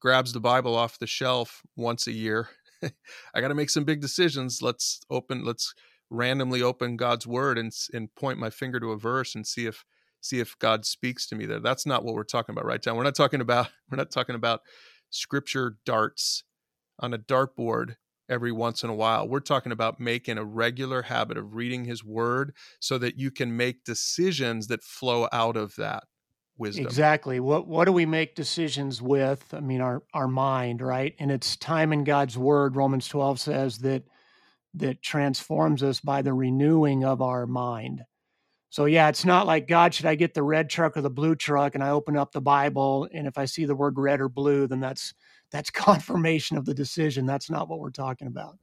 grabs 0.00 0.32
the 0.32 0.40
bible 0.40 0.74
off 0.74 0.98
the 0.98 1.06
shelf 1.06 1.62
once 1.76 2.06
a 2.06 2.12
year 2.12 2.48
I 3.34 3.40
got 3.40 3.48
to 3.48 3.54
make 3.54 3.70
some 3.70 3.84
big 3.84 4.00
decisions. 4.00 4.60
Let's 4.62 5.00
open, 5.10 5.44
let's 5.44 5.74
randomly 6.10 6.62
open 6.62 6.96
God's 6.96 7.26
word 7.26 7.58
and 7.58 7.72
and 7.92 8.14
point 8.14 8.38
my 8.38 8.50
finger 8.50 8.78
to 8.80 8.92
a 8.92 8.98
verse 8.98 9.34
and 9.34 9.46
see 9.46 9.66
if 9.66 9.84
see 10.20 10.40
if 10.40 10.58
God 10.58 10.84
speaks 10.84 11.26
to 11.28 11.36
me 11.36 11.46
there. 11.46 11.60
That's 11.60 11.86
not 11.86 12.04
what 12.04 12.14
we're 12.14 12.24
talking 12.24 12.52
about 12.52 12.64
right 12.64 12.84
now. 12.84 12.94
We're 12.94 13.04
not 13.04 13.14
talking 13.14 13.40
about 13.40 13.68
we're 13.90 13.96
not 13.96 14.10
talking 14.10 14.36
about 14.36 14.60
scripture 15.16 15.78
darts 15.84 16.44
on 16.98 17.12
a 17.12 17.18
dartboard 17.18 17.96
every 18.28 18.52
once 18.52 18.82
in 18.82 18.90
a 18.90 18.94
while. 18.94 19.28
We're 19.28 19.40
talking 19.40 19.72
about 19.72 20.00
making 20.00 20.38
a 20.38 20.44
regular 20.44 21.02
habit 21.02 21.36
of 21.36 21.54
reading 21.54 21.84
his 21.84 22.04
word 22.04 22.54
so 22.80 22.98
that 22.98 23.18
you 23.18 23.30
can 23.30 23.56
make 23.56 23.84
decisions 23.84 24.66
that 24.68 24.82
flow 24.82 25.28
out 25.32 25.56
of 25.56 25.76
that 25.76 26.04
wisdom. 26.58 26.86
Exactly. 26.86 27.40
What 27.40 27.66
what 27.66 27.84
do 27.84 27.92
we 27.92 28.06
make 28.06 28.34
decisions 28.34 29.00
with? 29.02 29.52
I 29.52 29.60
mean, 29.60 29.80
our 29.80 30.02
our 30.14 30.28
mind, 30.28 30.82
right? 30.82 31.14
And 31.18 31.30
it's 31.30 31.56
time 31.56 31.92
in 31.92 32.04
God's 32.04 32.36
word. 32.36 32.76
Romans 32.76 33.08
twelve 33.08 33.40
says 33.40 33.78
that 33.78 34.04
that 34.74 35.02
transforms 35.02 35.82
us 35.82 36.00
by 36.00 36.22
the 36.22 36.34
renewing 36.34 37.04
of 37.04 37.22
our 37.22 37.46
mind. 37.46 38.04
So 38.70 38.84
yeah, 38.84 39.08
it's 39.08 39.24
not 39.24 39.46
like 39.46 39.68
God, 39.68 39.94
should 39.94 40.06
I 40.06 40.16
get 40.16 40.34
the 40.34 40.42
red 40.42 40.68
truck 40.68 40.96
or 40.96 41.00
the 41.00 41.10
blue 41.10 41.34
truck? 41.34 41.74
And 41.74 41.84
I 41.84 41.90
open 41.90 42.16
up 42.16 42.32
the 42.32 42.40
Bible, 42.40 43.08
and 43.12 43.26
if 43.26 43.38
I 43.38 43.44
see 43.44 43.64
the 43.64 43.76
word 43.76 43.98
red 43.98 44.20
or 44.20 44.28
blue, 44.28 44.66
then 44.66 44.80
that's 44.80 45.14
that's 45.50 45.70
confirmation 45.70 46.56
of 46.56 46.64
the 46.64 46.74
decision. 46.74 47.26
That's 47.26 47.50
not 47.50 47.68
what 47.68 47.78
we're 47.78 47.90
talking 47.90 48.26
about. 48.26 48.58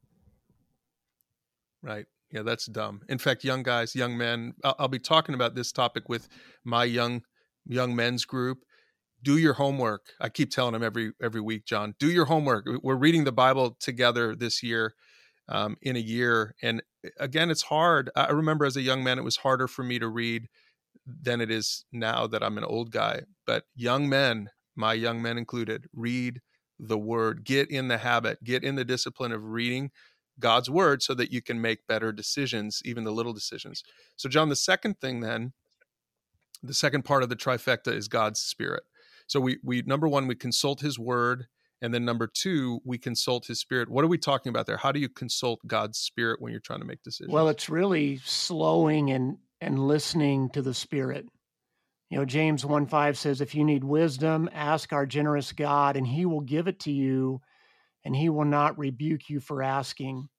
Right. 1.82 2.06
Yeah, 2.32 2.42
that's 2.42 2.66
dumb. 2.66 3.02
In 3.10 3.20
fact, 3.20 3.44
young 3.44 3.62
guys, 3.62 3.96
young 3.96 4.18
men, 4.18 4.56
I'll, 4.64 4.76
I'll 4.80 4.88
be 4.88 5.00
talking 5.00 5.36
about 5.36 5.54
this 5.54 5.72
topic 5.72 6.10
with 6.10 6.28
my 6.64 6.84
young 6.84 7.22
young 7.66 7.96
men's 7.96 8.26
group 8.26 8.60
do 9.22 9.38
your 9.38 9.54
homework 9.54 10.08
i 10.20 10.30
keep 10.30 10.52
telling 10.52 10.74
them 10.74 10.84
every 10.84 11.14
every 11.22 11.42
week 11.42 11.66
john 11.66 11.96
do 12.00 12.12
your 12.12 12.26
homework 12.26 12.68
we're 12.84 12.96
reading 12.96 13.24
the 13.24 13.32
bible 13.32 13.78
together 13.80 14.36
this 14.36 14.62
year 14.62 14.94
um, 15.50 15.76
in 15.82 15.96
a 15.96 16.00
year 16.00 16.56
and 16.62 16.82
eh, 17.06 17.10
again 17.20 17.50
it's 17.50 17.64
hard 17.64 18.10
i 18.16 18.30
remember 18.30 18.66
as 18.66 18.78
a 18.78 18.82
young 18.82 19.04
man 19.04 19.18
it 19.18 19.24
was 19.24 19.38
harder 19.38 19.68
for 19.68 19.84
me 19.84 20.00
to 20.00 20.08
read 20.08 20.48
than 21.06 21.42
it 21.42 21.52
is 21.52 21.86
now 21.92 22.28
that 22.28 22.44
i'm 22.44 22.58
an 22.58 22.64
old 22.64 22.92
guy 22.92 23.22
but 23.46 23.66
young 23.76 24.08
men 24.08 24.50
my 24.76 24.94
young 24.94 25.22
men 25.22 25.38
included 25.38 25.88
read 25.94 26.42
the 26.80 26.98
word 26.98 27.44
get 27.44 27.70
in 27.70 27.88
the 27.88 27.98
habit 27.98 28.44
get 28.44 28.64
in 28.64 28.76
the 28.76 28.86
discipline 28.86 29.32
of 29.32 29.44
reading 29.44 29.92
god's 30.40 30.70
word 30.70 31.04
so 31.04 31.14
that 31.14 31.32
you 31.32 31.42
can 31.42 31.62
make 31.62 31.86
better 31.88 32.12
decisions 32.12 32.82
even 32.86 33.04
the 33.04 33.12
little 33.12 33.34
decisions 33.34 33.84
so 34.16 34.30
john 34.30 34.50
the 34.50 34.56
second 34.56 35.00
thing 35.00 35.20
then 35.20 35.54
the 36.64 36.74
second 36.74 37.04
part 37.04 37.24
of 37.24 37.30
the 37.30 37.36
trifecta 37.36 37.94
is 37.94 38.08
God's 38.08 38.40
spirit. 38.40 38.84
So 39.28 39.40
we 39.40 39.60
we 39.64 39.82
number 39.84 40.08
one 40.08 40.28
we 40.28 40.36
consult 40.36 40.80
His 40.80 40.98
word, 40.98 41.48
and 41.84 41.94
then 41.94 42.06
number 42.06 42.28
two 42.34 42.80
we 42.86 42.98
consult 42.98 43.46
His 43.46 43.60
spirit. 43.60 43.90
What 43.90 44.04
are 44.04 44.08
we 44.08 44.18
talking 44.18 44.50
about 44.50 44.66
there? 44.66 44.78
How 44.78 44.92
do 44.92 45.00
you 45.00 45.10
consult 45.10 45.60
God's 45.68 46.00
spirit 46.00 46.42
when 46.42 46.52
you're 46.52 46.62
trying 46.62 46.80
to 46.80 46.86
make 46.86 47.04
decisions? 47.04 47.34
Well, 47.34 47.50
it's 47.50 47.70
really 47.70 48.20
slowing 48.24 49.12
and 49.12 49.38
and 49.62 49.78
listening 49.88 50.50
to 50.52 50.62
the 50.62 50.74
spirit. 50.74 51.26
You 52.10 52.20
know, 52.20 52.26
James 52.26 52.66
1 52.66 52.86
5 52.86 53.18
says, 53.18 53.42
If 53.42 53.54
you 53.54 53.66
need 53.66 53.84
wisdom, 53.84 54.50
ask 54.54 54.94
our 54.94 55.06
generous 55.06 55.52
God, 55.52 55.98
and 55.98 56.08
he 56.08 56.26
will 56.26 56.42
give 56.42 56.68
it 56.68 56.80
to 56.82 56.92
you, 56.92 57.42
and 58.06 58.16
he 58.16 58.30
will 58.30 58.46
not 58.46 58.78
rebuke 58.78 59.30
you 59.30 59.40
for 59.40 59.62
asking. 59.62 60.30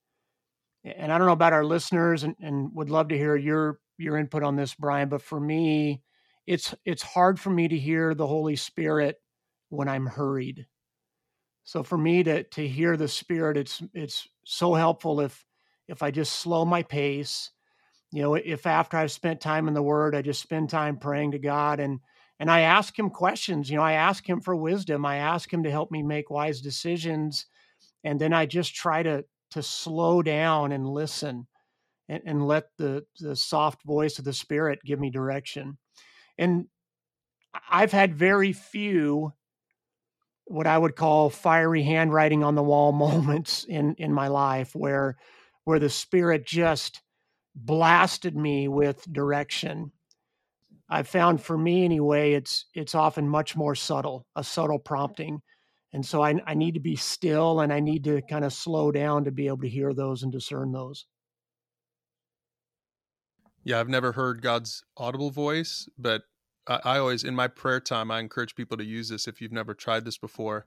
And 0.85 1.13
I 1.13 1.19
don't 1.19 1.27
know 1.27 1.33
about 1.33 1.53
our 1.53 1.65
listeners, 1.65 2.23
and, 2.23 2.37
and 2.41 2.71
would 2.75 2.91
love 2.91 3.09
to 3.09 3.19
hear 3.19 3.37
your 3.37 3.79
your 3.99 4.17
input 4.17 4.43
on 4.43 4.57
this, 4.57 4.75
Brian, 4.75 5.09
but 5.09 5.21
for 5.21 5.39
me, 5.39 6.03
it's 6.47 6.75
it's 6.87 7.03
hard 7.03 7.39
for 7.39 7.51
me 7.51 7.69
to 7.69 7.79
hear 7.79 8.15
the 8.15 8.27
Holy 8.27 8.57
Spirit 8.57 9.17
when 9.69 9.89
I'm 9.89 10.07
hurried. 10.07 10.67
So 11.65 11.83
for 11.83 11.99
me 11.99 12.23
to 12.25 12.45
to 12.45 12.69
hear 12.69 12.97
the 12.97 13.09
Spirit, 13.09 13.57
it's 13.59 13.83
it's 13.95 14.29
so 14.45 14.75
helpful 14.75 15.21
if 15.21 15.47
if 15.89 16.03
I 16.03 16.11
just 16.13 16.35
slow 16.41 16.65
my 16.65 16.83
pace. 16.85 17.51
You 18.13 18.23
know, 18.23 18.35
if 18.37 18.67
after 18.67 18.99
I've 18.99 19.13
spent 19.13 19.41
time 19.41 19.69
in 19.69 19.75
the 19.75 19.83
Word, 19.83 20.15
I 20.17 20.23
just 20.23 20.43
spend 20.43 20.71
time 20.71 20.99
praying 20.99 21.33
to 21.33 21.41
God 21.41 21.81
and 21.81 22.01
and 22.41 22.51
I 22.51 22.63
ask 22.63 22.99
Him 22.99 23.11
questions. 23.11 23.71
You 23.71 23.79
know, 23.79 23.85
I 23.85 23.95
ask 23.95 24.29
Him 24.29 24.41
for 24.41 24.57
wisdom. 24.57 25.07
I 25.07 25.19
ask 25.19 25.53
Him 25.53 25.65
to 25.65 25.73
help 25.73 25.91
me 25.93 26.03
make 26.03 26.31
wise 26.31 26.61
decisions, 26.61 27.47
and 28.05 28.21
then 28.21 28.33
I 28.35 28.47
just 28.47 28.75
try 28.75 29.03
to 29.05 29.25
to 29.53 29.63
slow 29.63 30.23
down 30.23 30.73
and 30.73 30.89
listen, 30.89 31.47
and, 32.09 32.23
and 32.27 32.47
let 32.49 32.67
the 32.79 33.07
the 33.21 33.37
soft 33.37 33.83
voice 33.85 34.19
of 34.19 34.27
the 34.27 34.35
Spirit 34.35 34.81
give 34.85 35.01
me 35.01 35.11
direction 35.11 35.79
And 36.39 36.67
I've 37.71 37.93
had 37.93 38.15
very 38.17 38.53
few 38.53 39.33
what 40.47 40.67
I 40.67 40.77
would 40.77 40.97
call 40.97 41.31
fiery 41.31 41.83
handwriting 41.83 42.45
on 42.45 42.55
the 42.55 42.63
wall 42.63 42.93
moments 43.07 43.65
in 43.65 43.95
in 43.97 44.13
my 44.13 44.29
life 44.29 44.75
where 44.75 45.17
where 45.65 45.79
the 45.79 45.91
spirit 45.91 46.47
just 46.47 47.03
blasted 47.55 48.37
me 48.37 48.69
with 48.69 49.11
direction. 49.13 49.93
I've 50.89 51.09
found 51.09 51.41
for 51.41 51.57
me 51.57 51.85
anyway, 51.85 52.33
it's 52.33 52.67
it's 52.75 52.95
often 52.95 53.29
much 53.29 53.57
more 53.57 53.75
subtle, 53.75 54.27
a 54.37 54.45
subtle 54.45 54.79
prompting. 54.79 55.41
And 55.93 56.05
so 56.05 56.23
I, 56.23 56.35
I 56.45 56.55
need 56.55 56.75
to 56.75 56.81
be 56.81 56.97
still 56.97 57.61
and 57.61 57.73
I 57.73 57.79
need 57.79 58.03
to 58.05 58.21
kind 58.23 58.45
of 58.45 58.53
slow 58.53 58.91
down 58.91 59.25
to 59.25 59.31
be 59.31 59.47
able 59.47 59.59
to 59.59 59.69
hear 59.69 59.95
those 59.95 60.25
and 60.25 60.33
discern 60.33 60.73
those. 60.73 61.07
Yeah, 63.63 63.81
I've 63.81 63.89
never 63.89 64.13
heard 64.13 64.43
God's 64.43 64.83
audible 64.97 65.31
voice, 65.31 65.89
but 65.97 66.23
I, 66.67 66.81
I 66.85 66.99
always 66.99 67.25
in 67.25 67.35
my 67.35 67.49
prayer 67.49 67.81
time 67.81 68.11
I 68.11 68.21
encourage 68.21 68.55
people 68.55 68.77
to 68.77 68.85
use 68.85 69.09
this 69.09 69.29
if 69.29 69.41
you've 69.41 69.53
never 69.53 69.75
tried 69.75 70.05
this 70.05 70.19
before. 70.19 70.67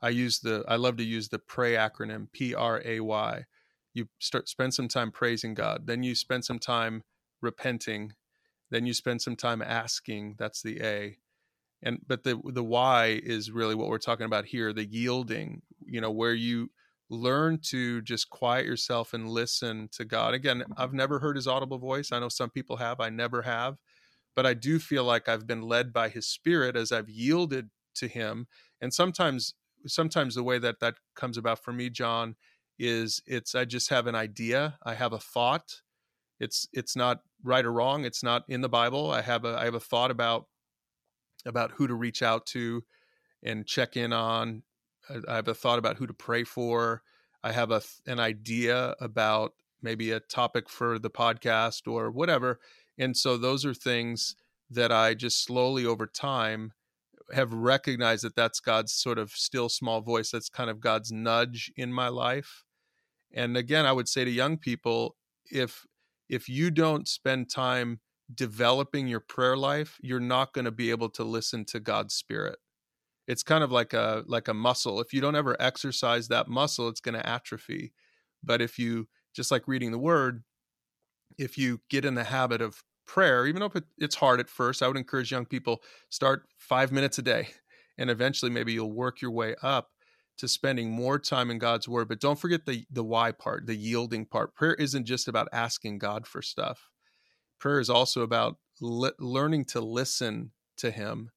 I 0.00 0.10
use 0.10 0.40
the 0.40 0.64
I 0.68 0.76
love 0.76 0.96
to 0.98 1.04
use 1.04 1.28
the 1.28 1.38
pray 1.38 1.74
acronym 1.74 2.30
P 2.32 2.54
R 2.54 2.82
A 2.84 3.00
Y. 3.00 3.44
You 3.94 4.08
start 4.18 4.48
spend 4.48 4.74
some 4.74 4.88
time 4.88 5.10
praising 5.10 5.54
God, 5.54 5.86
then 5.86 6.02
you 6.02 6.14
spend 6.14 6.44
some 6.44 6.58
time 6.58 7.02
repenting, 7.40 8.12
then 8.70 8.86
you 8.86 8.94
spend 8.94 9.22
some 9.22 9.36
time 9.36 9.62
asking, 9.62 10.36
that's 10.38 10.62
the 10.62 10.80
A. 10.82 11.18
And 11.82 12.00
but 12.06 12.24
the 12.24 12.40
the 12.44 12.64
Y 12.64 13.20
is 13.22 13.50
really 13.50 13.74
what 13.74 13.88
we're 13.88 13.98
talking 13.98 14.26
about 14.26 14.44
here, 14.46 14.72
the 14.72 14.84
yielding, 14.84 15.62
you 15.84 16.00
know, 16.00 16.10
where 16.10 16.34
you 16.34 16.70
learn 17.10 17.58
to 17.70 18.02
just 18.02 18.28
quiet 18.28 18.66
yourself 18.66 19.14
and 19.14 19.28
listen 19.28 19.88
to 19.92 20.04
God. 20.04 20.34
Again, 20.34 20.64
I've 20.76 20.92
never 20.92 21.18
heard 21.18 21.36
his 21.36 21.46
audible 21.46 21.78
voice. 21.78 22.12
I 22.12 22.18
know 22.18 22.28
some 22.28 22.50
people 22.50 22.76
have, 22.76 23.00
I 23.00 23.08
never 23.08 23.42
have, 23.42 23.78
but 24.38 24.46
I 24.46 24.54
do 24.54 24.78
feel 24.78 25.02
like 25.02 25.28
I've 25.28 25.48
been 25.48 25.62
led 25.62 25.92
by 25.92 26.10
his 26.10 26.24
spirit 26.24 26.76
as 26.76 26.92
I've 26.92 27.08
yielded 27.08 27.70
to 27.96 28.06
him. 28.06 28.46
And 28.80 28.94
sometimes 28.94 29.54
sometimes 29.84 30.36
the 30.36 30.44
way 30.44 30.60
that 30.60 30.78
that 30.78 30.94
comes 31.16 31.36
about 31.36 31.58
for 31.58 31.72
me, 31.72 31.90
John, 31.90 32.36
is 32.78 33.20
it's 33.26 33.56
I 33.56 33.64
just 33.64 33.90
have 33.90 34.06
an 34.06 34.14
idea, 34.14 34.78
I 34.84 34.94
have 34.94 35.12
a 35.12 35.18
thought. 35.18 35.82
It's 36.38 36.68
it's 36.72 36.94
not 36.94 37.22
right 37.42 37.64
or 37.64 37.72
wrong, 37.72 38.04
it's 38.04 38.22
not 38.22 38.44
in 38.46 38.60
the 38.60 38.68
Bible. 38.68 39.10
I 39.10 39.22
have 39.22 39.44
a 39.44 39.58
I 39.58 39.64
have 39.64 39.74
a 39.74 39.80
thought 39.80 40.12
about 40.12 40.46
about 41.44 41.72
who 41.72 41.88
to 41.88 41.94
reach 41.96 42.22
out 42.22 42.46
to 42.54 42.84
and 43.42 43.66
check 43.66 43.96
in 43.96 44.12
on 44.12 44.62
I 45.26 45.34
have 45.34 45.48
a 45.48 45.54
thought 45.54 45.80
about 45.80 45.96
who 45.96 46.06
to 46.06 46.14
pray 46.14 46.44
for. 46.44 47.02
I 47.42 47.50
have 47.50 47.72
a 47.72 47.82
an 48.06 48.20
idea 48.20 48.94
about 49.00 49.54
maybe 49.82 50.12
a 50.12 50.20
topic 50.20 50.68
for 50.68 51.00
the 51.00 51.10
podcast 51.10 51.90
or 51.92 52.12
whatever. 52.12 52.60
And 52.98 53.16
so 53.16 53.36
those 53.36 53.64
are 53.64 53.74
things 53.74 54.36
that 54.70 54.92
I 54.92 55.14
just 55.14 55.44
slowly 55.44 55.86
over 55.86 56.06
time 56.06 56.72
have 57.32 57.52
recognized 57.52 58.24
that 58.24 58.36
that's 58.36 58.60
God's 58.60 58.92
sort 58.92 59.18
of 59.18 59.30
still 59.32 59.68
small 59.68 60.00
voice. 60.00 60.30
That's 60.30 60.48
kind 60.48 60.70
of 60.70 60.80
God's 60.80 61.12
nudge 61.12 61.70
in 61.76 61.92
my 61.92 62.08
life. 62.08 62.64
And 63.32 63.56
again, 63.56 63.86
I 63.86 63.92
would 63.92 64.08
say 64.08 64.24
to 64.24 64.30
young 64.30 64.56
people, 64.56 65.16
if 65.50 65.86
if 66.28 66.48
you 66.48 66.70
don't 66.70 67.08
spend 67.08 67.50
time 67.50 68.00
developing 68.34 69.08
your 69.08 69.20
prayer 69.20 69.56
life, 69.56 69.98
you're 70.02 70.20
not 70.20 70.52
going 70.52 70.66
to 70.66 70.70
be 70.70 70.90
able 70.90 71.08
to 71.10 71.24
listen 71.24 71.64
to 71.66 71.80
God's 71.80 72.14
spirit 72.14 72.58
it's 73.28 73.42
kind 73.42 73.62
of 73.62 73.70
like 73.70 73.92
a 73.92 74.24
like 74.26 74.48
a 74.48 74.54
muscle 74.54 75.00
if 75.00 75.12
you 75.12 75.20
don't 75.20 75.36
ever 75.36 75.54
exercise 75.60 76.26
that 76.26 76.48
muscle 76.48 76.88
it's 76.88 77.00
going 77.00 77.14
to 77.14 77.28
atrophy 77.28 77.92
but 78.42 78.60
if 78.60 78.78
you 78.78 79.06
just 79.34 79.52
like 79.52 79.68
reading 79.68 79.92
the 79.92 79.98
word 79.98 80.42
if 81.36 81.56
you 81.56 81.80
get 81.90 82.04
in 82.04 82.14
the 82.14 82.24
habit 82.24 82.60
of 82.60 82.82
prayer 83.08 83.46
even 83.46 83.60
though 83.60 83.72
it's 83.98 84.14
hard 84.14 84.38
at 84.38 84.48
first 84.48 84.82
i 84.82 84.86
would 84.86 84.96
encourage 84.96 85.32
young 85.32 85.46
people 85.46 85.82
start 86.10 86.44
5 86.58 86.92
minutes 86.92 87.18
a 87.18 87.22
day 87.22 87.48
and 87.98 88.10
eventually 88.10 88.50
maybe 88.50 88.72
you'll 88.72 88.92
work 88.92 89.20
your 89.20 89.32
way 89.32 89.56
up 89.62 89.90
to 90.38 90.48
spending 90.48 90.90
more 90.90 91.18
time 91.18 91.50
in 91.50 91.58
God's 91.58 91.88
word. 91.88 92.08
But 92.08 92.20
don't 92.20 92.38
forget 92.38 92.64
the 92.64 92.86
the 92.90 93.04
why 93.04 93.32
part 93.32 93.66
the 93.66 93.74
yielding 93.74 94.24
part. 94.24 94.54
Prayer 94.54 94.74
isn't 94.74 95.04
just 95.04 95.28
about 95.28 95.48
asking 95.52 95.98
God 95.98 96.26
for 96.26 96.40
stuff. 96.40 96.90
Prayer 97.58 97.80
is 97.80 97.90
also 97.90 98.22
about 98.22 98.56
le- 98.80 99.12
learning 99.18 99.66
to 99.66 99.80
listen 99.80 100.52
to 100.78 100.90
him 100.90 101.30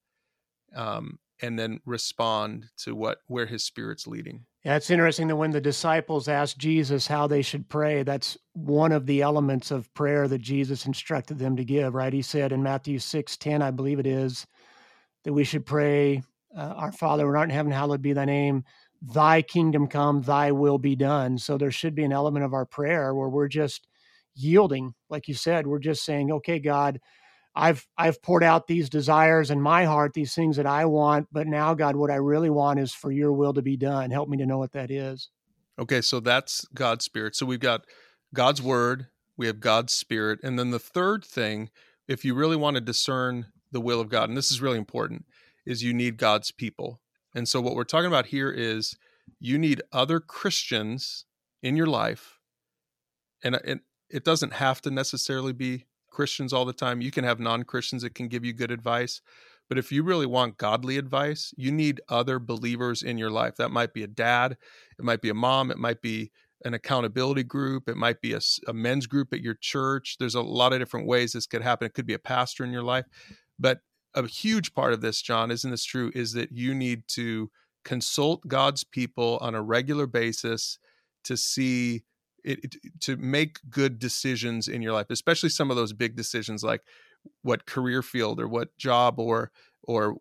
um, 0.76 1.20
and 1.42 1.58
then 1.58 1.80
respond 1.86 2.68
to 2.78 2.96
what 2.96 3.20
where 3.28 3.48
his 3.48 3.64
spirit's 3.64 4.08
leading. 4.08 4.46
Yeah, 4.64 4.76
it's 4.76 4.92
interesting 4.92 5.28
that 5.28 5.38
when 5.38 5.50
the 5.50 5.62
disciples 5.62 6.28
asked 6.28 6.60
Jesus 6.60 7.08
how 7.08 7.26
they 7.26 7.42
should 7.42 7.68
pray, 7.68 8.04
that's 8.04 8.38
one 8.54 8.92
of 8.92 9.08
the 9.08 9.24
elements 9.24 9.72
of 9.72 9.92
prayer 9.96 10.28
that 10.28 10.42
Jesus 10.42 10.86
instructed 10.86 11.40
them 11.40 11.56
to 11.56 11.66
give, 11.66 11.96
right? 11.96 12.14
He 12.14 12.22
said 12.22 12.52
in 12.52 12.62
Matthew 12.62 13.00
6 13.00 13.38
10, 13.38 13.64
I 13.64 13.72
believe 13.72 13.98
it 13.98 14.06
is, 14.06 14.46
that 15.24 15.34
we 15.34 15.44
should 15.44 15.66
pray, 15.66 16.22
uh, 16.56 16.74
Our 16.78 16.92
Father, 16.92 17.26
who 17.26 17.36
art 17.36 17.50
in 17.50 17.56
heaven, 17.56 17.72
hallowed 17.72 18.04
be 18.04 18.14
thy 18.14 18.26
name. 18.26 18.64
Thy 19.02 19.42
kingdom 19.42 19.88
come, 19.88 20.22
thy 20.22 20.52
will 20.52 20.78
be 20.78 20.96
done. 20.96 21.40
So 21.40 21.58
there 21.58 21.72
should 21.72 21.96
be 21.96 22.04
an 22.04 22.14
element 22.14 22.46
of 22.46 22.54
our 22.54 22.66
prayer 22.68 23.16
where 23.16 23.30
we're 23.30 23.48
just 23.48 23.88
yielding. 24.36 24.94
Like 25.10 25.28
you 25.28 25.34
said, 25.34 25.66
we're 25.66 25.80
just 25.80 26.06
saying, 26.06 26.32
okay, 26.32 26.60
God, 26.60 27.00
I've 27.56 27.86
I've 27.98 28.22
poured 28.22 28.44
out 28.44 28.68
these 28.68 28.90
desires 28.90 29.52
in 29.52 29.62
my 29.62 29.86
heart, 29.86 30.14
these 30.14 30.34
things 30.34 30.56
that 30.58 30.66
I 30.66 30.86
want, 30.86 31.28
but 31.32 31.48
now 31.48 31.74
God, 31.74 31.96
what 31.96 32.12
I 32.12 32.16
really 32.16 32.50
want 32.50 32.80
is 32.80 32.94
for 32.94 33.12
your 33.12 33.34
will 33.34 33.54
to 33.54 33.62
be 33.62 33.76
done. 33.76 34.12
Help 34.12 34.30
me 34.30 34.38
to 34.38 34.46
know 34.46 34.58
what 34.58 34.72
that 34.72 34.90
is. 34.90 35.30
Okay, 35.78 36.02
so 36.02 36.20
that's 36.20 36.66
God's 36.74 37.06
spirit. 37.06 37.36
So 37.36 37.46
we've 37.46 37.60
got 37.60 37.86
God's 38.34 38.62
word, 38.62 39.08
we 39.38 39.48
have 39.48 39.60
God's 39.60 39.94
spirit, 39.94 40.40
and 40.44 40.58
then 40.58 40.72
the 40.72 40.80
third 40.80 41.26
thing, 41.26 41.70
if 42.08 42.24
you 42.24 42.34
really 42.34 42.56
want 42.56 42.76
to 42.76 42.82
discern 42.82 43.48
the 43.72 43.82
will 43.82 44.00
of 44.00 44.10
God, 44.10 44.30
and 44.30 44.38
this 44.38 44.52
is 44.52 44.62
really 44.62 44.78
important, 44.78 45.26
is 45.66 45.84
you 45.84 45.94
need 45.94 46.18
God's 46.18 46.52
people. 46.52 47.02
And 47.34 47.48
so 47.48 47.62
what 47.62 47.76
we're 47.76 47.84
talking 47.84 48.08
about 48.08 48.28
here 48.28 48.52
is 48.52 48.96
you 49.40 49.58
need 49.58 49.82
other 49.92 50.20
Christians 50.20 51.26
in 51.64 51.76
your 51.76 51.88
life, 51.88 52.40
and 53.44 53.56
it, 53.56 53.80
it 54.10 54.24
doesn't 54.24 54.54
have 54.54 54.82
to 54.82 54.92
necessarily 54.92 55.54
be 55.54 55.86
Christians 56.12 56.54
all 56.54 56.66
the 56.66 56.74
time. 56.74 57.02
You 57.02 57.10
can 57.10 57.24
have 57.24 57.40
non 57.40 57.64
Christians 57.64 58.04
that 58.04 58.14
can 58.14 58.28
give 58.28 58.46
you 58.46 58.54
good 58.54 58.72
advice. 58.72 59.22
But 59.70 59.78
if 59.78 59.92
you 59.92 60.04
really 60.04 60.26
want 60.26 60.58
godly 60.58 60.98
advice, 60.98 61.54
you 61.56 61.72
need 61.72 62.02
other 62.10 62.40
believers 62.40 63.02
in 63.02 63.18
your 63.18 63.32
life. 63.32 63.56
That 63.56 63.72
might 63.72 63.94
be 63.94 64.04
a 64.04 64.08
dad, 64.08 64.58
it 65.00 65.06
might 65.06 65.22
be 65.22 65.30
a 65.30 65.34
mom, 65.34 65.72
it 65.72 65.78
might 65.78 66.02
be 66.02 66.32
an 66.66 66.74
accountability 66.74 67.44
group, 67.44 67.88
it 67.90 67.96
might 67.96 68.22
be 68.22 68.34
a, 68.34 68.42
a 68.68 68.74
men's 68.74 69.08
group 69.08 69.34
at 69.34 69.42
your 69.42 69.56
church. 69.56 70.18
There's 70.20 70.36
a 70.36 70.42
lot 70.42 70.74
of 70.74 70.80
different 70.80 71.08
ways 71.08 71.32
this 71.32 71.48
could 71.48 71.62
happen. 71.62 71.86
It 71.86 71.94
could 71.94 72.06
be 72.06 72.14
a 72.14 72.20
pastor 72.20 72.64
in 72.64 72.72
your 72.72 72.84
life. 72.84 73.06
But 73.58 73.80
a 74.14 74.28
huge 74.28 74.74
part 74.74 74.94
of 74.94 75.02
this, 75.02 75.22
John, 75.22 75.52
isn't 75.52 75.72
this 75.72 75.86
true? 75.86 76.12
Is 76.14 76.34
that 76.34 76.52
you 76.52 76.76
need 76.76 77.04
to 77.10 77.50
consult 77.86 78.48
God's 78.48 78.84
people 78.84 79.38
on 79.42 79.56
a 79.56 79.62
regular 79.62 80.06
basis 80.06 80.78
to 81.24 81.38
see 81.38 82.04
it, 82.44 82.60
it, 82.64 82.76
to 83.02 83.18
make 83.18 83.60
good 83.70 84.00
decisions 84.00 84.68
in 84.68 84.82
your 84.82 84.94
life, 84.94 85.08
especially 85.10 85.50
some 85.50 85.70
of 85.70 85.78
those 85.78 85.94
big 85.94 86.16
decisions 86.16 86.64
like 86.64 86.82
what 87.42 87.66
career 87.66 88.02
field 88.02 88.40
or 88.40 88.48
what 88.48 88.76
job 88.78 89.20
or 89.20 89.52
or 89.84 90.18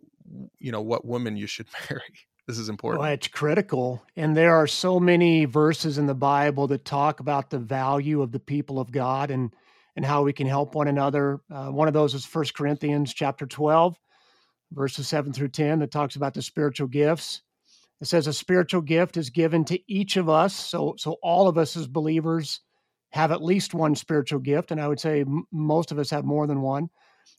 you 0.58 0.72
know 0.72 0.80
what 0.80 1.04
woman 1.04 1.36
you 1.36 1.46
should 1.46 1.66
marry. 1.90 2.02
This 2.46 2.58
is 2.58 2.68
important. 2.68 3.02
Well, 3.02 3.12
it's 3.12 3.28
critical. 3.28 4.02
And 4.16 4.36
there 4.36 4.56
are 4.56 4.66
so 4.66 4.98
many 4.98 5.44
verses 5.44 5.98
in 5.98 6.06
the 6.06 6.14
Bible 6.14 6.66
that 6.68 6.84
talk 6.84 7.20
about 7.20 7.50
the 7.50 7.58
value 7.58 8.22
of 8.22 8.32
the 8.32 8.40
people 8.40 8.80
of 8.80 8.90
God 8.90 9.30
and 9.30 9.54
and 9.96 10.04
how 10.04 10.22
we 10.22 10.32
can 10.32 10.46
help 10.46 10.74
one 10.74 10.88
another. 10.88 11.40
Uh, 11.50 11.68
one 11.68 11.88
of 11.88 11.94
those 11.94 12.14
is 12.14 12.24
First 12.24 12.54
Corinthians 12.54 13.12
chapter 13.12 13.46
12, 13.46 13.98
verses 14.72 15.08
7 15.08 15.32
through 15.32 15.48
10, 15.48 15.80
that 15.80 15.90
talks 15.90 16.16
about 16.16 16.32
the 16.32 16.42
spiritual 16.42 16.86
gifts. 16.86 17.42
It 18.00 18.06
says 18.06 18.26
a 18.26 18.32
spiritual 18.32 18.80
gift 18.80 19.16
is 19.16 19.30
given 19.30 19.64
to 19.66 19.78
each 19.92 20.16
of 20.16 20.28
us. 20.28 20.54
So, 20.54 20.94
so 20.96 21.16
all 21.22 21.48
of 21.48 21.58
us 21.58 21.76
as 21.76 21.86
believers 21.86 22.60
have 23.12 23.32
at 23.32 23.42
least 23.42 23.74
one 23.74 23.94
spiritual 23.94 24.40
gift, 24.40 24.70
and 24.70 24.80
I 24.80 24.88
would 24.88 25.00
say 25.00 25.20
m- 25.20 25.44
most 25.52 25.92
of 25.92 25.98
us 25.98 26.10
have 26.10 26.24
more 26.24 26.46
than 26.46 26.62
one, 26.62 26.88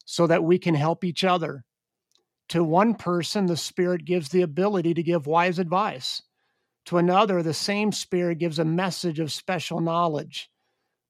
so 0.06 0.28
that 0.28 0.44
we 0.44 0.60
can 0.60 0.76
help 0.76 1.04
each 1.04 1.24
other. 1.24 1.64
To 2.50 2.64
one 2.64 2.96
person, 2.96 3.46
the 3.46 3.58
Spirit 3.58 4.06
gives 4.06 4.30
the 4.30 4.42
ability 4.42 4.94
to 4.94 5.04
give 5.04 5.26
wise 5.26 5.58
advice. 5.58 6.22
To 6.86 6.98
another, 6.98 7.42
the 7.42 7.54
same 7.54 7.92
Spirit 7.92 8.38
gives 8.38 8.60
a 8.60 8.66
message 8.66 9.20
of 9.20 9.32
special 9.32 9.80
knowledge. 9.80 10.50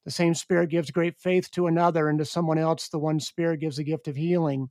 The 0.04 0.12
same 0.12 0.34
Spirit 0.34 0.70
gives 0.70 0.90
great 0.90 1.18
faith 1.18 1.50
to 1.52 1.66
another, 1.66 2.08
and 2.08 2.18
to 2.20 2.24
someone 2.24 2.58
else, 2.58 2.88
the 2.88 2.98
one 2.98 3.18
Spirit 3.20 3.60
gives 3.60 3.78
a 3.78 3.84
gift 3.84 4.06
of 4.08 4.16
healing. 4.16 4.70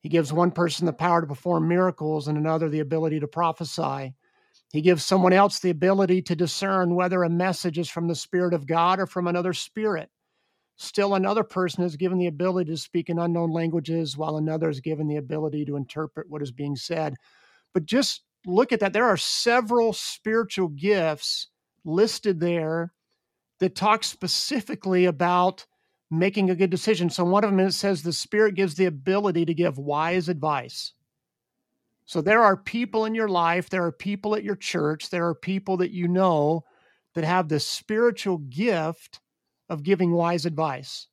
He 0.00 0.08
gives 0.08 0.32
one 0.32 0.50
person 0.50 0.86
the 0.86 0.92
power 0.92 1.20
to 1.20 1.26
perform 1.26 1.68
miracles 1.68 2.28
and 2.28 2.38
another 2.38 2.68
the 2.68 2.80
ability 2.80 3.20
to 3.20 3.28
prophesy. 3.28 4.14
He 4.72 4.80
gives 4.80 5.04
someone 5.04 5.32
else 5.32 5.58
the 5.58 5.70
ability 5.70 6.22
to 6.22 6.36
discern 6.36 6.94
whether 6.94 7.22
a 7.22 7.28
message 7.30 7.78
is 7.78 7.88
from 7.88 8.08
the 8.08 8.14
Spirit 8.14 8.54
of 8.54 8.66
God 8.66 9.00
or 9.00 9.06
from 9.06 9.26
another 9.26 9.52
spirit. 9.52 10.08
Still, 10.76 11.14
another 11.14 11.44
person 11.44 11.84
is 11.84 11.96
given 11.96 12.18
the 12.18 12.28
ability 12.28 12.70
to 12.70 12.76
speak 12.76 13.10
in 13.10 13.18
unknown 13.18 13.50
languages, 13.50 14.16
while 14.16 14.38
another 14.38 14.70
is 14.70 14.80
given 14.80 15.08
the 15.08 15.16
ability 15.16 15.66
to 15.66 15.76
interpret 15.76 16.30
what 16.30 16.40
is 16.40 16.52
being 16.52 16.74
said. 16.74 17.16
But 17.74 17.84
just 17.84 18.22
look 18.46 18.72
at 18.72 18.80
that. 18.80 18.94
There 18.94 19.04
are 19.04 19.18
several 19.18 19.92
spiritual 19.92 20.68
gifts 20.68 21.48
listed 21.84 22.40
there 22.40 22.94
that 23.58 23.74
talk 23.74 24.04
specifically 24.04 25.04
about 25.04 25.66
making 26.10 26.50
a 26.50 26.56
good 26.56 26.70
decision. 26.70 27.08
So 27.08 27.24
one 27.24 27.44
of 27.44 27.54
them 27.54 27.70
says 27.70 28.02
the 28.02 28.12
Spirit 28.12 28.54
gives 28.54 28.74
the 28.74 28.86
ability 28.86 29.44
to 29.46 29.54
give 29.54 29.78
wise 29.78 30.28
advice. 30.28 30.92
So 32.04 32.20
there 32.20 32.42
are 32.42 32.56
people 32.56 33.04
in 33.04 33.14
your 33.14 33.28
life, 33.28 33.70
there 33.70 33.84
are 33.84 33.92
people 33.92 34.34
at 34.34 34.42
your 34.42 34.56
church, 34.56 35.10
there 35.10 35.28
are 35.28 35.34
people 35.34 35.76
that 35.76 35.92
you 35.92 36.08
know 36.08 36.64
that 37.14 37.24
have 37.24 37.48
the 37.48 37.60
spiritual 37.60 38.38
gift 38.38 39.20
of 39.68 39.84
giving 39.84 40.10
wise 40.10 40.46
advice. 40.46 41.06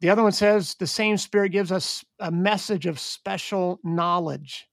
The 0.00 0.08
other 0.08 0.22
one 0.22 0.32
says 0.32 0.74
the 0.74 0.86
same 0.86 1.18
Spirit 1.18 1.50
gives 1.50 1.70
us 1.70 2.04
a 2.18 2.30
message 2.30 2.86
of 2.86 2.98
special 2.98 3.78
knowledge. 3.84 4.66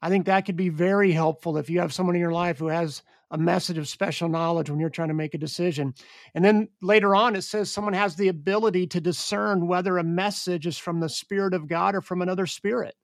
I 0.00 0.08
think 0.08 0.26
that 0.26 0.46
could 0.46 0.56
be 0.56 0.68
very 0.68 1.10
helpful 1.10 1.56
if 1.56 1.68
you 1.68 1.80
have 1.80 1.92
someone 1.92 2.14
in 2.14 2.20
your 2.20 2.32
life 2.32 2.58
who 2.58 2.68
has 2.68 3.02
a 3.30 3.38
message 3.38 3.78
of 3.78 3.88
special 3.88 4.28
knowledge 4.28 4.70
when 4.70 4.78
you're 4.78 4.88
trying 4.88 5.08
to 5.08 5.14
make 5.14 5.34
a 5.34 5.38
decision. 5.38 5.94
And 6.34 6.44
then 6.44 6.68
later 6.80 7.14
on, 7.14 7.34
it 7.34 7.42
says 7.42 7.70
someone 7.70 7.94
has 7.94 8.14
the 8.14 8.28
ability 8.28 8.86
to 8.88 9.00
discern 9.00 9.66
whether 9.66 9.98
a 9.98 10.04
message 10.04 10.66
is 10.66 10.78
from 10.78 11.00
the 11.00 11.08
Spirit 11.08 11.54
of 11.54 11.66
God 11.66 11.94
or 11.94 12.00
from 12.00 12.22
another 12.22 12.46
spirit. 12.46 12.94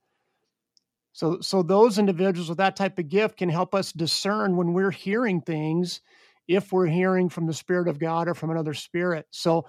So, 1.12 1.40
so 1.40 1.62
those 1.62 1.98
individuals 1.98 2.48
with 2.48 2.58
that 2.58 2.76
type 2.76 2.98
of 2.98 3.08
gift 3.08 3.36
can 3.36 3.48
help 3.48 3.74
us 3.74 3.92
discern 3.92 4.56
when 4.56 4.72
we're 4.72 4.90
hearing 4.90 5.40
things, 5.40 6.00
if 6.48 6.72
we're 6.72 6.86
hearing 6.86 7.28
from 7.28 7.46
the 7.46 7.52
Spirit 7.52 7.88
of 7.88 7.98
God 7.98 8.28
or 8.28 8.34
from 8.34 8.50
another 8.50 8.74
spirit. 8.74 9.26
So, 9.30 9.66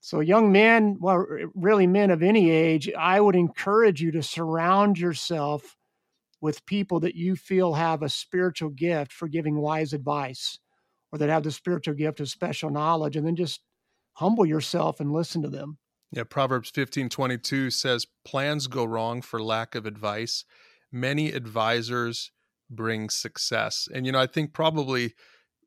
so 0.00 0.20
young 0.20 0.52
men, 0.52 0.96
well, 1.00 1.26
really 1.54 1.86
men 1.86 2.10
of 2.10 2.22
any 2.22 2.50
age, 2.50 2.90
I 2.96 3.20
would 3.20 3.36
encourage 3.36 4.00
you 4.00 4.12
to 4.12 4.22
surround 4.22 4.98
yourself 4.98 5.76
with 6.40 6.64
people 6.66 7.00
that 7.00 7.14
you 7.14 7.36
feel 7.36 7.74
have 7.74 8.02
a 8.02 8.08
spiritual 8.08 8.70
gift 8.70 9.12
for 9.12 9.28
giving 9.28 9.60
wise 9.60 9.92
advice 9.92 10.58
or 11.12 11.18
that 11.18 11.28
have 11.28 11.42
the 11.42 11.50
spiritual 11.50 11.94
gift 11.94 12.20
of 12.20 12.28
special 12.28 12.70
knowledge 12.70 13.16
and 13.16 13.26
then 13.26 13.36
just 13.36 13.60
humble 14.14 14.46
yourself 14.46 15.00
and 15.00 15.12
listen 15.12 15.42
to 15.42 15.48
them. 15.48 15.78
Yeah, 16.12 16.24
Proverbs 16.24 16.70
15 16.70 17.08
22 17.08 17.70
says, 17.70 18.06
Plans 18.24 18.66
go 18.66 18.84
wrong 18.84 19.20
for 19.20 19.42
lack 19.42 19.74
of 19.74 19.84
advice. 19.84 20.44
Many 20.90 21.32
advisors 21.32 22.30
bring 22.70 23.10
success. 23.10 23.88
And, 23.92 24.06
you 24.06 24.12
know, 24.12 24.20
I 24.20 24.26
think 24.26 24.52
probably 24.52 25.14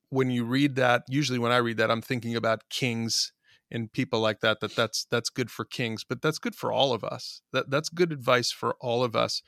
when 0.10 0.30
you 0.32 0.44
read 0.44 0.76
that, 0.76 1.04
usually 1.08 1.40
when 1.40 1.52
I 1.52 1.58
read 1.58 1.78
that, 1.78 1.92
I'm 1.92 2.02
thinking 2.02 2.36
about 2.36 2.70
kings 2.70 3.34
and 3.70 3.92
people 3.92 4.20
like 4.20 4.42
that, 4.42 4.60
that 4.60 4.76
that's, 4.76 5.06
that's 5.10 5.30
good 5.30 5.50
for 5.50 5.64
kings, 5.64 6.04
but 6.04 6.22
that's 6.22 6.40
good 6.40 6.56
for 6.56 6.72
all 6.72 6.92
of 6.92 7.04
us. 7.04 7.42
That, 7.54 7.70
that's 7.70 7.90
good 7.90 8.12
advice 8.12 8.52
for 8.52 8.76
all 8.82 9.04
of 9.04 9.16
us. 9.16 9.42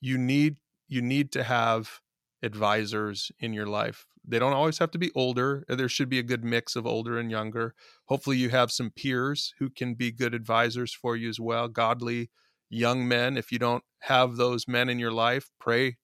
You 0.00 0.16
need 0.16 0.56
you 0.88 1.02
need 1.02 1.32
to 1.32 1.42
have 1.42 2.00
advisors 2.42 3.30
in 3.38 3.52
your 3.52 3.66
life. 3.66 4.06
They 4.26 4.38
don't 4.38 4.52
always 4.52 4.78
have 4.78 4.90
to 4.92 4.98
be 4.98 5.12
older. 5.14 5.64
Uh, 5.68 5.76
there 5.76 5.88
should 5.88 6.08
be 6.08 6.18
a 6.18 6.24
good 6.24 6.44
mix 6.44 6.74
of 6.76 6.86
older 6.86 7.18
and 7.18 7.30
younger. 7.30 7.74
Hopefully, 8.06 8.36
you 8.36 8.50
have 8.50 8.72
some 8.72 8.90
peers 8.90 9.54
who 9.58 9.70
can 9.70 9.94
be 9.94 10.10
good 10.10 10.34
advisors 10.34 10.92
for 10.92 11.16
you 11.16 11.28
as 11.28 11.38
well, 11.38 11.68
godly 11.68 12.30
young 12.68 13.06
men. 13.06 13.36
If 13.36 13.52
you 13.52 13.58
don't 13.58 13.84
have 14.00 14.36
those 14.36 14.66
men 14.66 14.88
in 14.88 14.98
your 14.98 15.12
life, 15.12 15.50
pray 15.60 15.96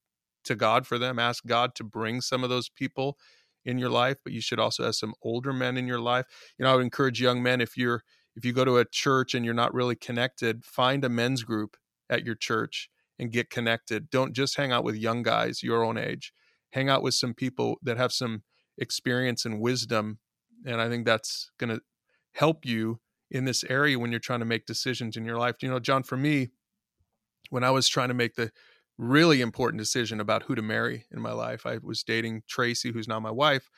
to 0.44 0.54
God 0.54 0.86
for 0.86 0.98
them. 0.98 1.18
Ask 1.18 1.46
God 1.46 1.74
to 1.76 1.84
bring 1.84 2.20
some 2.20 2.44
of 2.44 2.50
those 2.50 2.68
people 2.68 3.16
in 3.64 3.78
your 3.78 3.90
life, 3.90 4.18
but 4.24 4.32
you 4.32 4.40
should 4.40 4.58
also 4.58 4.84
have 4.84 4.94
some 4.94 5.14
older 5.22 5.52
men 5.52 5.76
in 5.76 5.86
your 5.86 6.00
life. 6.00 6.26
You 6.58 6.64
know, 6.64 6.72
I 6.72 6.76
would 6.76 6.84
encourage 6.84 7.20
young 7.20 7.42
men 7.42 7.60
if 7.60 7.76
you're 7.76 8.02
if 8.34 8.44
you 8.44 8.52
go 8.52 8.64
to 8.64 8.78
a 8.78 8.84
church 8.84 9.34
and 9.34 9.44
you're 9.44 9.52
not 9.52 9.74
really 9.74 9.94
connected, 9.94 10.64
find 10.64 11.04
a 11.04 11.08
men's 11.08 11.42
group 11.42 11.76
at 12.08 12.24
your 12.24 12.34
church 12.34 12.88
and 13.18 13.30
get 13.30 13.50
connected. 13.50 14.10
Don't 14.10 14.32
just 14.32 14.56
hang 14.56 14.72
out 14.72 14.84
with 14.84 14.96
young 14.96 15.22
guys 15.22 15.62
your 15.62 15.84
own 15.84 15.98
age. 15.98 16.32
Hang 16.70 16.88
out 16.88 17.02
with 17.02 17.14
some 17.14 17.34
people 17.34 17.78
that 17.82 17.96
have 17.96 18.12
some 18.12 18.42
experience 18.78 19.44
and 19.44 19.60
wisdom. 19.60 20.18
And 20.66 20.80
I 20.80 20.88
think 20.88 21.04
that's 21.04 21.50
going 21.58 21.70
to 21.70 21.80
help 22.32 22.64
you 22.64 23.00
in 23.30 23.44
this 23.44 23.64
area 23.64 23.98
when 23.98 24.10
you're 24.10 24.20
trying 24.20 24.40
to 24.40 24.46
make 24.46 24.66
decisions 24.66 25.16
in 25.16 25.24
your 25.24 25.38
life. 25.38 25.56
You 25.62 25.70
know, 25.70 25.78
John, 25.78 26.02
for 26.02 26.16
me, 26.16 26.50
when 27.50 27.64
I 27.64 27.70
was 27.70 27.88
trying 27.88 28.08
to 28.08 28.14
make 28.14 28.34
the 28.34 28.50
really 28.98 29.40
important 29.40 29.80
decision 29.80 30.20
about 30.20 30.44
who 30.44 30.54
to 30.54 30.62
marry 30.62 31.06
in 31.10 31.20
my 31.20 31.32
life, 31.32 31.66
I 31.66 31.78
was 31.82 32.02
dating 32.02 32.42
Tracy, 32.48 32.92
who's 32.92 33.08
now 33.08 33.20
my 33.20 33.30
wife. 33.30 33.68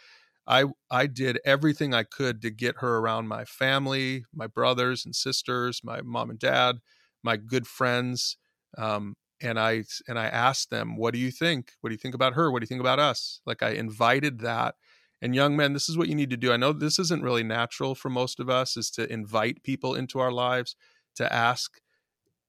I 0.47 0.65
I 0.91 1.07
did 1.07 1.41
everything 1.45 1.95
I 1.95 2.03
could 2.03 2.43
to 2.43 2.51
get 2.51 2.77
her 2.79 2.99
around 2.99 3.29
my 3.29 3.45
family, 3.45 4.27
my 4.35 4.47
brothers 4.47 5.05
and 5.05 5.15
sisters, 5.15 5.81
my 5.83 6.03
mom 6.03 6.31
and 6.31 6.39
dad, 6.39 6.77
my 7.23 7.37
good 7.37 7.67
friends. 7.67 8.37
Um, 8.77 9.15
and 9.45 9.59
I 9.61 9.85
and 10.09 10.19
I 10.19 10.27
asked 10.27 10.71
them, 10.71 10.97
"What 10.97 11.15
do 11.15 11.21
you 11.21 11.31
think? 11.31 11.73
What 11.81 11.91
do 11.91 11.95
you 11.95 11.99
think 11.99 12.15
about 12.15 12.35
her? 12.35 12.51
What 12.51 12.61
do 12.61 12.65
you 12.65 12.69
think 12.69 12.81
about 12.81 12.99
us?" 12.99 13.41
Like 13.47 13.63
I 13.63 13.71
invited 13.71 14.41
that. 14.41 14.77
And 15.23 15.35
young 15.35 15.57
men, 15.57 15.73
this 15.73 15.89
is 15.89 15.97
what 15.97 16.09
you 16.09 16.15
need 16.15 16.31
to 16.31 16.37
do. 16.37 16.53
I 16.53 16.57
know 16.57 16.73
this 16.73 16.99
isn't 16.99 17.23
really 17.23 17.45
natural 17.45 17.95
for 17.95 18.11
most 18.11 18.41
of 18.41 18.51
us 18.51 18.77
is 18.77 18.91
to 18.93 19.11
invite 19.11 19.63
people 19.63 19.95
into 19.95 20.19
our 20.19 20.33
lives 20.33 20.77
to 21.17 21.33
ask 21.33 21.81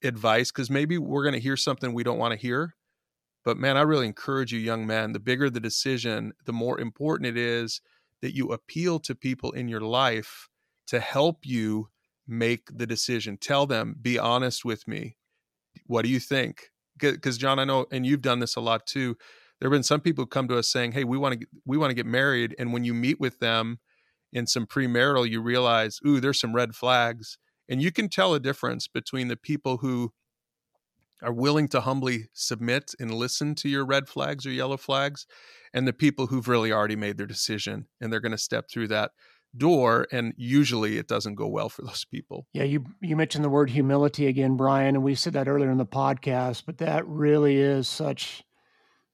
advice 0.02 0.50
because 0.50 0.70
maybe 0.70 0.98
we're 0.98 1.22
going 1.22 1.34
to 1.34 1.40
hear 1.40 1.56
something 1.56 1.92
we 1.92 2.04
don't 2.04 2.18
want 2.18 2.32
to 2.32 2.38
hear. 2.38 2.74
But 3.44 3.56
man, 3.56 3.76
I 3.76 3.82
really 3.82 4.06
encourage 4.06 4.52
you, 4.52 4.58
young 4.58 4.86
men, 4.86 5.12
the 5.12 5.20
bigger 5.20 5.48
the 5.48 5.60
decision, 5.60 6.32
the 6.44 6.52
more 6.52 6.80
important 6.80 7.28
it 7.28 7.36
is 7.36 7.80
that 8.20 8.34
you 8.34 8.48
appeal 8.48 8.98
to 9.00 9.14
people 9.14 9.52
in 9.52 9.68
your 9.68 9.80
life 9.80 10.48
to 10.88 11.00
help 11.00 11.46
you 11.46 11.88
make 12.26 12.68
the 12.76 12.86
decision. 12.86 13.38
Tell 13.38 13.66
them, 13.66 13.96
be 14.00 14.18
honest 14.18 14.64
with 14.64 14.88
me. 14.88 15.16
What 15.86 16.02
do 16.04 16.10
you 16.10 16.20
think? 16.20 16.70
Because 16.98 17.38
John, 17.38 17.58
I 17.58 17.64
know, 17.64 17.86
and 17.90 18.06
you've 18.06 18.22
done 18.22 18.40
this 18.40 18.56
a 18.56 18.60
lot 18.60 18.86
too. 18.86 19.16
There 19.60 19.68
have 19.68 19.74
been 19.74 19.82
some 19.82 20.00
people 20.00 20.22
who 20.22 20.28
come 20.28 20.48
to 20.48 20.58
us 20.58 20.68
saying, 20.68 20.92
"Hey, 20.92 21.04
we 21.04 21.18
want 21.18 21.40
to 21.40 21.46
we 21.64 21.76
want 21.76 21.90
to 21.90 21.94
get 21.94 22.06
married," 22.06 22.54
and 22.58 22.72
when 22.72 22.84
you 22.84 22.94
meet 22.94 23.20
with 23.20 23.38
them 23.38 23.78
in 24.32 24.46
some 24.46 24.66
premarital, 24.66 25.28
you 25.28 25.40
realize, 25.40 25.98
"Ooh, 26.06 26.20
there's 26.20 26.40
some 26.40 26.54
red 26.54 26.74
flags," 26.74 27.38
and 27.68 27.80
you 27.82 27.90
can 27.92 28.08
tell 28.08 28.34
a 28.34 28.40
difference 28.40 28.88
between 28.88 29.28
the 29.28 29.36
people 29.36 29.78
who 29.78 30.12
are 31.22 31.32
willing 31.32 31.68
to 31.68 31.80
humbly 31.80 32.28
submit 32.34 32.94
and 33.00 33.14
listen 33.14 33.54
to 33.54 33.68
your 33.68 33.86
red 33.86 34.08
flags 34.08 34.44
or 34.44 34.50
yellow 34.50 34.76
flags, 34.76 35.26
and 35.72 35.88
the 35.88 35.92
people 35.92 36.26
who've 36.26 36.48
really 36.48 36.70
already 36.72 36.96
made 36.96 37.16
their 37.16 37.26
decision 37.26 37.86
and 38.00 38.12
they're 38.12 38.20
going 38.20 38.32
to 38.32 38.38
step 38.38 38.68
through 38.70 38.88
that 38.88 39.12
door 39.58 40.06
and 40.12 40.34
usually 40.36 40.98
it 40.98 41.08
doesn't 41.08 41.34
go 41.34 41.46
well 41.46 41.68
for 41.68 41.82
those 41.82 42.04
people. 42.04 42.46
Yeah 42.52 42.64
you 42.64 42.84
you 43.00 43.16
mentioned 43.16 43.44
the 43.44 43.50
word 43.50 43.70
humility 43.70 44.26
again 44.26 44.56
brian 44.56 44.94
and 44.94 45.04
we 45.04 45.14
said 45.14 45.34
that 45.34 45.48
earlier 45.48 45.70
in 45.70 45.78
the 45.78 45.86
podcast 45.86 46.64
but 46.66 46.78
that 46.78 47.06
really 47.06 47.56
is 47.56 47.88
such 47.88 48.44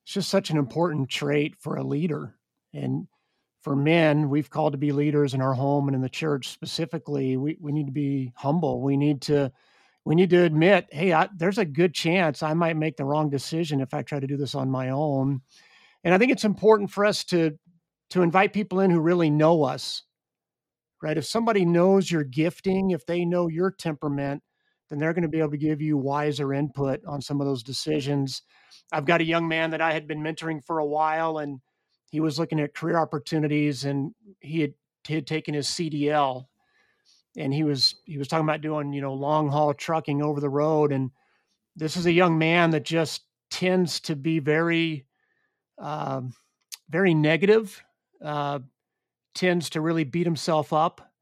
it's 0.05 0.15
just 0.15 0.31
such 0.31 0.51
an 0.51 0.59
important 0.59 1.09
trait 1.09 1.57
for 1.61 1.77
a 1.77 1.85
leader. 1.85 2.35
And 2.75 3.07
for 3.63 3.77
men 3.77 4.29
we've 4.29 4.51
called 4.51 4.73
to 4.73 4.79
be 4.79 4.91
leaders 4.91 5.35
in 5.35 5.41
our 5.41 5.55
home 5.55 5.87
and 5.89 5.95
in 5.95 6.01
the 6.01 6.09
church 6.09 6.49
specifically. 6.49 7.37
We, 7.37 7.57
we 7.61 7.71
need 7.71 7.87
to 7.87 7.93
be 7.93 8.33
humble. 8.35 8.83
We 8.83 8.97
need 8.97 9.23
to 9.23 9.53
we 10.05 10.17
need 10.17 10.31
to 10.31 10.43
admit 10.43 10.89
hey 10.91 11.13
I, 11.13 11.29
there's 11.37 11.59
a 11.59 11.65
good 11.65 11.95
chance 11.95 12.43
i 12.43 12.55
might 12.55 12.77
make 12.77 12.97
the 12.97 13.05
wrong 13.05 13.31
decision 13.31 13.81
if 13.81 13.95
i 13.95 14.03
try 14.03 14.19
to 14.19 14.27
do 14.27 14.37
this 14.37 14.57
on 14.57 14.69
my 14.69 14.91
own. 14.91 15.43
And 16.03 16.13
i 16.13 16.19
think 16.19 16.33
it's 16.33 16.45
important 16.45 16.91
for 16.91 17.05
us 17.05 17.23
to 17.27 17.57
to 18.11 18.23
invite 18.23 18.53
people 18.53 18.81
in 18.81 18.91
who 18.91 19.01
really 19.01 19.31
know 19.31 19.63
us 19.63 20.03
right? 21.03 21.19
If 21.19 21.27
somebody 21.27 21.65
knows 21.65 22.11
your 22.11 22.25
gifting, 22.25 22.91
if 22.91 23.05
they 23.05 23.25
know 23.25 23.49
your 23.49 23.71
temperament, 23.71 24.43
then 24.89 24.99
they're 24.99 25.13
going 25.13 25.23
to 25.23 25.29
be 25.29 25.41
able 25.41 25.51
to 25.51 25.57
give 25.57 25.81
you 25.83 25.97
wiser 25.97 26.53
input 26.53 27.01
on 27.07 27.21
some 27.21 27.41
of 27.41 27.47
those 27.47 27.63
decisions. 27.63 28.43
I've 28.93 29.05
got 29.05 29.21
a 29.21 29.25
young 29.25 29.49
man 29.49 29.71
that 29.71 29.81
I 29.81 29.93
had 29.93 30.07
been 30.07 30.23
mentoring 30.23 30.65
for 30.65 30.79
a 30.79 30.87
while, 30.87 31.39
and 31.39 31.61
he 32.11 32.21
was 32.21 32.39
looking 32.39 32.61
at 32.61 32.75
career 32.75 32.99
opportunities, 32.99 33.85
and 33.85 34.13
he 34.41 34.61
had, 34.61 34.75
he 35.05 35.15
had 35.15 35.27
taken 35.27 35.55
his 35.55 35.67
CDL, 35.67 36.45
and 37.37 37.53
he 37.53 37.65
was 37.65 37.97
he 38.05 38.19
was 38.19 38.29
talking 38.29 38.47
about 38.47 38.61
doing 38.61 38.93
you 38.93 39.01
know 39.01 39.15
long 39.15 39.49
haul 39.49 39.73
trucking 39.75 40.23
over 40.23 40.41
the 40.41 40.51
road, 40.51 40.93
and 40.93 41.11
this 41.75 41.97
is 41.97 42.07
a 42.07 42.13
young 42.13 42.39
man 42.39 42.71
that 42.71 42.85
just 42.85 43.23
tends 43.51 44.01
to 44.01 44.15
be 44.15 44.39
very, 44.39 45.07
um, 45.79 46.35
very 46.91 47.15
negative. 47.15 47.83
Uh, 48.23 48.61
tends 49.35 49.71
to 49.71 49.81
really 49.81 50.05
beat 50.05 50.27
himself 50.27 50.73
up. 50.73 51.13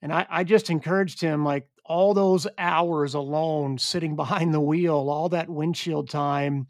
And 0.00 0.12
I, 0.12 0.26
I 0.28 0.44
just 0.44 0.70
encouraged 0.70 1.20
him 1.20 1.44
like 1.44 1.68
all 1.84 2.14
those 2.14 2.46
hours 2.58 3.14
alone 3.14 3.78
sitting 3.78 4.16
behind 4.16 4.52
the 4.52 4.60
wheel, 4.60 5.08
all 5.08 5.28
that 5.30 5.48
windshield 5.48 6.10
time 6.10 6.68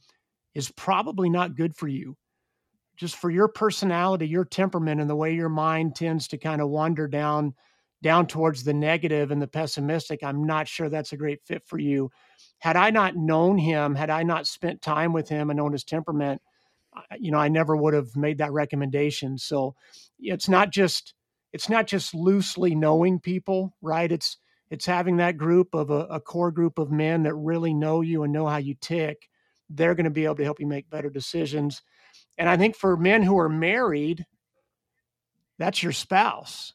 is 0.54 0.70
probably 0.72 1.30
not 1.30 1.56
good 1.56 1.74
for 1.74 1.88
you. 1.88 2.16
Just 2.96 3.16
for 3.16 3.30
your 3.30 3.48
personality, 3.48 4.28
your 4.28 4.44
temperament, 4.44 5.00
and 5.00 5.08
the 5.08 5.16
way 5.16 5.34
your 5.34 5.48
mind 5.48 5.96
tends 5.96 6.28
to 6.28 6.38
kind 6.38 6.60
of 6.60 6.68
wander 6.68 7.08
down 7.08 7.54
down 8.02 8.26
towards 8.26 8.64
the 8.64 8.74
negative 8.74 9.30
and 9.30 9.40
the 9.40 9.46
pessimistic, 9.46 10.24
I'm 10.24 10.44
not 10.44 10.66
sure 10.66 10.88
that's 10.88 11.12
a 11.12 11.16
great 11.16 11.40
fit 11.44 11.62
for 11.64 11.78
you. 11.78 12.10
Had 12.58 12.76
I 12.76 12.90
not 12.90 13.16
known 13.16 13.56
him, 13.56 13.94
had 13.94 14.10
I 14.10 14.24
not 14.24 14.48
spent 14.48 14.82
time 14.82 15.12
with 15.12 15.28
him 15.28 15.50
and 15.50 15.56
known 15.56 15.72
his 15.72 15.84
temperament, 15.84 16.42
you 17.18 17.30
know, 17.30 17.38
I 17.38 17.48
never 17.48 17.76
would 17.76 17.94
have 17.94 18.16
made 18.16 18.38
that 18.38 18.52
recommendation. 18.52 19.38
So 19.38 19.74
it's 20.18 20.48
not 20.48 20.70
just 20.70 21.14
it's 21.52 21.68
not 21.68 21.86
just 21.86 22.14
loosely 22.14 22.74
knowing 22.74 23.20
people, 23.20 23.74
right? 23.82 24.10
It's 24.10 24.38
it's 24.70 24.86
having 24.86 25.18
that 25.18 25.36
group 25.36 25.74
of 25.74 25.90
a, 25.90 26.06
a 26.06 26.20
core 26.20 26.50
group 26.50 26.78
of 26.78 26.90
men 26.90 27.24
that 27.24 27.34
really 27.34 27.74
know 27.74 28.00
you 28.00 28.22
and 28.22 28.32
know 28.32 28.46
how 28.46 28.56
you 28.56 28.74
tick. 28.80 29.28
They're 29.68 29.94
going 29.94 30.04
to 30.04 30.10
be 30.10 30.24
able 30.24 30.36
to 30.36 30.44
help 30.44 30.60
you 30.60 30.66
make 30.66 30.88
better 30.88 31.10
decisions. 31.10 31.82
And 32.38 32.48
I 32.48 32.56
think 32.56 32.76
for 32.76 32.96
men 32.96 33.22
who 33.22 33.38
are 33.38 33.50
married, 33.50 34.24
that's 35.58 35.82
your 35.82 35.92
spouse, 35.92 36.72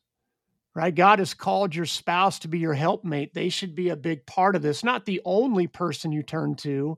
right? 0.76 0.94
God 0.94 1.20
has 1.20 1.34
called 1.34 1.74
your 1.74 1.88
spouse 1.88 2.40
to 2.40 2.48
be 2.48 2.60
your 2.60 2.76
helpmate. 2.76 3.34
They 3.34 3.50
should 3.50 3.74
be 3.74 3.90
a 3.90 3.96
big 3.96 4.26
part 4.28 4.56
of 4.56 4.62
this, 4.62 4.84
not 4.84 5.06
the 5.06 5.22
only 5.26 5.66
person 5.66 6.12
you 6.12 6.22
turn 6.22 6.56
to, 6.58 6.98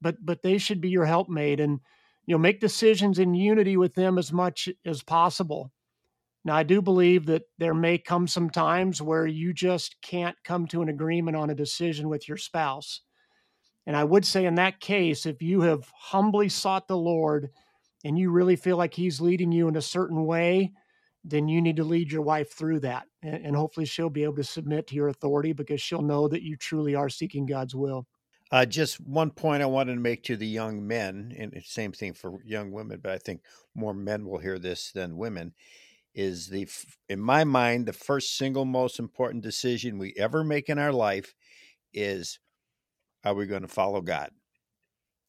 but 0.00 0.16
but 0.24 0.42
they 0.42 0.58
should 0.58 0.80
be 0.80 0.90
your 0.90 1.06
helpmate 1.06 1.60
and 1.60 1.80
you 2.26 2.34
know 2.34 2.38
make 2.38 2.60
decisions 2.60 3.18
in 3.18 3.34
unity 3.34 3.76
with 3.76 3.94
them 3.94 4.18
as 4.18 4.32
much 4.32 4.68
as 4.84 5.02
possible. 5.02 5.70
Now, 6.44 6.56
I 6.56 6.62
do 6.62 6.82
believe 6.82 7.26
that 7.26 7.44
there 7.58 7.74
may 7.74 7.96
come 7.96 8.26
some 8.26 8.50
times 8.50 9.00
where 9.00 9.26
you 9.26 9.54
just 9.54 9.96
can't 10.02 10.36
come 10.44 10.66
to 10.68 10.82
an 10.82 10.90
agreement 10.90 11.36
on 11.36 11.48
a 11.48 11.54
decision 11.54 12.08
with 12.08 12.28
your 12.28 12.36
spouse. 12.36 13.00
And 13.86 13.96
I 13.96 14.04
would 14.04 14.26
say, 14.26 14.44
in 14.44 14.54
that 14.56 14.80
case, 14.80 15.24
if 15.26 15.40
you 15.40 15.62
have 15.62 15.90
humbly 15.94 16.48
sought 16.48 16.86
the 16.86 16.96
Lord 16.96 17.50
and 18.04 18.18
you 18.18 18.30
really 18.30 18.56
feel 18.56 18.76
like 18.76 18.94
He's 18.94 19.20
leading 19.20 19.52
you 19.52 19.68
in 19.68 19.76
a 19.76 19.82
certain 19.82 20.26
way, 20.26 20.72
then 21.24 21.48
you 21.48 21.62
need 21.62 21.76
to 21.76 21.84
lead 21.84 22.12
your 22.12 22.22
wife 22.22 22.52
through 22.52 22.80
that. 22.80 23.06
And, 23.22 23.56
hopefully, 23.56 23.86
she'll 23.86 24.10
be 24.10 24.24
able 24.24 24.36
to 24.36 24.44
submit 24.44 24.86
to 24.88 24.94
your 24.94 25.08
authority 25.08 25.54
because 25.54 25.80
she'll 25.80 26.02
know 26.02 26.28
that 26.28 26.42
you 26.42 26.56
truly 26.56 26.94
are 26.94 27.08
seeking 27.08 27.46
God's 27.46 27.74
will. 27.74 28.06
Uh, 28.54 28.64
just 28.64 29.00
one 29.00 29.32
point 29.32 29.64
I 29.64 29.66
wanted 29.66 29.94
to 29.94 30.00
make 30.00 30.22
to 30.22 30.36
the 30.36 30.46
young 30.46 30.86
men, 30.86 31.34
and 31.36 31.60
same 31.64 31.90
thing 31.90 32.12
for 32.12 32.38
young 32.44 32.70
women, 32.70 33.00
but 33.02 33.10
I 33.10 33.18
think 33.18 33.40
more 33.74 33.92
men 33.92 34.24
will 34.24 34.38
hear 34.38 34.60
this 34.60 34.92
than 34.92 35.16
women. 35.16 35.54
Is 36.14 36.46
the, 36.50 36.68
in 37.08 37.18
my 37.18 37.42
mind, 37.42 37.84
the 37.84 37.92
first 37.92 38.36
single 38.36 38.64
most 38.64 39.00
important 39.00 39.42
decision 39.42 39.98
we 39.98 40.14
ever 40.16 40.44
make 40.44 40.68
in 40.68 40.78
our 40.78 40.92
life 40.92 41.34
is 41.92 42.38
are 43.24 43.34
we 43.34 43.46
going 43.46 43.62
to 43.62 43.66
follow 43.68 44.00
God? 44.00 44.30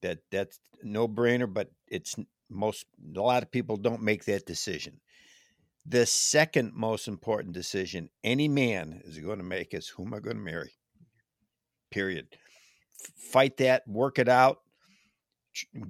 That 0.04 0.20
that's 0.32 0.60
no 0.84 1.08
brainer, 1.08 1.52
but 1.52 1.72
it's 1.88 2.16
most 2.48 2.86
a 3.16 3.20
lot 3.20 3.42
of 3.42 3.50
people 3.50 3.78
don't 3.78 4.04
make 4.04 4.26
that 4.26 4.46
decision. 4.46 5.02
The 5.84 6.06
second 6.06 6.74
most 6.76 7.08
important 7.08 7.56
decision 7.56 8.12
any 8.24 8.48
man 8.48 9.02
is 9.04 9.18
going 9.18 9.40
to 9.40 9.44
make 9.44 9.74
is 9.74 9.88
who 9.88 10.06
am 10.06 10.14
I 10.14 10.20
going 10.20 10.38
to 10.38 10.44
marry? 10.44 10.74
Period. 11.90 12.28
Fight 13.16 13.58
that, 13.58 13.88
work 13.88 14.20
it 14.20 14.30
out, 14.30 14.60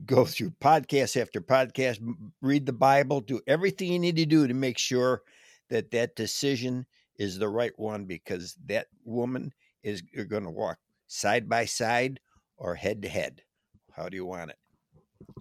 go 0.05 0.25
through 0.25 0.51
podcast 0.61 1.19
after 1.19 1.41
podcast, 1.41 1.99
read 2.41 2.65
the 2.65 2.73
Bible, 2.73 3.21
do 3.21 3.41
everything 3.47 3.91
you 3.91 3.99
need 3.99 4.15
to 4.17 4.25
do 4.25 4.47
to 4.47 4.53
make 4.53 4.77
sure 4.77 5.21
that 5.69 5.91
that 5.91 6.15
decision 6.15 6.85
is 7.17 7.37
the 7.37 7.49
right 7.49 7.77
one 7.77 8.05
because 8.05 8.55
that 8.65 8.87
woman 9.03 9.53
is 9.83 10.01
going 10.01 10.43
to 10.43 10.49
walk 10.49 10.77
side 11.07 11.47
by 11.47 11.65
side 11.65 12.19
or 12.57 12.75
head 12.75 13.01
to 13.01 13.07
head? 13.07 13.41
How 13.91 14.09
do 14.09 14.15
you 14.15 14.25
want 14.25 14.51
it? 14.51 14.57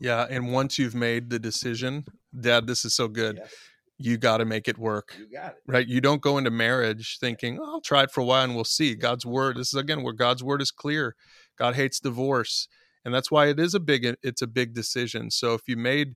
Yeah, 0.01 0.27
and 0.31 0.53
once 0.53 0.79
you've 0.79 0.95
made 0.95 1.31
the 1.31 1.39
decision, 1.39 2.05
Dad, 2.39 2.67
this 2.67 2.85
is 2.85 2.95
so 2.95 3.09
good. 3.09 3.39
Yes. 3.39 3.55
You 3.99 4.17
got 4.17 4.39
to 4.39 4.45
make 4.45 4.69
it 4.69 4.77
work. 4.77 5.15
You 5.19 5.31
got 5.31 5.53
it. 5.53 5.63
Right? 5.67 5.87
You 5.87 6.01
don't 6.01 6.21
go 6.21 6.37
into 6.37 6.51
marriage 6.51 7.19
thinking, 7.21 7.59
oh, 7.61 7.75
"I'll 7.75 7.81
try 7.81 8.03
it 8.03 8.11
for 8.11 8.21
a 8.21 8.25
while 8.25 8.45
and 8.45 8.55
we'll 8.55 8.65
see." 8.65 8.95
God's 8.95 9.25
word. 9.25 9.57
This 9.57 9.69
is 9.69 9.79
again 9.79 10.03
where 10.03 10.13
God's 10.13 10.43
word 10.43 10.61
is 10.61 10.71
clear. 10.71 11.15
God 11.57 11.77
hates 11.77 12.01
divorce, 12.01 12.69
and 13.05 13.15
that's 13.15 13.31
why 13.31 13.47
it 13.47 13.61
is 13.61 13.75
a 13.75 13.81
big. 13.81 14.17
It's 14.23 14.43
a 14.43 14.47
big 14.47 14.75
decision. 14.75 15.31
So 15.31 15.55
if 15.55 15.63
you 15.69 15.77
made 15.77 16.15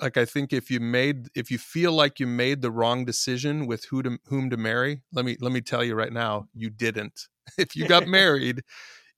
like 0.00 0.16
I 0.16 0.24
think 0.24 0.52
if 0.52 0.70
you 0.70 0.80
made 0.80 1.28
if 1.34 1.50
you 1.50 1.58
feel 1.58 1.92
like 1.92 2.18
you 2.18 2.26
made 2.26 2.62
the 2.62 2.70
wrong 2.70 3.04
decision 3.04 3.66
with 3.66 3.86
who 3.86 4.02
to 4.02 4.18
whom 4.26 4.50
to 4.50 4.56
marry, 4.56 5.02
let 5.12 5.24
me 5.24 5.36
let 5.40 5.52
me 5.52 5.60
tell 5.60 5.84
you 5.84 5.94
right 5.94 6.12
now, 6.12 6.48
you 6.54 6.70
didn't. 6.70 7.28
if 7.58 7.76
you 7.76 7.86
got 7.86 8.06
married, 8.08 8.62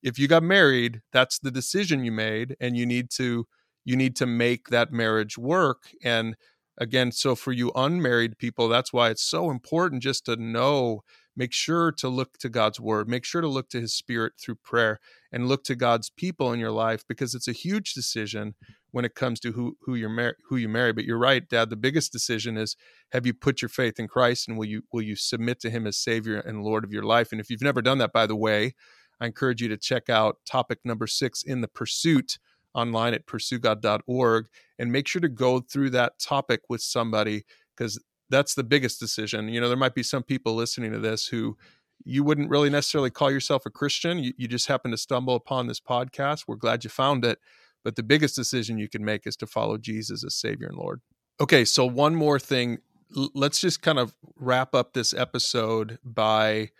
if 0.03 0.19
you 0.19 0.27
got 0.27 0.43
married, 0.43 1.01
that's 1.11 1.39
the 1.39 1.51
decision 1.51 2.03
you 2.03 2.11
made 2.11 2.55
and 2.59 2.77
you 2.77 2.85
need 2.85 3.09
to 3.11 3.47
you 3.85 3.95
need 3.95 4.15
to 4.17 4.25
make 4.25 4.67
that 4.67 4.91
marriage 4.91 5.37
work 5.37 5.83
and 6.03 6.35
again, 6.77 7.11
so 7.11 7.35
for 7.35 7.51
you 7.51 7.71
unmarried 7.75 8.37
people, 8.37 8.67
that's 8.67 8.93
why 8.93 9.09
it's 9.09 9.23
so 9.23 9.49
important 9.49 10.03
just 10.03 10.25
to 10.25 10.35
know 10.35 11.01
make 11.37 11.53
sure 11.53 11.91
to 11.91 12.09
look 12.09 12.37
to 12.39 12.49
God's 12.49 12.79
word, 12.79 13.07
make 13.07 13.23
sure 13.23 13.41
to 13.41 13.47
look 13.47 13.69
to 13.69 13.79
his 13.79 13.93
spirit 13.93 14.33
through 14.41 14.55
prayer 14.55 14.99
and 15.31 15.47
look 15.47 15.63
to 15.65 15.75
God's 15.75 16.09
people 16.09 16.51
in 16.51 16.59
your 16.59 16.71
life 16.71 17.03
because 17.07 17.35
it's 17.35 17.47
a 17.47 17.53
huge 17.53 17.93
decision 17.93 18.55
when 18.91 19.05
it 19.05 19.13
comes 19.13 19.39
to 19.41 19.51
who 19.51 19.77
who 19.81 19.93
you're 19.93 20.09
mar- 20.09 20.37
who 20.49 20.55
you 20.55 20.67
marry. 20.67 20.91
But 20.93 21.05
you're 21.05 21.19
right, 21.19 21.47
Dad. 21.47 21.69
The 21.69 21.75
biggest 21.75 22.11
decision 22.11 22.57
is 22.57 22.75
have 23.11 23.25
you 23.25 23.33
put 23.33 23.61
your 23.61 23.69
faith 23.69 23.99
in 23.99 24.07
Christ 24.07 24.47
and 24.47 24.57
will 24.57 24.65
you 24.65 24.81
will 24.91 25.03
you 25.03 25.15
submit 25.15 25.59
to 25.61 25.69
Him 25.69 25.85
as 25.85 25.97
Savior 25.97 26.39
and 26.39 26.63
Lord 26.63 26.83
of 26.83 26.91
your 26.91 27.03
life? 27.03 27.31
And 27.31 27.39
if 27.39 27.49
you've 27.49 27.61
never 27.61 27.81
done 27.81 27.99
that, 27.99 28.13
by 28.13 28.25
the 28.25 28.35
way, 28.35 28.73
I 29.21 29.27
encourage 29.27 29.61
you 29.61 29.67
to 29.69 29.77
check 29.77 30.09
out 30.09 30.37
topic 30.45 30.79
number 30.83 31.07
six 31.07 31.43
in 31.43 31.61
the 31.61 31.67
Pursuit 31.67 32.39
online 32.73 33.13
at 33.13 33.25
pursuegod.org 33.25 34.47
and 34.77 34.91
make 34.91 35.07
sure 35.07 35.21
to 35.21 35.29
go 35.29 35.59
through 35.59 35.89
that 35.91 36.19
topic 36.19 36.61
with 36.69 36.81
somebody 36.81 37.43
because 37.75 37.99
that's 38.29 38.55
the 38.55 38.63
biggest 38.63 38.99
decision. 38.99 39.49
You 39.49 39.61
know, 39.61 39.67
there 39.67 39.77
might 39.77 39.95
be 39.95 40.03
some 40.03 40.23
people 40.23 40.55
listening 40.55 40.91
to 40.91 40.99
this 40.99 41.27
who 41.27 41.57
you 42.03 42.23
wouldn't 42.23 42.49
really 42.49 42.69
necessarily 42.69 43.09
call 43.09 43.31
yourself 43.31 43.65
a 43.65 43.69
Christian. 43.69 44.19
You, 44.19 44.33
you 44.37 44.47
just 44.47 44.67
happen 44.67 44.91
to 44.91 44.97
stumble 44.97 45.35
upon 45.35 45.67
this 45.67 45.79
podcast. 45.79 46.43
We're 46.47 46.55
glad 46.55 46.83
you 46.83 46.89
found 46.89 47.25
it. 47.25 47.39
But 47.83 47.95
the 47.95 48.03
biggest 48.03 48.35
decision 48.35 48.77
you 48.77 48.89
can 48.89 49.03
make 49.03 49.25
is 49.25 49.35
to 49.37 49.47
follow 49.47 49.77
Jesus 49.77 50.23
as 50.23 50.35
Savior 50.35 50.67
and 50.67 50.77
Lord. 50.77 51.01
Okay, 51.39 51.63
so 51.65 51.85
one 51.85 52.15
more 52.15 52.39
thing. 52.39 52.79
L- 53.15 53.29
let's 53.33 53.61
just 53.61 53.81
kind 53.81 53.99
of 53.99 54.15
wrap 54.35 54.75
up 54.75 54.93
this 54.93 55.13
episode 55.13 55.99
by 56.03 56.71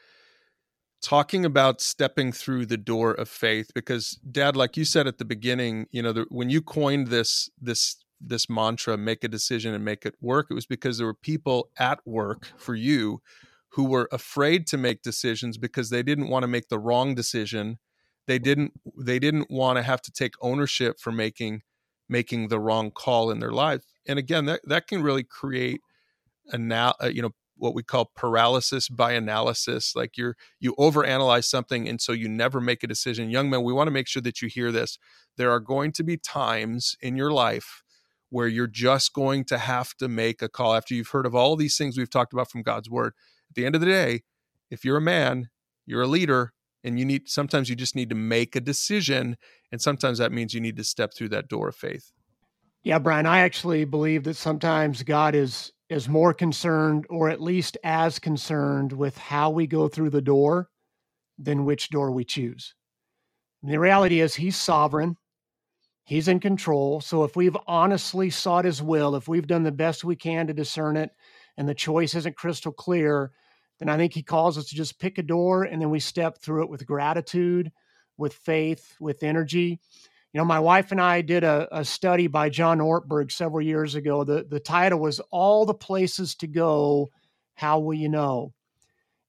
talking 1.08 1.46
about 1.46 1.80
stepping 1.80 2.34
through 2.34 2.66
the 2.66 2.76
door 2.76 3.14
of 3.14 3.30
faith 3.30 3.72
because 3.74 4.20
dad 4.30 4.58
like 4.58 4.76
you 4.76 4.84
said 4.84 5.08
at 5.08 5.20
the 5.20 5.26
beginning 5.26 5.86
you 5.92 6.02
know 6.02 6.12
the, 6.12 6.26
when 6.30 6.50
you 6.50 6.62
coined 6.62 7.08
this 7.08 7.50
this 7.62 7.96
this 8.20 8.50
mantra 8.50 8.98
make 8.98 9.24
a 9.24 9.28
decision 9.30 9.74
and 9.74 9.86
make 9.86 10.06
it 10.06 10.16
work 10.20 10.48
it 10.50 10.54
was 10.54 10.66
because 10.66 10.98
there 10.98 11.08
were 11.08 11.14
people 11.14 11.70
at 11.80 12.00
work 12.06 12.52
for 12.58 12.76
you 12.76 13.22
who 13.78 13.84
were 13.84 14.10
afraid 14.12 14.66
to 14.66 14.76
make 14.76 15.04
decisions 15.04 15.56
because 15.58 15.92
they 15.92 16.02
didn't 16.02 16.30
want 16.30 16.42
to 16.42 16.48
make 16.48 16.68
the 16.68 16.80
wrong 16.80 17.14
decision. 17.14 17.78
They 18.26 18.40
didn't 18.40 18.74
they 18.98 19.20
didn't 19.20 19.52
want 19.52 19.78
to 19.78 19.84
have 19.84 20.02
to 20.02 20.12
take 20.12 20.34
ownership 20.42 21.00
for 21.00 21.12
making 21.12 21.62
making 22.10 22.48
the 22.48 22.60
wrong 22.60 22.90
call 22.90 23.30
in 23.30 23.40
their 23.40 23.52
life. 23.52 23.84
And 24.08 24.18
again 24.18 24.46
that 24.46 24.62
that 24.66 24.88
can 24.88 25.04
really 25.04 25.24
create 25.24 25.82
a 26.48 26.58
now 26.58 26.96
uh, 27.02 27.08
you 27.08 27.22
know 27.22 27.32
what 27.58 27.74
we 27.74 27.84
call 27.84 28.12
paralysis 28.16 28.90
by 28.90 29.14
analysis 29.14 29.96
like 29.96 30.18
you're 30.18 30.36
you 30.60 30.74
overanalyze 30.76 31.46
something 31.46 31.88
and 31.88 32.02
so 32.02 32.12
you 32.12 32.30
never 32.30 32.62
make 32.62 32.84
a 32.84 32.88
decision. 32.88 33.30
Young 33.30 33.50
men 33.50 33.64
we 33.64 33.74
want 33.74 33.88
to 33.88 33.92
make 33.92 34.08
sure 34.08 34.22
that 34.22 34.42
you 34.42 34.48
hear 34.48 34.72
this. 34.72 34.98
There 35.38 35.52
are 35.52 35.60
going 35.60 35.92
to 35.94 36.04
be 36.04 36.18
times 36.18 36.96
in 37.02 37.16
your 37.16 37.32
life 37.32 37.84
where 38.30 38.48
you're 38.48 38.68
just 38.68 39.14
going 39.14 39.46
to 39.46 39.58
have 39.58 39.96
to 39.96 40.08
make 40.08 40.42
a 40.42 40.50
call 40.50 40.76
after 40.76 40.94
you've 40.94 41.10
heard 41.10 41.26
of 41.26 41.34
all 41.34 41.56
these 41.56 41.78
things 41.78 41.98
we've 41.98 42.10
talked 42.10 42.34
about 42.34 42.52
from 42.52 42.62
God's 42.62 42.90
word. 42.90 43.14
At 43.50 43.56
the 43.56 43.66
end 43.66 43.76
of 43.76 43.82
the 43.82 43.88
day 43.88 44.24
if 44.70 44.84
you're 44.84 44.98
a 44.98 45.02
man 45.02 45.50
you're 45.86 46.02
a 46.02 46.08
leader 46.08 46.54
and 46.84 47.00
you 47.00 47.06
need 47.06 47.30
sometimes 47.30 47.70
you 47.70 47.76
just 47.76 47.96
need 47.96 48.10
to 48.10 48.16
make 48.16 48.56
a 48.56 48.62
decision 48.62 49.38
and 49.72 49.82
sometimes 49.82 50.18
that 50.18 50.32
means 50.32 50.54
you 50.54 50.62
need 50.62 50.78
to 50.78 50.84
step 50.84 51.14
through 51.14 51.30
that 51.30 51.48
door 51.48 51.70
of 51.70 51.76
faith. 51.76 52.12
Yeah 52.84 53.00
brian 53.00 53.26
i 53.26 53.40
actually 53.40 53.86
believe 53.86 54.24
that 54.24 54.36
sometimes 54.36 55.04
god 55.04 55.36
is 55.36 55.72
is 55.90 56.10
more 56.10 56.34
concerned 56.34 57.06
or 57.10 57.30
at 57.30 57.42
least 57.42 57.78
as 57.84 58.20
concerned 58.20 58.92
with 58.92 59.18
how 59.18 59.50
we 59.50 59.68
go 59.68 59.88
through 59.88 60.10
the 60.10 60.22
door 60.22 60.70
than 61.38 61.66
which 61.66 61.90
door 61.90 62.12
we 62.12 62.26
choose. 62.26 62.74
And 63.64 63.72
the 63.72 63.80
reality 63.80 64.20
is 64.20 64.36
he's 64.36 64.58
sovereign. 64.58 65.16
He's 66.04 66.28
in 66.28 66.40
control. 66.40 67.02
So 67.02 67.24
if 67.24 67.36
we've 67.36 67.58
honestly 67.68 68.30
sought 68.30 68.66
his 68.66 68.82
will 68.82 69.16
if 69.16 69.28
we've 69.28 69.48
done 69.48 69.64
the 69.64 69.72
best 69.72 70.04
we 70.04 70.16
can 70.16 70.48
to 70.48 70.54
discern 70.54 70.98
it 70.98 71.12
and 71.58 71.68
the 71.68 71.74
choice 71.74 72.16
isn't 72.16 72.36
crystal 72.36 72.72
clear 72.72 73.32
then 73.80 73.90
I 73.90 73.98
think 73.98 74.14
he 74.14 74.24
calls 74.24 74.58
us 74.58 74.66
to 74.70 74.76
just 74.76 75.00
pick 75.00 75.18
a 75.18 75.24
door 75.24 75.64
and 75.64 75.82
then 75.82 75.90
we 75.90 76.00
step 76.00 76.40
through 76.40 76.64
it 76.64 76.70
with 76.70 76.86
gratitude, 76.86 77.72
with 78.18 78.34
faith, 78.34 78.96
with 79.00 79.24
energy. 79.24 79.80
You 80.38 80.42
know, 80.42 80.46
my 80.46 80.60
wife 80.60 80.92
and 80.92 81.02
I 81.02 81.22
did 81.22 81.44
a, 81.44 81.68
a 81.72 81.84
study 81.84 82.28
by 82.28 82.50
John 82.50 82.78
Ortberg 82.78 83.32
several 83.32 83.66
years 83.66 83.96
ago. 83.96 84.24
The, 84.24 84.46
the 84.48 84.60
title 84.60 85.00
was 85.00 85.20
All 85.32 85.66
the 85.66 85.74
Places 85.74 86.36
to 86.36 86.46
Go, 86.46 87.10
How 87.56 87.80
Will 87.80 87.96
You 87.96 88.08
Know? 88.08 88.54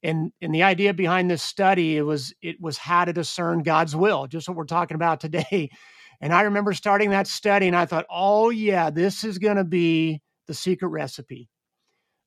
And, 0.03 0.33
and 0.43 0.55
the 0.55 0.65
idea 0.65 0.93
behind 0.93 1.31
this 1.31 1.43
study 1.43 1.97
it 1.97 2.03
was 2.03 2.35
it 2.43 2.61
was 2.61 2.77
how 2.77 3.07
to 3.07 3.15
discern 3.15 3.63
God's 3.63 3.97
will, 3.97 4.27
just 4.27 4.51
what 4.51 4.57
we're 4.59 4.65
talking 4.67 4.97
about 4.97 5.21
today. 5.21 5.71
And 6.21 6.35
I 6.35 6.43
remember 6.43 6.75
starting 6.75 7.11
that 7.11 7.27
study 7.27 7.69
and 7.69 7.77
I 7.77 7.87
thought, 7.87 8.05
oh 8.11 8.51
yeah, 8.51 8.91
this 8.91 9.25
is 9.25 9.39
going 9.39 9.57
to 9.57 9.65
be 9.65 10.21
the 10.47 10.53
secret 10.53 10.89
recipe 10.89 11.49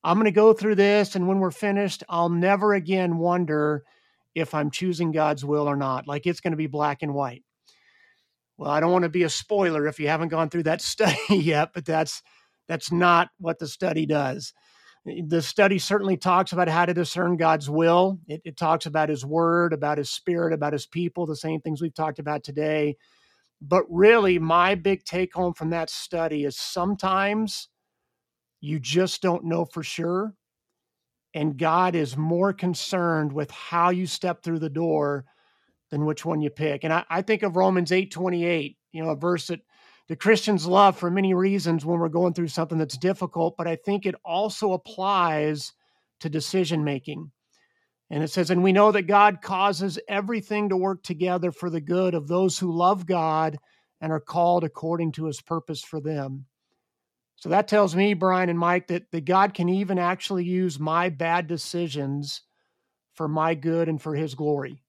I'm 0.03 0.15
going 0.15 0.25
to 0.25 0.32
go 0.32 0.53
through 0.53 0.75
this, 0.75 1.15
and 1.15 1.27
when 1.27 1.39
we're 1.39 1.51
finished, 1.51 2.03
I'll 2.09 2.29
never 2.29 2.73
again 2.73 3.19
wonder 3.19 3.84
if 4.34 4.55
I'm 4.55 4.71
choosing 4.71 5.11
God's 5.11 5.45
will 5.45 5.67
or 5.67 5.75
not. 5.75 6.07
Like 6.07 6.25
it's 6.25 6.39
going 6.39 6.51
to 6.51 6.57
be 6.57 6.65
black 6.65 7.03
and 7.03 7.13
white. 7.13 7.43
Well, 8.62 8.70
I 8.70 8.80
don't 8.80 8.91
want 8.91 9.05
to 9.05 9.09
be 9.09 9.24
a 9.24 9.30
spoiler 9.30 9.88
if 9.88 9.99
you 9.99 10.07
haven't 10.07 10.28
gone 10.28 10.51
through 10.51 10.64
that 10.64 10.82
study 10.84 11.18
yet, 11.30 11.72
but 11.74 11.84
that's 11.84 12.22
that's 12.68 12.91
not 12.91 13.30
what 13.39 13.57
the 13.57 13.68
study 13.68 14.05
does. 14.05 14.53
Eh, 15.09 15.24
the 15.26 15.41
study 15.41 15.80
certainly 15.80 16.16
talks 16.16 16.53
about 16.53 16.68
how 16.68 16.86
to 16.86 16.93
discern 16.93 17.38
God's 17.38 17.72
will. 17.72 18.20
It, 18.28 18.41
it 18.45 18.57
talks 18.57 18.86
about 18.86 19.09
His 19.09 19.26
Word, 19.26 19.74
about 19.74 19.97
His 19.97 20.12
Spirit, 20.12 20.53
about 20.53 20.74
His 20.74 20.86
people, 20.86 21.26
the 21.26 21.36
same 21.36 21.59
things 21.59 21.82
we've 21.82 21.95
talked 21.95 22.20
about 22.20 22.43
today. 22.43 22.97
But 23.64 23.86
really, 23.89 24.38
my 24.38 24.76
big 24.76 25.05
take 25.05 25.34
home 25.34 25.55
from 25.55 25.72
that 25.72 25.89
study 25.89 26.45
is 26.45 26.55
sometimes 26.55 27.68
you 28.59 28.80
just 28.80 29.24
don't 29.24 29.43
know 29.43 29.66
for 29.66 29.82
sure. 29.82 30.36
And 31.34 31.57
God 31.57 31.95
is 31.95 32.16
more 32.16 32.53
concerned 32.53 33.34
with 33.34 33.49
how 33.49 33.89
you 33.89 34.05
step 34.05 34.43
through 34.43 34.59
the 34.59 34.70
door 34.70 35.26
than 35.91 36.05
which 36.05 36.25
one 36.25 36.41
you 36.41 36.49
pick. 36.49 36.83
And 36.83 36.91
I, 36.91 37.03
I 37.09 37.21
think 37.21 37.43
of 37.43 37.55
Romans 37.55 37.91
8 37.91 38.11
28, 38.11 38.77
you 38.93 39.03
know, 39.03 39.11
a 39.11 39.15
verse 39.15 39.47
that 39.47 39.61
the 40.07 40.15
Christians 40.15 40.65
love 40.65 40.97
for 40.97 41.11
many 41.11 41.33
reasons 41.33 41.85
when 41.85 41.99
we're 41.99 42.09
going 42.09 42.33
through 42.33 42.47
something 42.47 42.77
that's 42.77 42.97
difficult, 42.97 43.55
but 43.57 43.67
I 43.67 43.75
think 43.75 44.05
it 44.05 44.15
also 44.25 44.73
applies 44.73 45.73
to 46.21 46.29
decision 46.29 46.83
making. 46.83 47.31
And 48.09 48.23
it 48.23 48.29
says, 48.29 48.49
And 48.49 48.63
we 48.63 48.73
know 48.73 48.91
that 48.91 49.03
God 49.03 49.41
causes 49.41 49.99
everything 50.09 50.69
to 50.69 50.77
work 50.77 51.03
together 51.03 51.51
for 51.51 51.69
the 51.69 51.79
good 51.79 52.13
of 52.13 52.27
those 52.27 52.57
who 52.57 52.75
love 52.75 53.05
God 53.05 53.57
and 54.01 54.11
are 54.11 54.19
called 54.19 54.63
according 54.63 55.13
to 55.13 55.25
his 55.25 55.41
purpose 55.41 55.81
for 55.81 56.01
them. 56.01 56.45
So 57.37 57.49
that 57.49 57.67
tells 57.67 57.95
me, 57.95 58.13
Brian 58.13 58.49
and 58.49 58.59
Mike, 58.59 58.87
that, 58.87 59.09
that 59.11 59.25
God 59.25 59.53
can 59.53 59.69
even 59.69 59.97
actually 59.97 60.43
use 60.43 60.79
my 60.79 61.09
bad 61.09 61.47
decisions 61.47 62.41
for 63.13 63.27
my 63.27 63.55
good 63.55 63.87
and 63.87 64.01
for 64.01 64.13
his 64.13 64.35
glory. 64.35 64.83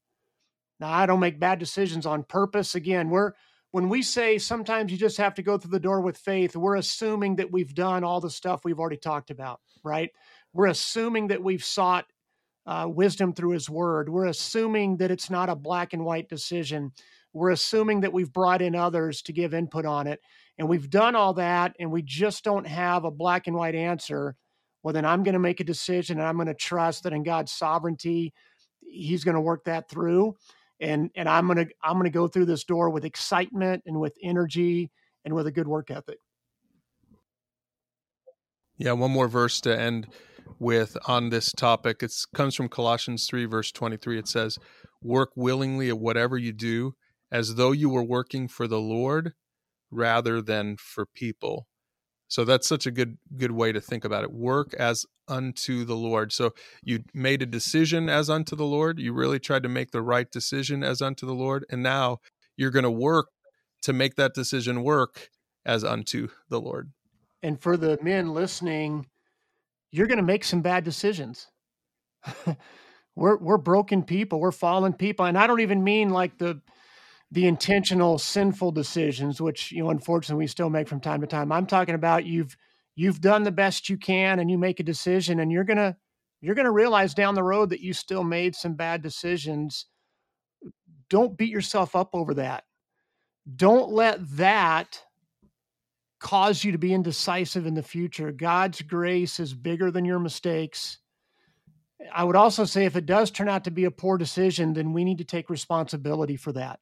Now, 0.83 0.91
I 0.91 1.07
don't 1.07 1.20
make 1.20 1.39
bad 1.39 1.61
decisions 1.61 2.07
on 2.07 2.24
purpose. 2.24 2.74
Again, 2.74 3.09
we're 3.09 3.35
when 3.70 3.89
we 3.89 4.03
say 4.03 4.37
sometimes 4.37 4.91
you 4.91 4.99
just 4.99 5.16
have 5.16 5.33
to 5.35 5.43
go 5.43 5.57
through 5.57 5.70
the 5.70 5.78
door 5.78 6.01
with 6.01 6.18
faith, 6.18 6.57
we're 6.57 6.74
assuming 6.74 7.37
that 7.37 7.53
we've 7.53 7.72
done 7.72 8.03
all 8.03 8.20
the 8.20 8.28
stuff 8.28 8.64
we've 8.64 8.80
already 8.80 8.97
talked 8.97 9.30
about, 9.30 9.61
right? 9.85 10.11
We're 10.53 10.66
assuming 10.66 11.28
that 11.28 11.41
we've 11.41 11.62
sought 11.62 12.07
uh, 12.66 12.89
wisdom 12.91 13.33
through 13.33 13.51
his 13.51 13.70
word. 13.70 14.09
We're 14.09 14.26
assuming 14.26 14.97
that 14.97 15.12
it's 15.12 15.30
not 15.30 15.49
a 15.49 15.55
black 15.55 15.93
and 15.93 16.05
white 16.05 16.28
decision. 16.28 16.91
We're 17.33 17.51
assuming 17.51 18.01
that 18.01 18.12
we've 18.12 18.33
brought 18.33 18.61
in 18.61 18.74
others 18.74 19.22
to 19.22 19.33
give 19.33 19.55
input 19.55 19.87
on 19.87 20.09
it. 20.09 20.18
And 20.59 20.68
we've 20.68 20.91
done 20.91 21.14
all 21.14 21.35
that, 21.35 21.76
and 21.78 21.93
we 21.93 22.03
just 22.03 22.43
don't 22.43 22.66
have 22.66 23.05
a 23.05 23.11
black 23.12 23.47
and 23.47 23.55
white 23.55 23.76
answer. 23.76 24.35
Well, 24.83 24.95
then 24.95 25.05
I'm 25.05 25.22
going 25.22 25.35
to 25.35 25.39
make 25.39 25.61
a 25.61 25.64
decision 25.64 26.18
and 26.18 26.26
I'm 26.26 26.35
going 26.35 26.49
to 26.49 26.55
trust 26.55 27.05
that 27.05 27.12
in 27.12 27.22
God's 27.22 27.53
sovereignty, 27.53 28.35
He's 28.80 29.22
going 29.22 29.37
to 29.37 29.41
work 29.41 29.64
that 29.66 29.89
through 29.89 30.35
and 30.83 31.11
and 31.14 31.28
I'm 31.28 31.47
gonna 31.47 31.66
I'm 31.83 31.97
gonna 31.97 32.11
go 32.11 32.28
through 32.28 32.47
this 32.47 32.64
door 32.64 32.91
with 32.91 33.05
excitement 33.05 33.85
and 33.87 33.99
with 33.99 34.14
energy 34.22 34.91
and 35.24 35.35
with 35.35 35.47
a 35.47 35.53
good 35.53 35.68
work 35.68 35.91
ethic. 35.91 36.18
Yeah, 38.76 38.93
one 38.93 39.12
more 39.12 39.28
verse 39.28 39.61
to 39.62 39.80
end 39.80 40.09
with 40.59 40.97
on 41.07 41.30
this 41.30 41.53
topic. 41.53 42.03
It 42.03 42.12
comes 42.35 42.57
from 42.57 42.68
Colossians 42.68 43.26
3, 43.28 43.45
verse 43.45 43.70
23. 43.70 44.18
It 44.18 44.28
says, 44.28 44.59
Work 45.03 45.30
willingly 45.37 45.89
at 45.89 45.99
whatever 45.99 46.37
you 46.37 46.53
do, 46.53 46.95
as 47.30 47.55
though 47.55 47.72
you 47.72 47.89
were 47.89 48.03
working 48.03 48.49
for 48.49 48.66
the 48.66 48.80
Lord 48.80 49.35
rather 49.91 50.43
than 50.43 50.76
for 50.78 51.07
people. 51.07 51.68
So 52.33 52.47
that's 52.47 52.66
such 52.66 52.87
a 52.87 52.91
good 52.91 53.18
good 53.37 53.51
way 53.51 53.72
to 53.72 53.80
think 53.80 54.07
about 54.07 54.24
it. 54.24 54.33
Work 54.33 54.72
as 54.72 55.05
unto 55.28 55.85
the 55.85 55.95
Lord. 55.95 56.33
So 56.33 56.55
you 56.83 57.05
made 57.12 57.43
a 57.43 57.47
decision 57.47 58.09
as 58.09 58.30
unto 58.30 58.57
the 58.57 58.64
Lord. 58.64 58.99
You 58.99 59.12
really 59.12 59.39
tried 59.39 59.64
to 59.64 59.68
make 59.68 59.91
the 59.91 60.01
right 60.01 60.30
decision 60.30 60.83
as 60.83 61.03
unto 61.03 61.26
the 61.26 61.35
Lord, 61.35 61.66
and 61.68 61.83
now 61.83 62.20
you're 62.57 62.70
going 62.70 62.85
to 62.85 62.91
work 62.91 63.26
to 63.83 63.93
make 63.93 64.14
that 64.14 64.33
decision 64.33 64.83
work 64.83 65.28
as 65.66 65.85
unto 65.85 66.28
the 66.49 66.59
Lord. 66.59 66.91
And 67.43 67.61
for 67.61 67.76
the 67.76 67.99
men 68.01 68.33
listening, 68.33 69.09
you're 69.91 70.07
going 70.07 70.16
to 70.16 70.22
make 70.22 70.45
some 70.45 70.62
bad 70.62 70.85
decisions. 70.85 71.49
we're 73.14 73.37
we're 73.37 73.59
broken 73.59 74.05
people. 74.05 74.41
We're 74.41 74.53
fallen 74.53 74.95
people, 74.95 75.26
and 75.26 75.37
I 75.37 75.47
don't 75.47 75.61
even 75.61 75.85
mean 75.85 76.09
like 76.09 76.39
the 76.39 76.62
the 77.33 77.47
intentional 77.47 78.18
sinful 78.18 78.70
decisions 78.72 79.41
which 79.41 79.72
you 79.72 79.83
know 79.83 79.89
unfortunately 79.89 80.43
we 80.43 80.47
still 80.47 80.68
make 80.68 80.87
from 80.87 81.01
time 81.01 81.20
to 81.22 81.26
time. 81.26 81.51
I'm 81.51 81.66
talking 81.66 81.95
about 81.95 82.26
you've 82.26 82.55
you've 82.95 83.22
done 83.22 83.43
the 83.43 83.51
best 83.51 83.89
you 83.89 83.97
can 83.97 84.39
and 84.39 84.51
you 84.51 84.59
make 84.59 84.80
a 84.80 84.85
decision 84.85 85.41
and 85.41 85.51
you're 85.51 85.64
gonna 85.64 85.97
you're 86.43 86.55
gonna 86.55 86.70
realize 86.70 87.14
down 87.14 87.35
the 87.35 87.43
road 87.43 87.70
that 87.70 87.80
you 87.80 87.95
still 87.95 88.22
made 88.22 88.55
some 88.55 88.74
bad 88.74 89.03
decisions. 89.03 89.87
Don't 91.09 91.37
beat 91.37 91.51
yourself 91.51 91.97
up 91.97 92.11
over 92.12 92.35
that. 92.35 92.64
Don't 93.57 93.91
let 93.91 94.18
that 94.37 95.03
cause 96.20 96.62
you 96.62 96.72
to 96.72 96.78
be 96.78 96.93
indecisive 96.93 97.66
in 97.66 97.74
the 97.74 97.83
future. 97.83 98.30
God's 98.30 98.83
grace 98.83 99.41
is 99.41 99.55
bigger 99.55 99.91
than 99.91 100.05
your 100.05 100.18
mistakes. 100.18 100.99
I 102.14 102.24
would 102.24 102.37
also 102.37 102.64
say 102.66 102.85
if 102.85 102.95
it 102.95 103.07
does 103.07 103.30
turn 103.30 103.49
out 103.49 103.64
to 103.64 103.70
be 103.70 103.85
a 103.85 103.91
poor 103.91 104.18
decision 104.18 104.74
then 104.74 104.93
we 104.93 105.05
need 105.05 105.18
to 105.18 105.24
take 105.24 105.49
responsibility 105.49 106.37
for 106.37 106.53
that 106.53 106.78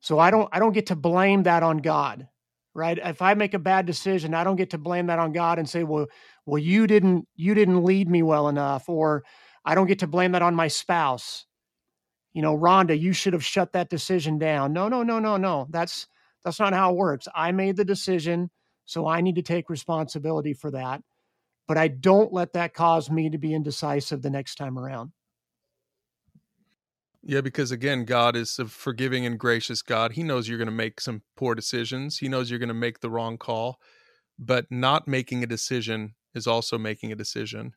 so 0.00 0.18
I 0.18 0.30
don't 0.30 0.48
I 0.52 0.58
don't 0.58 0.72
get 0.72 0.86
to 0.86 0.96
blame 0.96 1.44
that 1.44 1.62
on 1.62 1.78
God, 1.78 2.28
right? 2.74 2.98
If 3.02 3.22
I 3.22 3.34
make 3.34 3.54
a 3.54 3.58
bad 3.58 3.86
decision, 3.86 4.34
I 4.34 4.44
don't 4.44 4.56
get 4.56 4.70
to 4.70 4.78
blame 4.78 5.06
that 5.06 5.18
on 5.18 5.32
God 5.32 5.58
and 5.58 5.68
say, 5.68 5.84
"Well, 5.84 6.06
well 6.46 6.58
you 6.58 6.86
didn't 6.86 7.26
you 7.34 7.54
didn't 7.54 7.84
lead 7.84 8.08
me 8.08 8.22
well 8.22 8.48
enough," 8.48 8.88
or 8.88 9.24
I 9.64 9.74
don't 9.74 9.86
get 9.88 9.98
to 10.00 10.06
blame 10.06 10.32
that 10.32 10.42
on 10.42 10.54
my 10.54 10.68
spouse. 10.68 11.46
You 12.34 12.42
know, 12.42 12.56
Rhonda, 12.56 12.98
you 12.98 13.12
should 13.12 13.32
have 13.32 13.44
shut 13.44 13.72
that 13.72 13.88
decision 13.90 14.38
down. 14.38 14.72
No, 14.72 14.88
no, 14.88 15.02
no, 15.02 15.18
no, 15.18 15.36
no. 15.36 15.66
That's 15.70 16.06
that's 16.44 16.60
not 16.60 16.74
how 16.74 16.92
it 16.92 16.96
works. 16.96 17.26
I 17.34 17.52
made 17.52 17.76
the 17.76 17.84
decision, 17.84 18.50
so 18.84 19.06
I 19.06 19.20
need 19.20 19.36
to 19.36 19.42
take 19.42 19.70
responsibility 19.70 20.52
for 20.52 20.70
that. 20.72 21.02
But 21.66 21.78
I 21.78 21.88
don't 21.88 22.32
let 22.32 22.52
that 22.52 22.74
cause 22.74 23.10
me 23.10 23.30
to 23.30 23.38
be 23.38 23.54
indecisive 23.54 24.22
the 24.22 24.30
next 24.30 24.56
time 24.56 24.78
around. 24.78 25.12
Yeah, 27.28 27.40
because 27.40 27.72
again, 27.72 28.04
God 28.04 28.36
is 28.36 28.56
a 28.60 28.66
forgiving 28.66 29.26
and 29.26 29.36
gracious 29.36 29.82
God. 29.82 30.12
He 30.12 30.22
knows 30.22 30.48
you're 30.48 30.58
going 30.58 30.66
to 30.66 30.72
make 30.72 31.00
some 31.00 31.22
poor 31.36 31.56
decisions. 31.56 32.18
He 32.18 32.28
knows 32.28 32.50
you're 32.50 32.60
going 32.60 32.68
to 32.68 32.74
make 32.74 33.00
the 33.00 33.10
wrong 33.10 33.36
call, 33.36 33.80
but 34.38 34.66
not 34.70 35.08
making 35.08 35.42
a 35.42 35.48
decision 35.48 36.14
is 36.36 36.46
also 36.46 36.78
making 36.78 37.10
a 37.10 37.16
decision, 37.16 37.72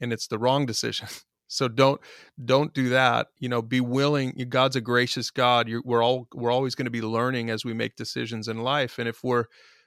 and 0.00 0.10
it's 0.10 0.26
the 0.26 0.38
wrong 0.38 0.66
decision. 0.66 1.08
So 1.50 1.66
don't 1.66 1.98
don't 2.44 2.74
do 2.74 2.90
that. 2.90 3.28
You 3.38 3.48
know, 3.48 3.62
be 3.62 3.80
willing. 3.80 4.34
God's 4.50 4.76
a 4.76 4.82
gracious 4.82 5.30
God. 5.30 5.66
You're, 5.66 5.80
we're 5.82 6.04
all 6.04 6.28
we're 6.34 6.50
always 6.50 6.74
going 6.74 6.84
to 6.84 6.90
be 6.90 7.00
learning 7.00 7.48
as 7.48 7.64
we 7.64 7.72
make 7.72 7.96
decisions 7.96 8.48
in 8.48 8.58
life, 8.58 8.98
and 8.98 9.08
if 9.08 9.24
we're 9.24 9.46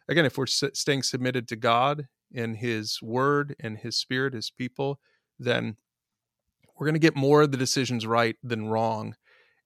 again 0.09 0.25
if 0.25 0.39
we're 0.39 0.47
staying 0.47 1.03
submitted 1.03 1.47
to 1.49 1.55
God 1.55 2.07
and 2.33 2.57
His 2.57 2.97
Word 3.03 3.55
and 3.59 3.77
His 3.77 3.95
Spirit, 3.95 4.33
His 4.33 4.49
people, 4.49 4.99
then 5.37 5.77
we're 6.81 6.87
going 6.87 6.95
to 6.95 6.99
get 6.99 7.15
more 7.15 7.43
of 7.43 7.51
the 7.51 7.57
decisions 7.57 8.07
right 8.07 8.37
than 8.41 8.67
wrong 8.67 9.15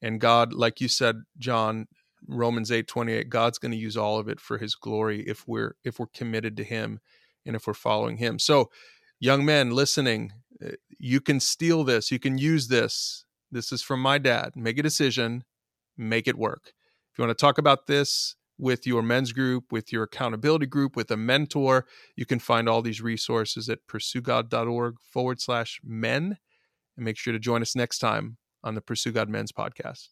and 0.01 0.19
god 0.19 0.51
like 0.51 0.81
you 0.81 0.89
said 0.89 1.15
john 1.39 1.87
romans 2.27 2.73
8 2.73 2.87
28 2.87 3.29
god's 3.29 3.57
going 3.57 3.71
to 3.71 3.77
use 3.77 3.95
all 3.95 4.19
of 4.19 4.27
it 4.27 4.41
for 4.41 4.57
his 4.57 4.75
glory 4.75 5.21
if 5.21 5.47
we're 5.47 5.77
if 5.85 5.97
we're 5.97 6.07
committed 6.07 6.57
to 6.57 6.63
him 6.65 6.99
and 7.45 7.55
if 7.55 7.67
we're 7.67 7.73
following 7.73 8.17
him 8.17 8.37
so 8.37 8.69
young 9.17 9.45
men 9.45 9.71
listening 9.71 10.33
eh, 10.61 10.71
you 10.99 11.21
can 11.21 11.39
steal 11.39 11.85
this 11.85 12.11
you 12.11 12.19
can 12.19 12.37
use 12.37 12.67
this 12.67 13.23
this 13.49 13.71
is 13.71 13.81
from 13.81 14.01
my 14.01 14.17
dad 14.17 14.51
make 14.57 14.77
a 14.77 14.83
decision 14.83 15.45
make 15.97 16.27
it 16.27 16.37
work 16.37 16.73
if 17.13 17.17
you 17.17 17.25
want 17.25 17.37
to 17.37 17.41
talk 17.41 17.57
about 17.57 17.87
this 17.87 18.35
with 18.57 18.87
your 18.87 19.01
men's 19.01 19.33
group, 19.33 19.71
with 19.71 19.91
your 19.91 20.03
accountability 20.03 20.65
group, 20.65 20.95
with 20.95 21.11
a 21.11 21.17
mentor. 21.17 21.85
You 22.15 22.25
can 22.25 22.39
find 22.39 22.69
all 22.69 22.81
these 22.81 23.01
resources 23.01 23.67
at 23.67 23.85
pursuegod.org 23.87 24.95
forward 25.01 25.41
slash 25.41 25.81
men. 25.83 26.37
And 26.97 27.05
make 27.05 27.17
sure 27.17 27.33
to 27.33 27.39
join 27.39 27.61
us 27.61 27.75
next 27.75 27.99
time 27.99 28.37
on 28.63 28.75
the 28.75 28.81
Pursue 28.81 29.11
God 29.11 29.29
Men's 29.29 29.51
podcast. 29.51 30.09